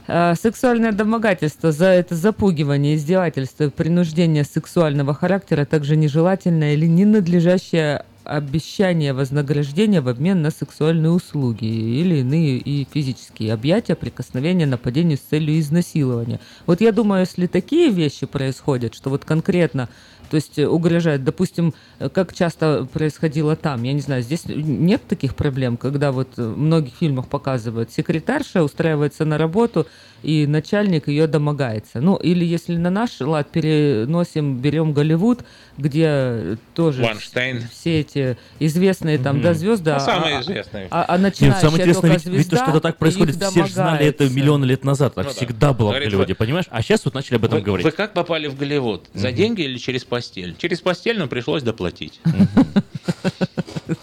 [0.09, 9.13] А, Сексуальное домогательство за это запугивание, издевательство, принуждение сексуального характера, также нежелательное или ненадлежащее обещание
[9.13, 15.59] вознаграждения в обмен на сексуальные услуги или иные и физические объятия, прикосновения, нападения с целью
[15.59, 16.41] изнасилования.
[16.67, 19.89] Вот я думаю, если такие вещи происходят, что вот конкретно
[20.31, 21.25] То есть э, угрожают.
[21.25, 26.29] Допустим, э, как часто происходило там, я не знаю, здесь нет таких проблем, когда вот
[26.39, 29.87] э, в многих фильмах показывают, секретарша устраивается на работу,
[30.23, 32.01] и начальник ее домогается.
[32.01, 35.45] Ну, или если на наш лад переносим, берем Голливуд,
[35.79, 37.63] где тоже Вайнштейн.
[37.71, 39.45] все эти известные там, Мгм.
[39.45, 40.89] да, звезды, Ну, а- самые а- известные.
[40.91, 43.67] А, а Нет, начинающая самое интересное, ведь, ведь то, что звезда, это так происходит, все
[43.67, 45.37] же знали это миллионы лет назад, так Ну да.
[45.37, 46.65] всегда было в Говорит, Голливуде, вы- понимаешь?
[46.71, 47.85] А сейчас вот начали об этом Вы, говорить.
[47.85, 49.05] вы как попали в Голливуд?
[49.15, 50.57] За деньги или через постель?
[50.57, 52.21] Через постель, но пришлось доплатить.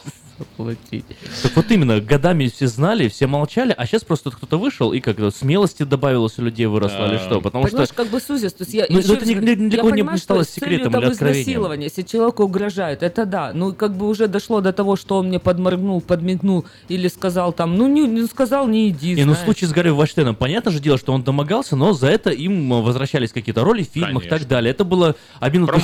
[0.63, 1.05] Платить.
[1.41, 5.17] Так вот именно, годами все знали, все молчали, а сейчас просто кто-то вышел, и как
[5.33, 7.41] смелости добавилось у людей выросло, или что?
[7.41, 7.95] Потому Понимаешь, что...
[7.95, 8.53] как бы сузис.
[8.53, 10.45] То есть я, Ну, это ни- раз ни- говорю, для я кого не понимаю, стало
[10.45, 11.81] секретом или откровением.
[11.81, 13.51] если человеку угрожают, это да.
[13.53, 17.77] Ну, как бы уже дошло до того, что он мне подморгнул, подмигнул или сказал там,
[17.77, 20.79] ну, не, не сказал, не иди, Не, ну в случае с Гарри Вайнштейном, понятно же
[20.79, 24.29] дело, что он домогался, но за это им э, возвращались какие-то роли в фильмах и
[24.29, 24.71] так далее.
[24.71, 25.15] Это было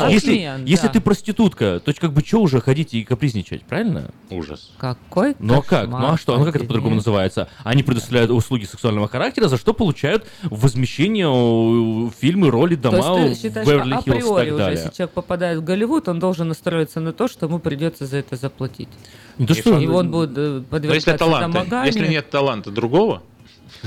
[0.10, 0.94] если, Обмен, если да.
[0.94, 4.12] ты проститутка, то есть как бы что уже ходить и капризничать, правильно?
[4.30, 4.69] Ужас.
[4.78, 5.90] Какой Ну а как?
[5.90, 6.38] Ну а что?
[6.38, 7.50] Ну как это по-другому называется?
[7.64, 13.48] Они предоставляют услуги сексуального характера, за что получают возмещение фильмы, роли, То дома есть ты
[13.48, 14.80] считаешь, в что Беверли-Хиллз и так уже, далее.
[14.80, 18.36] если человек попадает в Голливуд, он должен настроиться на то, что ему придется за это
[18.36, 18.90] заплатить.
[19.38, 21.86] Не то, что- И он будет э, Но если подвергаться домоганию.
[21.86, 23.22] если нет таланта другого,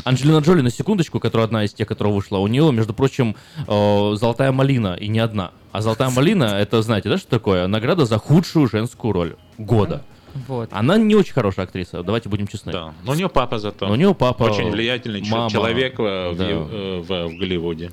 [0.05, 3.37] Анджелина Джоли, на секундочку, которая одна из тех, которая вышла, у нее, между прочим,
[3.67, 5.53] э, золотая малина, и не одна.
[5.73, 7.67] А золотая малина, это, знаете, да, что такое?
[7.67, 10.03] Награда за худшую женскую роль года.
[10.49, 10.69] Вот.
[10.73, 12.73] Она не очень хорошая актриса, давайте будем честны.
[12.73, 12.95] да.
[13.05, 13.87] Но у нее папа зато.
[13.87, 16.49] Но у нее папа, Очень влиятельный мама, человек в, да.
[16.49, 17.91] Ев- э, в- в Голливуде.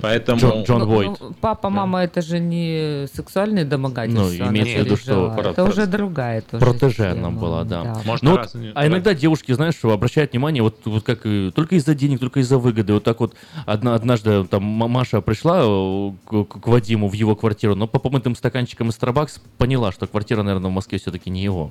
[0.00, 0.40] Поэтому...
[0.40, 1.10] Джон- Джон Ну, Войт.
[1.20, 4.44] ну, папа, мама, это же не сексуальные домогательства.
[4.44, 8.00] Ну, имеется в виду, что про- Это уже другая тоже Протеже она была, да.
[8.04, 11.50] Может, Ну вот, разные- а иногда девушки, знаешь, что обращают внимание, вот, вот как и-
[11.54, 12.92] только из-за денег, только из-за выгоды.
[12.94, 13.34] Вот так вот
[13.66, 17.98] одна, однажды там М- Маша пришла э, к, к Вадиму в его квартиру, но по
[17.98, 21.70] помытым стаканчикам из Starbucks поняла, что квартира, наверное, в Москве все-таки не его.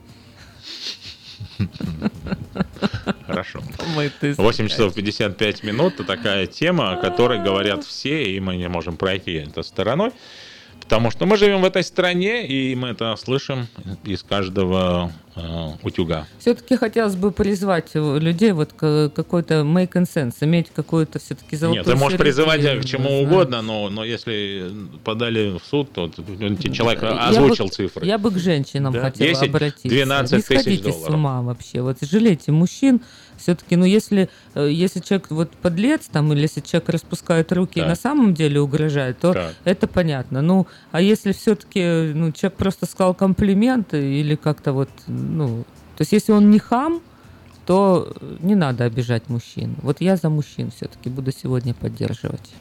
[3.25, 3.61] Хорошо.
[3.77, 6.05] Помытый 8 часов 55 минут.
[6.05, 10.11] Такая тема, о которой говорят все, и мы не можем пройти это стороной.
[10.81, 13.67] Потому что мы живем в этой стране, и мы это слышим
[14.03, 15.41] из каждого э,
[15.83, 16.27] утюга.
[16.39, 21.85] Все-таки хотелось бы призвать людей вот к какой-то make and sense, иметь какую-то все-таки золотую
[21.85, 23.25] Нет, ты можешь призывать к чему знаешь.
[23.27, 24.69] угодно, но, но если
[25.05, 28.05] подали в суд, то человек Я озвучил бы- цифры.
[28.05, 28.99] Я бы к женщинам Да.
[29.01, 29.87] хотела 10, обратиться.
[29.87, 31.15] 12 Не тысяч сходите с долларов.
[31.15, 31.81] ума вообще.
[31.81, 33.01] Вот жалейте мужчин.
[33.41, 37.81] Все-таки, ну если, э, если человек вот подлец там, или если человек распускает руки и
[37.81, 37.89] Так.
[37.89, 39.55] на самом деле угрожает, то Так.
[39.63, 40.41] это понятно.
[40.41, 45.63] Ну, а если все-таки ну, человек просто сказал комплименты или как-то вот, ну,
[45.97, 47.01] то есть если он не хам,
[47.65, 49.75] то не надо обижать мужчин.
[49.81, 52.51] Вот я за мужчин все-таки буду сегодня поддерживать.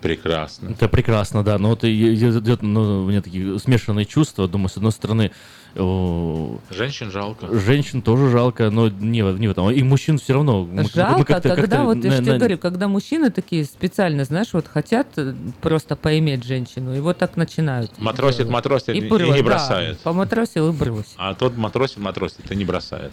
[0.00, 0.68] Прекрасно.
[0.70, 1.58] Это прекрасно, да.
[1.58, 4.46] Но вот и- и- идет, ну, у меня такие смешанные чувства.
[4.46, 5.32] Думаю, с одной стороны,
[5.76, 7.46] о, Женщин жалко.
[7.58, 9.70] женщин тоже жалко, но не, не в этом.
[9.70, 10.64] И мужчин все равно.
[10.64, 13.30] мы- мы Жалко, как-то- когда как-то вот я на- же тебе на- говорю, когда мужчины
[13.30, 17.90] такие специально, знаешь, вот хотят э, просто поиметь женщину, и вот так начинают.
[17.98, 18.52] Матросит, делать.
[18.52, 19.98] матросит и, и брось, не да, бросает.
[20.00, 21.10] поматросил и бросил.
[21.16, 23.12] А тот матросит, матросит и не бросает.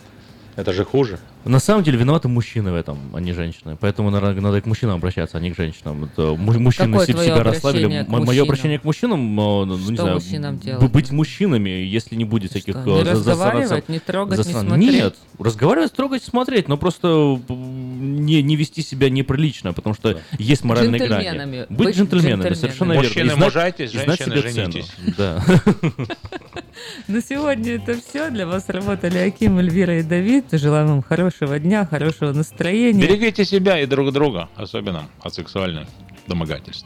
[0.55, 1.19] Это же хуже.
[1.43, 3.77] На самом деле виноваты мужчины в этом, а не женщины.
[3.79, 6.05] Поэтому наверное, надо к мужчинам обращаться, а не к женщинам.
[6.05, 8.05] Это му- мужчины Какое себя расслабили.
[8.07, 10.91] Мое обращение к мужчинам, э, ну, не Что знаю, мужчинам делать?
[10.91, 14.67] быть мужчинами, если не будет всяких Что, э, не за- разговаривать, не трогать, не засран-
[14.67, 14.91] смотреть?
[14.93, 17.07] Нет, разговаривать, трогать, смотреть, но просто
[17.47, 21.65] э, не, не вести себя неприлично, потому что есть моральные грани.
[21.69, 22.53] Быть, Быть джентльменами, джентльменами.
[22.55, 23.07] совершенно верно.
[23.09, 24.91] Мужчины И знать- мужайтесь, женщины женитесь.
[25.17, 25.43] Да.
[27.07, 28.29] На сегодня это все.
[28.29, 30.44] Для вас работали Аким, Эльвира и Давид.
[30.51, 33.01] Желаем вам хорошего дня, хорошего настроения.
[33.01, 35.87] Берегите себя и друг друга, особенно от сексуальных
[36.27, 36.85] домогательств.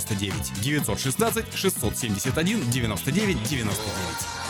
[0.00, 4.42] 99 916 671 99 99.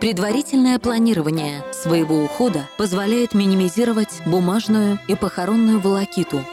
[0.00, 6.44] Предварительное планирование своего ухода позволяет минимизировать бумажную и похоронную волокиту,